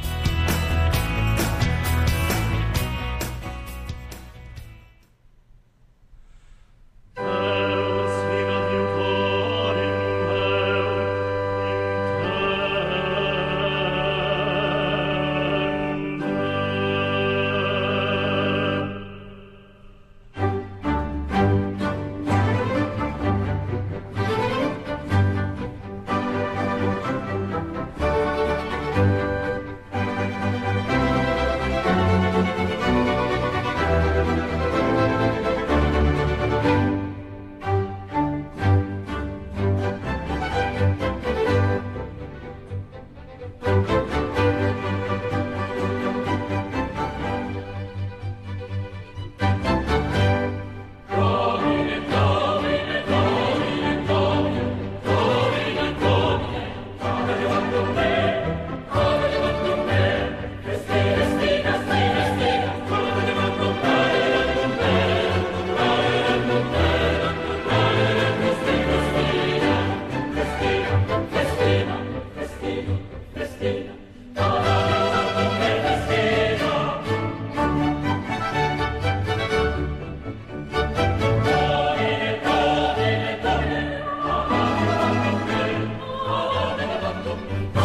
Bye. 87.49 87.80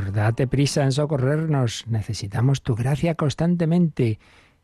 Date 0.00 0.46
prisa 0.46 0.84
en 0.84 0.92
socorrernos. 0.92 1.84
Necesitamos 1.86 2.62
tu 2.62 2.74
gracia 2.74 3.14
constantemente. 3.14 4.18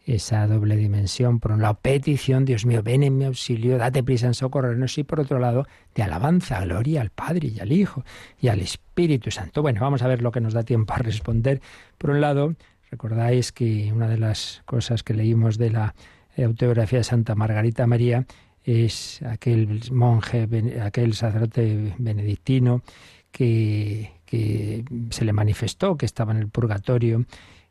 esa 0.07 0.47
doble 0.47 0.77
dimensión. 0.77 1.39
Por 1.39 1.53
un 1.53 1.61
lado, 1.61 1.79
petición, 1.83 2.47
Dios 2.47 2.65
mío, 2.65 2.83
ven 2.83 3.03
en 3.03 3.19
mi 3.19 3.27
auxilio, 3.27 3.77
date 3.77 4.03
prisa 4.03 4.27
en 4.27 4.35
socorrernos. 4.35 4.97
Y 4.97 5.05
por 5.05 5.21
otro 5.21 5.39
lado, 5.39 5.67
de 5.95 6.03
alabanza, 6.03 6.65
gloria 6.65 7.03
al 7.03 7.11
Padre 7.11 7.49
y 7.49 7.61
al 7.61 7.73
Hijo 7.73 8.05
y 8.41 8.49
al 8.49 8.61
Espíritu 8.61 9.31
Santo. 9.31 9.61
Bueno, 9.61 9.81
vamos 9.83 10.01
a 10.03 10.09
ver 10.09 10.23
lo 10.23 10.33
que 10.33 10.41
nos 10.41 10.55
da 10.55 10.63
tiempo 10.63 10.95
a 10.95 10.99
responder. 10.99 11.61
Por 11.99 12.11
un 12.11 12.23
lado, 12.23 12.55
recordáis 12.91 13.53
que 13.53 13.93
una 13.93 14.09
de 14.09 14.19
las 14.19 14.63
cosas 14.65 15.03
que 15.03 15.13
leímos 15.13 15.59
de 15.59 15.71
la 15.71 15.95
autobiografía 16.39 17.01
de 17.01 17.05
Santa 17.05 17.35
Margarita 17.35 17.87
María 17.87 18.25
es 18.65 19.21
aquel 19.23 19.81
monje, 19.93 20.49
aquel 20.83 21.15
sacerdote 21.15 21.95
benedictino 21.99 22.83
que, 23.31 24.18
que 24.29 24.85
se 25.11 25.25
le 25.25 25.33
manifestó 25.33 25.97
que 25.97 26.07
estaba 26.07 26.33
en 26.33 26.39
el 26.39 26.49
purgatorio. 26.49 27.25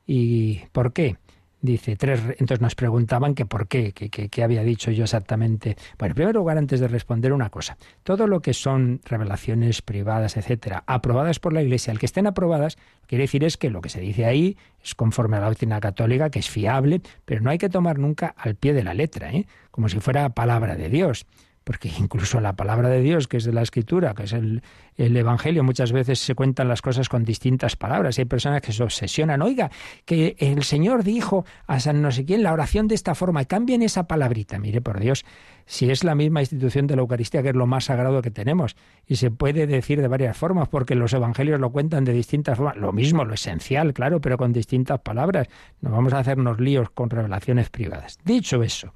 ¿Y 0.07 0.61
por 0.71 0.91
qué? 0.91 1.17
Dice, 1.59 1.95
tres, 1.95 2.21
entonces 2.37 2.61
nos 2.61 2.75
preguntaban 2.75 3.33
que 3.33 3.45
por 3.45 3.67
qué, 3.67 3.91
qué 3.91 4.43
había 4.43 4.63
dicho 4.63 4.91
yo 4.91 5.03
exactamente. 5.03 5.75
Bueno, 5.97 6.11
en 6.11 6.15
primer 6.15 6.35
lugar, 6.35 6.57
antes 6.57 6.79
de 6.79 6.87
responder 6.87 7.33
una 7.33 7.49
cosa, 7.49 7.77
todo 8.03 8.27
lo 8.27 8.41
que 8.41 8.53
son 8.53 9.01
revelaciones 9.05 9.81
privadas, 9.81 10.37
etcétera, 10.37 10.83
aprobadas 10.85 11.39
por 11.39 11.53
la 11.53 11.63
Iglesia, 11.63 11.91
el 11.91 11.99
que 11.99 12.05
estén 12.05 12.27
aprobadas, 12.27 12.77
quiere 13.07 13.23
decir 13.23 13.43
es 13.43 13.57
que 13.57 13.71
lo 13.71 13.81
que 13.81 13.89
se 13.89 13.99
dice 13.99 14.25
ahí 14.25 14.55
es 14.83 14.93
conforme 14.93 15.37
a 15.37 15.41
la 15.41 15.47
doctrina 15.47 15.79
católica, 15.79 16.29
que 16.29 16.39
es 16.39 16.49
fiable, 16.49 17.01
pero 17.25 17.41
no 17.41 17.49
hay 17.49 17.57
que 17.57 17.69
tomar 17.69 17.97
nunca 17.97 18.35
al 18.37 18.55
pie 18.55 18.73
de 18.73 18.83
la 18.83 18.93
letra, 18.93 19.31
¿eh? 19.33 19.47
como 19.71 19.89
si 19.89 19.99
fuera 19.99 20.29
palabra 20.29 20.75
de 20.75 20.89
Dios 20.89 21.25
porque 21.67 21.91
incluso 21.99 22.39
la 22.39 22.55
palabra 22.55 22.87
de 22.87 23.01
Dios, 23.01 23.27
que 23.27 23.35
es 23.35 23.43
de 23.43 23.51
la 23.51 23.61
Escritura, 23.61 24.13
que 24.13 24.23
es 24.23 24.31
el, 24.31 24.61
Evangelio, 24.95 25.65
muchas 25.65 25.91
veces 25.91 26.17
se 26.17 26.33
cuentan 26.33 26.69
las 26.69 26.81
cosas 26.81 27.09
con 27.09 27.25
distintas 27.25 27.75
palabras. 27.75 28.17
Hay 28.17 28.23
personas 28.23 28.61
que 28.61 28.71
se 28.71 28.83
obsesionan, 28.83 29.41
oiga, 29.41 29.69
que 30.05 30.37
el 30.39 30.63
Señor 30.63 31.03
dijo 31.03 31.45
a 31.67 31.81
San 31.81 32.01
no 32.01 32.09
sé 32.09 32.23
quién 32.23 32.41
la 32.41 32.53
oración 32.53 32.87
de 32.87 32.95
esta 32.95 33.15
forma, 33.15 33.41
y 33.41 33.47
cambien 33.47 33.81
esa 33.81 34.07
palabrita. 34.07 34.57
Mire, 34.59 34.79
por 34.79 35.01
Dios, 35.01 35.25
si 35.65 35.91
es 35.91 36.05
la 36.05 36.15
misma 36.15 36.39
institución 36.39 36.87
de 36.87 36.95
la 36.95 37.01
Eucaristía, 37.01 37.43
que 37.43 37.49
es 37.49 37.55
lo 37.55 37.67
más 37.67 37.85
sagrado 37.85 38.21
que 38.21 38.31
tenemos, 38.31 38.77
y 39.05 39.17
se 39.17 39.29
puede 39.29 39.67
decir 39.67 40.01
de 40.01 40.07
varias 40.07 40.37
formas, 40.37 40.69
porque 40.69 40.95
los 40.95 41.11
evangelios 41.11 41.59
lo 41.59 41.71
cuentan 41.71 42.05
de 42.05 42.13
distintas 42.13 42.57
formas, 42.57 42.77
lo 42.77 42.93
mismo, 42.93 43.25
lo 43.25 43.33
esencial, 43.33 43.93
claro, 43.93 44.21
pero 44.21 44.37
con 44.37 44.53
distintas 44.53 45.01
palabras. 45.01 45.49
No 45.81 45.91
vamos 45.91 46.13
a 46.13 46.19
hacernos 46.19 46.61
líos 46.61 46.89
con 46.91 47.09
revelaciones 47.09 47.69
privadas. 47.69 48.19
Dicho 48.23 48.63
eso, 48.63 48.93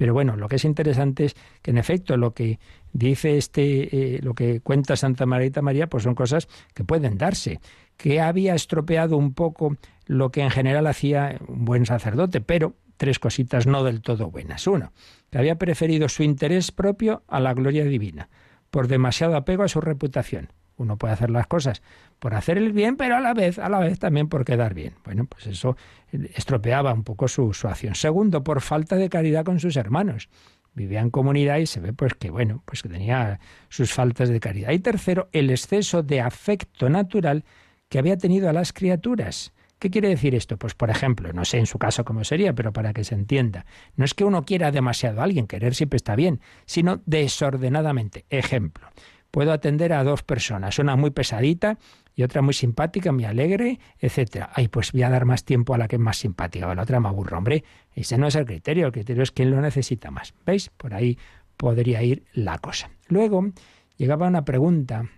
pero 0.00 0.14
bueno, 0.14 0.34
lo 0.34 0.48
que 0.48 0.56
es 0.56 0.64
interesante 0.64 1.26
es 1.26 1.36
que 1.60 1.72
en 1.72 1.76
efecto 1.76 2.16
lo 2.16 2.32
que 2.32 2.58
dice 2.94 3.36
este, 3.36 4.14
eh, 4.14 4.20
lo 4.22 4.32
que 4.32 4.60
cuenta 4.60 4.96
Santa 4.96 5.26
Marita 5.26 5.60
María, 5.60 5.88
pues 5.88 6.04
son 6.04 6.14
cosas 6.14 6.48
que 6.72 6.84
pueden 6.84 7.18
darse, 7.18 7.60
que 7.98 8.18
había 8.18 8.54
estropeado 8.54 9.18
un 9.18 9.34
poco 9.34 9.76
lo 10.06 10.30
que 10.30 10.40
en 10.40 10.48
general 10.48 10.86
hacía 10.86 11.38
un 11.46 11.66
buen 11.66 11.84
sacerdote, 11.84 12.40
pero 12.40 12.76
tres 12.96 13.18
cositas 13.18 13.66
no 13.66 13.84
del 13.84 14.00
todo 14.00 14.30
buenas. 14.30 14.66
Uno, 14.66 14.94
que 15.28 15.36
había 15.36 15.56
preferido 15.56 16.08
su 16.08 16.22
interés 16.22 16.72
propio 16.72 17.22
a 17.28 17.38
la 17.38 17.52
gloria 17.52 17.84
divina, 17.84 18.30
por 18.70 18.88
demasiado 18.88 19.36
apego 19.36 19.64
a 19.64 19.68
su 19.68 19.82
reputación. 19.82 20.48
Uno 20.80 20.96
puede 20.96 21.12
hacer 21.12 21.28
las 21.28 21.46
cosas 21.46 21.82
por 22.18 22.34
hacer 22.34 22.56
el 22.56 22.72
bien, 22.72 22.96
pero 22.96 23.16
a 23.16 23.20
la 23.20 23.34
vez, 23.34 23.58
a 23.58 23.68
la 23.68 23.80
vez 23.80 23.98
también 23.98 24.28
por 24.28 24.46
quedar 24.46 24.72
bien. 24.72 24.94
Bueno, 25.04 25.26
pues 25.26 25.46
eso 25.46 25.76
estropeaba 26.10 26.94
un 26.94 27.04
poco 27.04 27.28
su, 27.28 27.52
su 27.52 27.68
acción. 27.68 27.94
Segundo, 27.94 28.42
por 28.42 28.62
falta 28.62 28.96
de 28.96 29.10
caridad 29.10 29.44
con 29.44 29.60
sus 29.60 29.76
hermanos. 29.76 30.30
Vivía 30.72 31.00
en 31.00 31.10
comunidad 31.10 31.58
y 31.58 31.66
se 31.66 31.80
ve 31.80 31.92
pues 31.92 32.14
que 32.14 32.30
bueno, 32.30 32.62
pues 32.64 32.82
que 32.82 32.88
tenía 32.88 33.40
sus 33.68 33.92
faltas 33.92 34.30
de 34.30 34.40
caridad. 34.40 34.70
Y 34.70 34.78
tercero, 34.78 35.28
el 35.32 35.50
exceso 35.50 36.02
de 36.02 36.22
afecto 36.22 36.88
natural 36.88 37.44
que 37.90 37.98
había 37.98 38.16
tenido 38.16 38.48
a 38.48 38.54
las 38.54 38.72
criaturas. 38.72 39.52
¿Qué 39.78 39.90
quiere 39.90 40.08
decir 40.08 40.34
esto? 40.34 40.58
Pues, 40.58 40.74
por 40.74 40.90
ejemplo, 40.90 41.32
no 41.32 41.44
sé 41.44 41.58
en 41.58 41.66
su 41.66 41.78
caso 41.78 42.04
cómo 42.04 42.22
sería, 42.24 42.54
pero 42.54 42.72
para 42.72 42.92
que 42.92 43.02
se 43.02 43.14
entienda, 43.14 43.64
no 43.96 44.04
es 44.04 44.12
que 44.14 44.24
uno 44.24 44.44
quiera 44.44 44.70
demasiado 44.70 45.20
a 45.20 45.24
alguien, 45.24 45.46
querer 45.46 45.74
siempre 45.74 45.96
está 45.96 46.16
bien, 46.16 46.40
sino 46.66 47.00
desordenadamente. 47.06 48.26
Ejemplo, 48.28 48.86
puedo 49.30 49.52
atender 49.52 49.92
a 49.92 50.04
dos 50.04 50.22
personas, 50.22 50.78
una 50.78 50.96
muy 50.96 51.10
pesadita 51.10 51.78
y 52.14 52.22
otra 52.22 52.42
muy 52.42 52.54
simpática, 52.54 53.12
muy 53.12 53.24
alegre, 53.24 53.78
etcétera. 53.98 54.50
Ay, 54.54 54.68
pues 54.68 54.92
voy 54.92 55.02
a 55.02 55.10
dar 55.10 55.24
más 55.24 55.44
tiempo 55.44 55.74
a 55.74 55.78
la 55.78 55.88
que 55.88 55.96
es 55.96 56.02
más 56.02 56.18
simpática, 56.18 56.70
a 56.70 56.74
la 56.74 56.82
otra 56.82 57.00
me 57.00 57.08
aburro, 57.08 57.38
hombre. 57.38 57.64
Ese 57.94 58.18
no 58.18 58.26
es 58.26 58.34
el 58.34 58.44
criterio, 58.44 58.86
el 58.86 58.92
criterio 58.92 59.22
es 59.22 59.30
quién 59.30 59.50
lo 59.50 59.60
necesita 59.60 60.10
más. 60.10 60.34
¿Veis? 60.44 60.70
Por 60.76 60.94
ahí 60.94 61.18
podría 61.56 62.02
ir 62.02 62.24
la 62.32 62.58
cosa. 62.58 62.90
Luego 63.08 63.50
llegaba 63.96 64.26
una 64.26 64.44
pregunta 64.44 65.08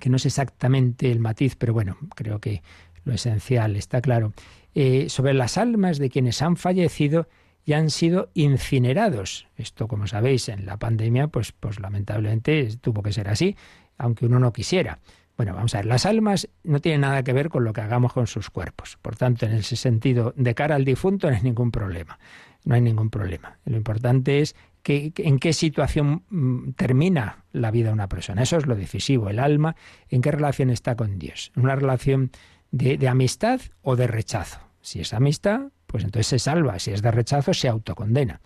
que 0.00 0.10
no 0.10 0.16
es 0.16 0.26
exactamente 0.26 1.10
el 1.10 1.20
matiz, 1.20 1.56
pero 1.56 1.72
bueno, 1.72 1.96
creo 2.14 2.40
que 2.40 2.62
lo 3.04 3.14
esencial 3.14 3.76
está 3.76 4.00
claro, 4.00 4.32
eh, 4.74 5.08
sobre 5.08 5.34
las 5.34 5.56
almas 5.56 5.98
de 5.98 6.10
quienes 6.10 6.42
han 6.42 6.56
fallecido 6.56 7.26
y 7.68 7.74
han 7.74 7.90
sido 7.90 8.30
incinerados. 8.32 9.46
Esto, 9.58 9.88
como 9.88 10.06
sabéis, 10.06 10.48
en 10.48 10.64
la 10.64 10.78
pandemia, 10.78 11.28
pues, 11.28 11.52
pues 11.52 11.80
lamentablemente 11.80 12.66
tuvo 12.80 13.02
que 13.02 13.12
ser 13.12 13.28
así, 13.28 13.56
aunque 13.98 14.24
uno 14.24 14.38
no 14.38 14.54
quisiera. 14.54 15.00
Bueno, 15.36 15.52
vamos 15.52 15.74
a 15.74 15.78
ver, 15.80 15.84
las 15.84 16.06
almas 16.06 16.48
no 16.64 16.80
tienen 16.80 17.02
nada 17.02 17.22
que 17.22 17.34
ver 17.34 17.50
con 17.50 17.64
lo 17.64 17.74
que 17.74 17.82
hagamos 17.82 18.14
con 18.14 18.26
sus 18.26 18.48
cuerpos. 18.48 18.96
Por 19.02 19.16
tanto, 19.16 19.44
en 19.44 19.52
ese 19.52 19.76
sentido, 19.76 20.32
de 20.34 20.54
cara 20.54 20.76
al 20.76 20.86
difunto 20.86 21.28
no 21.28 21.36
hay 21.36 21.42
ningún 21.42 21.70
problema. 21.70 22.18
No 22.64 22.74
hay 22.74 22.80
ningún 22.80 23.10
problema. 23.10 23.58
Lo 23.66 23.76
importante 23.76 24.40
es 24.40 24.56
que, 24.82 25.12
en 25.18 25.38
qué 25.38 25.52
situación 25.52 26.22
mm, 26.30 26.70
termina 26.70 27.44
la 27.52 27.70
vida 27.70 27.88
de 27.88 27.92
una 27.92 28.08
persona. 28.08 28.44
Eso 28.44 28.56
es 28.56 28.64
lo 28.64 28.76
decisivo. 28.76 29.28
El 29.28 29.38
alma, 29.38 29.76
en 30.08 30.22
qué 30.22 30.30
relación 30.30 30.70
está 30.70 30.96
con 30.96 31.18
Dios. 31.18 31.52
Una 31.54 31.76
relación 31.76 32.30
de 32.70 33.08
amistad 33.08 33.60
o 33.82 33.94
de 33.94 34.06
rechazo. 34.06 34.58
Si 34.80 35.00
es 35.00 35.12
amistad, 35.12 35.68
pues 35.88 36.04
entonces 36.04 36.26
se 36.26 36.38
salva. 36.38 36.78
Si 36.78 36.92
es 36.92 37.02
de 37.02 37.10
rechazo, 37.10 37.52
se 37.54 37.66
autocondena. 37.66 38.40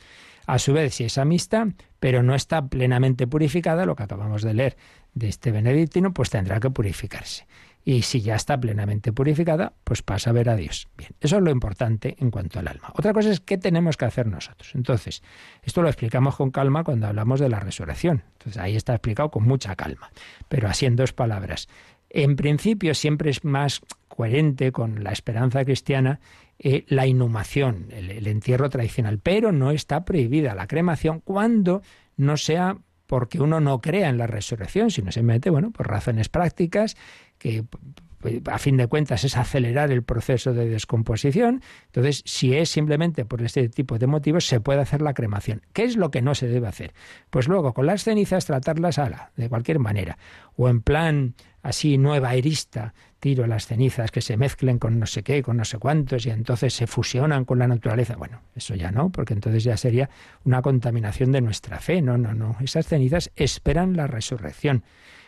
A 0.46 0.58
su 0.58 0.72
vez, 0.72 0.94
si 0.94 1.04
es 1.04 1.18
amistad, 1.18 1.68
pero 2.00 2.22
no 2.22 2.34
está 2.34 2.66
plenamente 2.66 3.26
purificada, 3.26 3.84
lo 3.84 3.94
que 3.94 4.04
acabamos 4.04 4.42
de 4.42 4.54
leer 4.54 4.76
de 5.14 5.28
este 5.28 5.50
benedictino, 5.52 6.14
pues 6.14 6.30
tendrá 6.30 6.58
que 6.58 6.70
purificarse. 6.70 7.46
Y 7.84 8.02
si 8.02 8.20
ya 8.20 8.36
está 8.36 8.58
plenamente 8.58 9.12
purificada, 9.12 9.72
pues 9.82 10.02
pasa 10.02 10.30
a 10.30 10.32
ver 10.32 10.48
a 10.48 10.56
Dios. 10.56 10.88
Bien, 10.96 11.10
eso 11.20 11.36
es 11.36 11.42
lo 11.42 11.50
importante 11.50 12.16
en 12.20 12.30
cuanto 12.30 12.60
al 12.60 12.68
alma. 12.68 12.92
Otra 12.94 13.12
cosa 13.12 13.30
es 13.30 13.40
qué 13.40 13.58
tenemos 13.58 13.96
que 13.96 14.04
hacer 14.04 14.28
nosotros. 14.28 14.72
Entonces, 14.74 15.22
esto 15.62 15.82
lo 15.82 15.88
explicamos 15.88 16.36
con 16.36 16.52
calma 16.52 16.84
cuando 16.84 17.08
hablamos 17.08 17.40
de 17.40 17.48
la 17.48 17.58
resurrección. 17.58 18.22
Entonces, 18.34 18.62
ahí 18.62 18.76
está 18.76 18.94
explicado 18.94 19.32
con 19.32 19.42
mucha 19.44 19.74
calma. 19.74 20.12
Pero 20.48 20.68
así 20.68 20.86
en 20.86 20.94
dos 20.94 21.12
palabras. 21.12 21.68
En 22.08 22.36
principio 22.36 22.94
siempre 22.94 23.30
es 23.30 23.42
más 23.42 23.80
coherente 24.06 24.70
con 24.70 25.02
la 25.02 25.10
esperanza 25.12 25.64
cristiana 25.64 26.20
eh, 26.58 26.84
la 26.88 27.06
inhumación, 27.06 27.88
el, 27.90 28.26
entierro 28.26 28.70
tradicional, 28.70 29.18
pero 29.18 29.52
no 29.52 29.70
está 29.70 30.04
prohibida 30.04 30.54
la 30.54 30.66
cremación 30.66 31.20
cuando 31.20 31.82
no 32.16 32.36
sea 32.36 32.78
porque 33.06 33.40
uno 33.40 33.60
no 33.60 33.80
crea 33.80 34.08
en 34.08 34.16
la 34.16 34.26
resurrección, 34.26 34.90
sino 34.90 35.12
simplemente, 35.12 35.50
bueno, 35.50 35.70
por 35.70 35.88
razones 35.88 36.28
prácticas, 36.28 36.96
que 37.38 37.64
a 38.50 38.58
fin 38.58 38.76
de 38.76 38.86
cuentas 38.86 39.24
es 39.24 39.36
acelerar 39.36 39.90
el 39.90 40.02
proceso 40.02 40.52
de 40.52 40.68
descomposición. 40.68 41.62
Entonces, 41.86 42.22
si 42.24 42.54
es 42.54 42.70
simplemente 42.70 43.24
por 43.24 43.42
este 43.42 43.68
tipo 43.68 43.98
de 43.98 44.06
motivos, 44.06 44.46
se 44.46 44.60
puede 44.60 44.80
hacer 44.80 45.02
la 45.02 45.14
cremación. 45.14 45.62
¿Qué 45.72 45.84
es 45.84 45.96
lo 45.96 46.10
que 46.10 46.22
no 46.22 46.34
se 46.34 46.48
debe 46.48 46.68
hacer? 46.68 46.94
Pues 47.30 47.48
luego, 47.48 47.74
con 47.74 47.86
las 47.86 48.04
cenizas, 48.04 48.46
tratarlas 48.46 48.98
a 48.98 49.10
la, 49.10 49.32
de 49.36 49.48
cualquier 49.48 49.78
manera. 49.78 50.18
O 50.56 50.68
en 50.68 50.80
plan 50.80 51.34
así 51.62 51.96
nueva 51.96 52.34
erista, 52.34 52.92
tiro 53.20 53.46
las 53.46 53.66
cenizas 53.66 54.10
que 54.10 54.20
se 54.20 54.36
mezclen 54.36 54.78
con 54.78 54.98
no 54.98 55.06
sé 55.06 55.22
qué, 55.22 55.42
con 55.42 55.56
no 55.56 55.64
sé 55.64 55.78
cuántos, 55.78 56.26
y 56.26 56.30
entonces 56.30 56.74
se 56.74 56.86
fusionan 56.86 57.44
con 57.44 57.58
la 57.58 57.68
naturaleza. 57.68 58.16
Bueno, 58.16 58.40
eso 58.54 58.74
ya 58.74 58.90
no, 58.90 59.10
porque 59.10 59.34
entonces 59.34 59.62
ya 59.62 59.76
sería 59.76 60.10
una 60.44 60.60
contaminación 60.60 61.30
de 61.30 61.40
nuestra 61.40 61.78
fe. 61.78 62.02
No, 62.02 62.18
no, 62.18 62.34
no. 62.34 62.56
Esas 62.60 62.86
cenizas 62.86 63.30
esperan 63.36 63.96
la 63.96 64.08
resurrección. 64.08 64.82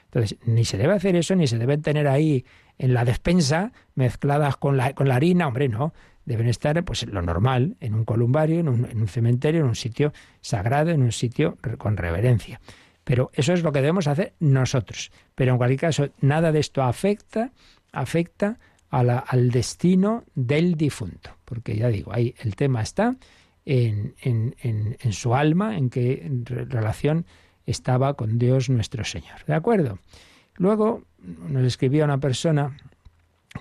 Entonces, 0.07 0.39
ni 0.45 0.65
se 0.65 0.77
debe 0.77 0.95
hacer 0.95 1.17
eso, 1.17 1.35
ni 1.35 1.47
se 1.47 1.59
deben 1.59 1.83
tener 1.83 2.09
ahí 2.09 2.45
en 2.79 2.95
la 2.95 3.05
despensa 3.05 3.73
mezcladas 3.95 4.57
con 4.57 4.77
la, 4.77 4.93
con 4.93 5.09
la 5.09 5.17
harina, 5.17 5.47
hombre, 5.47 5.69
no. 5.69 5.95
Deben 6.25 6.49
estar, 6.49 6.83
pues, 6.85 7.07
lo 7.07 7.21
normal, 7.21 7.77
en 7.81 7.95
un 7.95 8.05
columbario, 8.05 8.59
en 8.59 8.69
un, 8.69 8.87
en 8.87 9.01
un 9.01 9.09
cementerio, 9.09 9.61
en 9.61 9.67
un 9.67 9.75
sitio 9.75 10.13
sagrado, 10.41 10.91
en 10.91 11.03
un 11.03 11.13
sitio 11.13 11.59
con 11.79 11.97
reverencia. 11.97 12.61
Pero 13.05 13.31
eso 13.35 13.53
es 13.53 13.63
lo 13.63 13.73
que 13.73 13.81
debemos 13.81 14.07
hacer 14.07 14.35
nosotros. 14.41 15.13
Pero 15.35 15.53
en 15.53 15.59
cualquier 15.59 15.81
caso, 15.81 16.09
nada 16.21 16.53
de 16.53 16.61
esto 16.61 16.83
afecta, 16.83 17.53
afecta 17.93 18.59
al 18.91 19.51
destino 19.51 20.25
del 20.35 20.77
difunto. 20.77 21.31
Porque 21.45 21.77
ya 21.77 21.89
digo, 21.89 22.13
ahí 22.13 22.35
el 22.41 22.57
tema 22.57 22.81
está 22.83 23.17
en, 23.65 24.15
en, 24.23 25.13
su 25.13 25.35
alma, 25.35 25.77
en 25.77 25.91
qué 25.91 26.31
relación 26.45 27.27
estaba 27.67 28.15
con 28.15 28.39
Dios 28.39 28.71
nuestro 28.71 29.05
Señor. 29.05 29.45
¿De 29.47 29.55
acuerdo? 29.55 29.99
Luego 30.57 31.03
nos 31.19 31.65
escribía 31.65 32.05
una 32.05 32.19
persona 32.19 32.77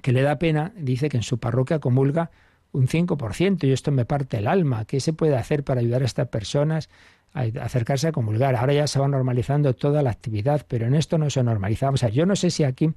que 0.02 0.12
le 0.12 0.22
da 0.22 0.40
pena, 0.40 0.72
dice 0.76 1.10
que 1.10 1.18
en 1.18 1.24
su 1.24 1.40
parroquia 1.40 1.80
comulga 1.80 2.32
un 2.72 2.88
5% 2.88 3.64
y 3.66 3.72
esto 3.72 3.92
me 3.92 4.06
parte 4.06 4.38
el 4.38 4.48
alma. 4.48 4.86
¿Qué 4.86 5.00
se 5.00 5.14
puede 5.14 5.36
hacer 5.36 5.64
para 5.64 5.80
ayudar 5.80 6.02
a 6.02 6.06
estas 6.06 6.28
personas 6.28 6.90
acercarse 7.34 8.08
a 8.08 8.12
comulgar. 8.12 8.56
Ahora 8.56 8.74
ya 8.74 8.88
se 8.88 9.00
va 9.00 9.08
normalizando 9.08 9.74
toda 9.74 10.02
la 10.04 10.12
actividad, 10.12 10.66
pero 10.68 10.86
en 10.88 10.96
esto 10.96 11.18
no 11.18 11.30
se 11.30 11.44
normaliza. 11.44 11.90
O 11.90 11.98
sea, 11.98 12.10
yo 12.10 12.26
no 12.26 12.36
sé 12.36 12.50
si 12.52 12.64
aquí 12.64 12.94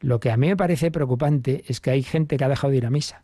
lo 0.00 0.20
que 0.20 0.30
a 0.30 0.36
mí 0.36 0.48
me 0.48 0.56
parece 0.56 0.90
preocupante 0.90 1.64
es 1.68 1.80
que 1.80 1.90
hay 1.90 2.02
gente 2.02 2.36
que 2.36 2.44
ha 2.44 2.48
dejado 2.48 2.70
de 2.72 2.76
ir 2.78 2.86
a 2.86 2.90
misa. 2.90 3.22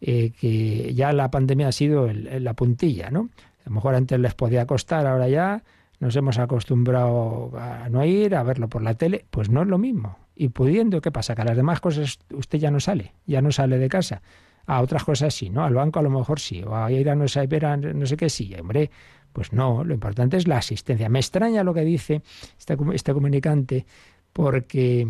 eh, 0.00 0.32
que 0.38 0.92
ya 0.94 1.12
la 1.12 1.30
pandemia 1.30 1.68
ha 1.68 1.72
sido 1.72 2.10
la 2.12 2.54
puntilla, 2.54 3.10
¿no? 3.10 3.30
A 3.64 3.70
lo 3.70 3.74
mejor 3.76 3.94
antes 3.94 4.18
les 4.20 4.34
podía 4.34 4.66
costar, 4.66 5.06
ahora 5.06 5.28
ya 5.28 5.62
nos 6.00 6.14
hemos 6.16 6.38
acostumbrado 6.38 7.52
a 7.58 7.88
no 7.88 8.04
ir, 8.04 8.34
a 8.34 8.42
verlo 8.42 8.68
por 8.68 8.82
la 8.82 8.94
tele, 8.94 9.24
pues 9.30 9.48
no 9.48 9.62
es 9.62 9.68
lo 9.68 9.78
mismo. 9.78 10.18
Y 10.36 10.48
pudiendo, 10.48 11.00
¿qué 11.00 11.10
pasa? 11.10 11.34
Que 11.34 11.42
a 11.42 11.44
las 11.46 11.56
demás 11.56 11.80
cosas 11.80 12.18
usted 12.32 12.58
ya 12.58 12.70
no 12.70 12.80
sale, 12.80 13.14
ya 13.26 13.40
no 13.40 13.50
sale 13.52 13.78
de 13.78 13.88
casa. 13.88 14.20
A 14.66 14.80
otras 14.82 15.04
cosas 15.04 15.34
sí, 15.34 15.48
¿no? 15.50 15.64
Al 15.64 15.74
banco 15.74 16.00
a 16.00 16.02
lo 16.02 16.10
mejor 16.10 16.40
sí, 16.40 16.62
o 16.62 16.74
a 16.76 16.90
ir 16.90 17.08
a 17.08 17.14
no 17.14 17.28
sé, 17.28 17.46
no 17.94 18.06
sé 18.06 18.16
qué 18.16 18.28
sí, 18.28 18.54
hombre. 18.58 18.90
Pues 19.34 19.52
no, 19.52 19.82
lo 19.82 19.92
importante 19.92 20.36
es 20.36 20.46
la 20.46 20.58
asistencia. 20.58 21.08
Me 21.08 21.18
extraña 21.18 21.64
lo 21.64 21.74
que 21.74 21.80
dice 21.80 22.22
este, 22.56 22.76
este 22.94 23.12
comunicante, 23.12 23.84
porque 24.32 25.08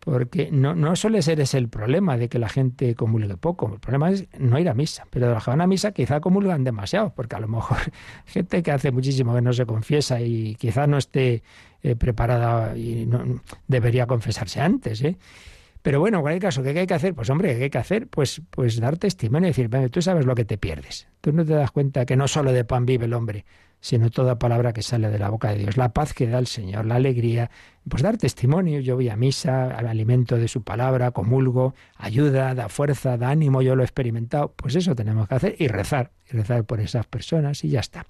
porque 0.00 0.50
no, 0.52 0.74
no 0.74 0.96
suele 0.96 1.22
ser 1.22 1.40
ese 1.40 1.56
el 1.56 1.68
problema 1.68 2.18
de 2.18 2.28
que 2.28 2.38
la 2.38 2.50
gente 2.50 2.94
comulgue 2.94 3.38
poco. 3.38 3.72
El 3.72 3.80
problema 3.80 4.10
es 4.10 4.26
no 4.38 4.58
ir 4.58 4.68
a 4.68 4.74
misa. 4.74 5.06
Pero 5.08 5.32
los 5.32 5.42
que 5.42 5.50
a 5.52 5.66
misa 5.66 5.92
quizá 5.92 6.20
comulgan 6.20 6.62
demasiado, 6.62 7.14
porque 7.14 7.36
a 7.36 7.40
lo 7.40 7.48
mejor 7.48 7.78
gente 8.26 8.62
que 8.62 8.70
hace 8.70 8.90
muchísimo 8.90 9.34
que 9.34 9.40
no 9.40 9.52
se 9.52 9.64
confiesa 9.64 10.20
y 10.20 10.56
quizá 10.56 10.86
no 10.86 10.98
esté 10.98 11.42
eh, 11.82 11.96
preparada 11.96 12.76
y 12.76 13.06
no, 13.06 13.40
debería 13.66 14.06
confesarse 14.06 14.60
antes. 14.60 15.00
¿eh? 15.02 15.16
Pero 15.84 16.00
bueno, 16.00 16.16
en 16.16 16.22
cualquier 16.22 16.40
caso, 16.40 16.62
¿qué 16.62 16.70
hay 16.70 16.86
que 16.86 16.94
hacer? 16.94 17.12
Pues 17.12 17.28
hombre, 17.28 17.58
¿qué 17.58 17.64
hay 17.64 17.68
que 17.70 17.76
hacer? 17.76 18.08
Pues, 18.08 18.40
pues 18.48 18.80
dar 18.80 18.96
testimonio 18.96 19.48
y 19.48 19.50
decir, 19.50 19.68
tú 19.90 20.00
sabes 20.00 20.24
lo 20.24 20.34
que 20.34 20.46
te 20.46 20.56
pierdes. 20.56 21.08
Tú 21.20 21.30
no 21.30 21.44
te 21.44 21.52
das 21.52 21.70
cuenta 21.72 22.06
que 22.06 22.16
no 22.16 22.26
solo 22.26 22.52
de 22.54 22.64
pan 22.64 22.86
vive 22.86 23.04
el 23.04 23.12
hombre, 23.12 23.44
sino 23.80 24.08
toda 24.08 24.38
palabra 24.38 24.72
que 24.72 24.80
sale 24.80 25.10
de 25.10 25.18
la 25.18 25.28
boca 25.28 25.50
de 25.50 25.58
Dios. 25.58 25.76
La 25.76 25.92
paz 25.92 26.14
que 26.14 26.26
da 26.26 26.38
el 26.38 26.46
Señor, 26.46 26.86
la 26.86 26.94
alegría, 26.94 27.50
pues 27.86 28.02
dar 28.02 28.16
testimonio. 28.16 28.80
Yo 28.80 28.94
voy 28.94 29.10
a 29.10 29.16
misa, 29.16 29.76
al 29.76 29.86
alimento 29.86 30.38
de 30.38 30.48
su 30.48 30.62
palabra, 30.62 31.10
comulgo, 31.10 31.74
ayuda, 31.98 32.54
da 32.54 32.70
fuerza, 32.70 33.18
da 33.18 33.28
ánimo, 33.28 33.60
yo 33.60 33.76
lo 33.76 33.82
he 33.82 33.84
experimentado. 33.84 34.54
Pues 34.56 34.76
eso 34.76 34.94
tenemos 34.94 35.28
que 35.28 35.34
hacer 35.34 35.56
y 35.58 35.68
rezar, 35.68 36.12
y 36.32 36.34
rezar 36.34 36.64
por 36.64 36.80
esas 36.80 37.04
personas 37.04 37.62
y 37.62 37.68
ya 37.68 37.80
está. 37.80 38.06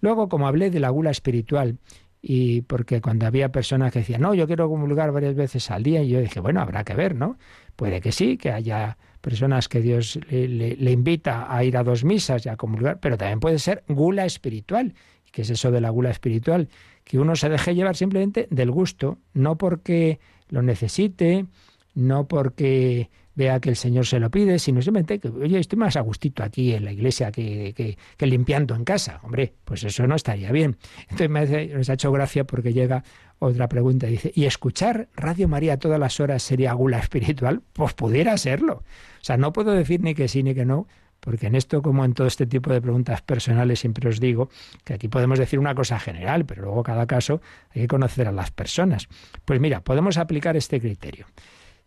Luego, 0.00 0.30
como 0.30 0.48
hablé 0.48 0.70
de 0.70 0.80
la 0.80 0.88
gula 0.88 1.10
espiritual, 1.10 1.76
y 2.22 2.62
porque 2.62 3.00
cuando 3.00 3.26
había 3.26 3.50
personas 3.50 3.92
que 3.92 4.00
decían, 4.00 4.20
no, 4.20 4.34
yo 4.34 4.46
quiero 4.46 4.68
comulgar 4.68 5.12
varias 5.12 5.34
veces 5.34 5.70
al 5.70 5.82
día, 5.82 6.02
y 6.02 6.08
yo 6.08 6.20
dije, 6.20 6.40
bueno, 6.40 6.60
habrá 6.60 6.84
que 6.84 6.94
ver, 6.94 7.14
¿no? 7.14 7.38
Puede 7.76 8.00
que 8.00 8.12
sí, 8.12 8.36
que 8.36 8.50
haya 8.50 8.98
personas 9.20 9.68
que 9.68 9.80
Dios 9.80 10.18
le, 10.30 10.90
invita 10.90 11.54
a 11.54 11.64
ir 11.64 11.76
a 11.76 11.84
dos 11.84 12.04
misas 12.04 12.44
y 12.44 12.48
a 12.48 12.56
comulgar, 12.56 13.00
pero 13.00 13.16
también 13.16 13.40
puede 13.40 13.58
ser 13.58 13.84
gula 13.88 14.24
espiritual. 14.24 14.94
¿Qué 15.32 15.42
es 15.42 15.50
eso 15.50 15.70
de 15.70 15.80
la 15.80 15.90
gula 15.90 16.10
espiritual? 16.10 16.68
Que 17.04 17.18
uno 17.18 17.36
se 17.36 17.48
deje 17.48 17.74
llevar 17.74 17.96
simplemente 17.96 18.48
del 18.50 18.70
gusto, 18.70 19.18
no 19.32 19.56
porque 19.56 20.18
lo 20.48 20.62
necesite, 20.62 21.46
no 21.94 22.26
porque 22.26 23.10
vea 23.40 23.58
que 23.58 23.70
el 23.70 23.76
Señor 23.76 24.04
se 24.04 24.20
lo 24.20 24.30
pide, 24.30 24.58
sino 24.58 24.82
simplemente 24.82 25.18
que, 25.18 25.28
oye, 25.28 25.58
estoy 25.58 25.78
más 25.78 25.96
a 25.96 26.02
gustito 26.02 26.42
aquí 26.42 26.74
en 26.74 26.84
la 26.84 26.92
iglesia 26.92 27.32
que, 27.32 27.96
que, 28.16 28.26
limpiando 28.26 28.74
en 28.74 28.84
casa. 28.84 29.18
Hombre, 29.22 29.54
pues 29.64 29.82
eso 29.82 30.06
no 30.06 30.14
estaría 30.14 30.52
bien. 30.52 30.76
Entonces 31.04 31.30
me, 31.30 31.40
hace, 31.40 31.74
ha 31.74 31.94
hecho 31.94 32.12
gracia 32.12 32.44
porque 32.44 32.74
llega 32.74 33.02
otra 33.38 33.66
pregunta, 33.66 34.06
dice, 34.08 34.30
¿y 34.34 34.44
escuchar 34.44 35.08
Radio 35.16 35.48
María 35.48 35.78
todas 35.78 35.98
las 35.98 36.20
horas 36.20 36.42
sería 36.42 36.74
gula 36.74 36.98
espiritual? 36.98 37.62
Pues 37.72 37.94
pudiera 37.94 38.36
serlo. 38.36 38.74
O 38.74 39.24
sea, 39.24 39.38
no 39.38 39.54
puedo 39.54 39.72
decir 39.72 40.02
ni 40.02 40.14
que 40.14 40.28
sí 40.28 40.42
ni 40.42 40.54
que 40.54 40.66
no, 40.66 40.86
porque 41.20 41.46
en 41.46 41.54
esto, 41.54 41.80
como 41.80 42.04
en 42.04 42.12
todo 42.12 42.26
este 42.26 42.44
tipo 42.44 42.70
de 42.70 42.82
preguntas 42.82 43.22
personales, 43.22 43.80
siempre 43.80 44.06
os 44.10 44.20
digo 44.20 44.50
que 44.84 44.92
aquí 44.92 45.08
podemos 45.08 45.38
decir 45.38 45.58
una 45.58 45.74
cosa 45.74 45.98
general, 45.98 46.44
pero 46.44 46.62
luego 46.62 46.82
cada 46.82 47.06
caso 47.06 47.40
hay 47.74 47.82
que 47.82 47.88
conocer 47.88 48.28
a 48.28 48.32
las 48.32 48.50
personas. 48.50 49.08
Pues 49.46 49.60
mira, 49.60 49.80
podemos 49.80 50.18
aplicar 50.18 50.58
este 50.58 50.78
criterio. 50.78 51.26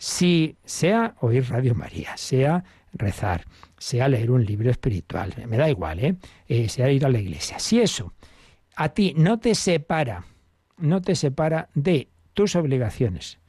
Si 0.05 0.57
sea 0.65 1.15
oír 1.21 1.49
Radio 1.49 1.75
María, 1.75 2.17
sea 2.17 2.65
rezar, 2.91 3.45
sea 3.77 4.09
leer 4.09 4.31
un 4.31 4.45
libro 4.45 4.69
espiritual, 4.69 5.33
me 5.47 5.55
da 5.55 5.69
igual, 5.69 5.99
¿eh? 5.99 6.17
eh 6.45 6.67
sea 6.67 6.91
ir 6.91 7.05
a 7.05 7.09
la 7.09 7.19
iglesia. 7.19 7.57
Si 7.57 7.79
eso 7.79 8.11
a 8.75 8.89
ti 8.89 9.13
no 9.15 9.39
te 9.39 9.55
separa, 9.55 10.25
no 10.75 11.01
te 11.01 11.15
separa 11.15 11.69
de 11.73 12.09
tus 12.33 12.57
obligaciones, 12.57 13.39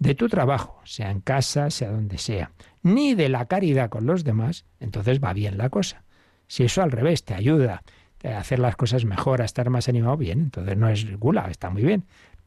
de 0.00 0.16
tu 0.16 0.28
trabajo, 0.28 0.80
sea 0.82 1.08
en 1.08 1.20
casa, 1.20 1.70
sea 1.70 1.92
donde 1.92 2.18
sea, 2.18 2.50
ni 2.82 3.14
de 3.14 3.28
la 3.28 3.46
caridad 3.46 3.88
con 3.88 4.04
los 4.04 4.24
demás, 4.24 4.66
entonces 4.80 5.20
va 5.22 5.32
bien 5.32 5.56
la 5.56 5.70
cosa. 5.70 6.02
Si 6.48 6.64
eso 6.64 6.82
al 6.82 6.90
revés 6.90 7.24
te 7.24 7.34
ayuda 7.34 7.84
a 8.24 8.38
hacer 8.38 8.58
las 8.58 8.74
cosas 8.74 9.04
mejor, 9.04 9.40
a 9.40 9.44
estar 9.44 9.70
más 9.70 9.88
animado, 9.88 10.16
bien, 10.16 10.40
entonces 10.40 10.76
no 10.76 10.88
es 10.88 11.16
gula, 11.16 11.46
está 11.48 11.70
muy 11.70 11.84
bien. 11.84 12.06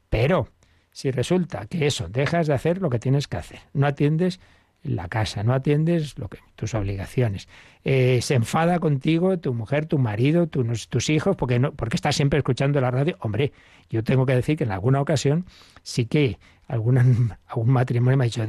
Pero 0.09 0.49
si 0.95 1.11
resulta 1.11 1.65
que 1.65 1.87
eso, 1.87 2.07
dejas 2.07 2.47
de 2.47 2.53
hacer 2.53 2.81
lo 2.81 2.89
que 2.89 2.99
tienes 2.99 3.27
que 3.27 3.35
hacer, 3.35 3.59
no 3.73 3.85
atiendes 3.85 4.39
la 4.81 5.09
casa, 5.09 5.43
no 5.43 5.53
atiendes 5.53 6.17
lo 6.17 6.29
que, 6.29 6.37
tus 6.55 6.73
obligaciones. 6.73 7.49
Eh, 7.83 8.19
se 8.21 8.35
enfada 8.35 8.79
contigo 8.79 9.37
tu 9.37 9.53
mujer, 9.53 9.87
tu 9.87 9.97
marido, 9.97 10.47
tus 10.47 11.09
hijos, 11.09 11.35
porque, 11.35 11.59
no, 11.59 11.73
porque 11.73 11.97
estás 11.97 12.15
siempre 12.15 12.39
escuchando 12.39 12.79
la 12.79 12.91
radio. 12.91 13.17
Hombre, 13.19 13.51
yo 13.89 14.05
tengo 14.05 14.25
que 14.25 14.35
decir 14.35 14.57
que 14.57 14.63
en 14.63 14.71
alguna 14.71 15.01
ocasión 15.01 15.45
sí 15.83 16.05
que 16.05 16.39
alguna, 16.69 17.03
algún 17.47 17.71
matrimonio 17.71 18.15
me 18.15 18.23
ha 18.23 18.27
dicho, 18.27 18.45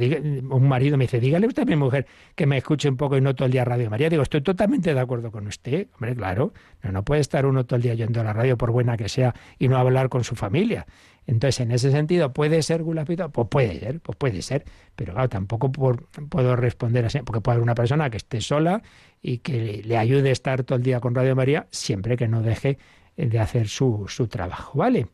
un 0.49 0.69
marido 0.69 0.95
me 0.97 1.03
dice, 1.03 1.19
dígale 1.19 1.47
usted 1.47 1.63
a 1.63 1.65
mi 1.65 1.75
mujer 1.75 2.07
que 2.33 2.45
me 2.45 2.55
escuche 2.55 2.87
un 2.87 2.95
poco 2.95 3.17
y 3.17 3.21
no 3.21 3.35
todo 3.35 3.47
el 3.47 3.51
día 3.51 3.65
Radio 3.65 3.89
María. 3.89 4.09
Digo, 4.09 4.23
estoy 4.23 4.39
totalmente 4.39 4.93
de 4.93 4.99
acuerdo 5.01 5.31
con 5.31 5.47
usted. 5.47 5.87
Hombre, 5.95 6.15
claro, 6.15 6.53
no, 6.81 6.93
no 6.93 7.03
puede 7.03 7.19
estar 7.19 7.45
uno 7.45 7.65
todo 7.65 7.75
el 7.75 7.81
día 7.81 7.93
yendo 7.93 8.21
a 8.21 8.23
la 8.23 8.31
radio, 8.31 8.57
por 8.57 8.71
buena 8.71 8.95
que 8.95 9.09
sea, 9.09 9.35
y 9.59 9.67
no 9.67 9.77
hablar 9.77 10.07
con 10.07 10.23
su 10.23 10.35
familia. 10.35 10.87
Entonces, 11.27 11.59
en 11.59 11.71
ese 11.71 11.91
sentido, 11.91 12.31
¿puede 12.31 12.61
ser 12.63 12.83
gula 12.83 13.03
Pues 13.03 13.47
puede 13.49 13.79
ser, 13.79 13.99
pues 13.99 14.17
puede 14.17 14.41
ser. 14.41 14.63
Pero 14.95 15.13
claro, 15.13 15.27
tampoco 15.27 15.71
puedo 15.71 16.55
responder 16.55 17.05
así, 17.05 17.19
porque 17.19 17.41
puede 17.41 17.55
haber 17.55 17.63
una 17.63 17.75
persona 17.75 18.09
que 18.09 18.15
esté 18.15 18.39
sola 18.39 18.81
y 19.21 19.39
que 19.39 19.83
le, 19.85 19.97
ayude 19.97 20.29
a 20.29 20.31
estar 20.31 20.63
todo 20.63 20.77
el 20.77 20.83
día 20.83 21.01
con 21.01 21.13
Radio 21.13 21.35
María, 21.35 21.67
siempre 21.69 22.15
que 22.15 22.29
no 22.29 22.41
deje 22.41 22.77
de 23.17 23.39
hacer 23.39 23.67
su, 23.67 24.05
su 24.07 24.27
trabajo, 24.27 24.79
¿vale? 24.79 25.07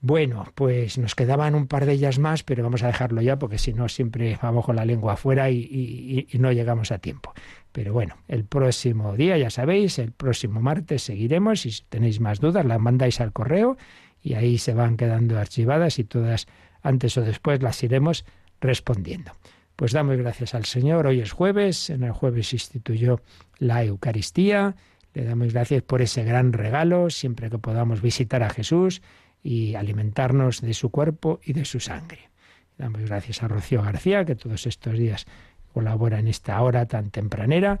Bueno, 0.00 0.44
pues 0.54 0.98
nos 0.98 1.14
quedaban 1.14 1.54
un 1.54 1.66
par 1.66 1.86
de 1.86 1.92
ellas 1.92 2.18
más, 2.18 2.44
pero 2.44 2.62
vamos 2.62 2.82
a 2.82 2.88
dejarlo 2.88 3.22
ya 3.22 3.38
porque 3.38 3.58
si 3.58 3.72
no 3.72 3.88
siempre 3.88 4.38
vamos 4.40 4.64
con 4.64 4.76
la 4.76 4.84
lengua 4.84 5.14
afuera 5.14 5.50
y, 5.50 6.26
y, 6.28 6.38
no 6.38 6.52
llegamos 6.52 6.92
a 6.92 6.98
tiempo. 6.98 7.32
Pero 7.72 7.92
bueno, 7.92 8.16
el 8.28 8.44
próximo 8.44 9.16
día, 9.16 9.38
ya 9.38 9.50
sabéis, 9.50 9.98
el 9.98 10.12
próximo 10.12 10.60
martes 10.60 11.02
seguiremos. 11.02 11.60
Si 11.60 11.84
tenéis 11.88 12.20
más 12.20 12.40
dudas, 12.40 12.66
las 12.66 12.80
mandáis 12.80 13.20
al 13.20 13.32
correo 13.32 13.76
y 14.22 14.34
ahí 14.34 14.58
se 14.58 14.74
van 14.74 14.96
quedando 14.96 15.38
archivadas 15.38 15.98
y 15.98 16.04
todas 16.04 16.46
antes 16.82 17.16
o 17.16 17.22
después 17.22 17.62
las 17.62 17.82
iremos 17.82 18.24
respondiendo. 18.60 19.32
Pues 19.76 19.92
damos 19.92 20.16
gracias 20.16 20.54
al 20.54 20.64
Señor. 20.64 21.06
Hoy 21.06 21.20
es 21.20 21.32
jueves, 21.32 21.90
en 21.90 22.04
el 22.04 22.12
jueves 22.12 22.52
instituyó 22.52 23.20
la 23.58 23.82
Eucaristía. 23.84 24.76
Le 25.14 25.24
damos 25.24 25.52
gracias 25.52 25.82
por 25.82 26.02
ese 26.02 26.24
gran 26.24 26.52
regalo, 26.52 27.10
siempre 27.10 27.50
que 27.50 27.58
podamos 27.58 28.00
visitar 28.00 28.42
a 28.42 28.50
Jesús 28.50 29.02
y 29.42 29.74
alimentarnos 29.74 30.60
de 30.60 30.74
su 30.74 30.90
cuerpo 30.90 31.40
y 31.42 31.52
de 31.52 31.64
su 31.64 31.80
sangre. 31.80 32.30
Damos 32.78 33.02
gracias 33.02 33.42
a 33.42 33.48
Rocío 33.48 33.82
García, 33.82 34.24
que 34.24 34.36
todos 34.36 34.66
estos 34.66 34.98
días 34.98 35.26
colabora 35.72 36.18
en 36.18 36.28
esta 36.28 36.60
hora 36.62 36.86
tan 36.86 37.10
tempranera, 37.10 37.80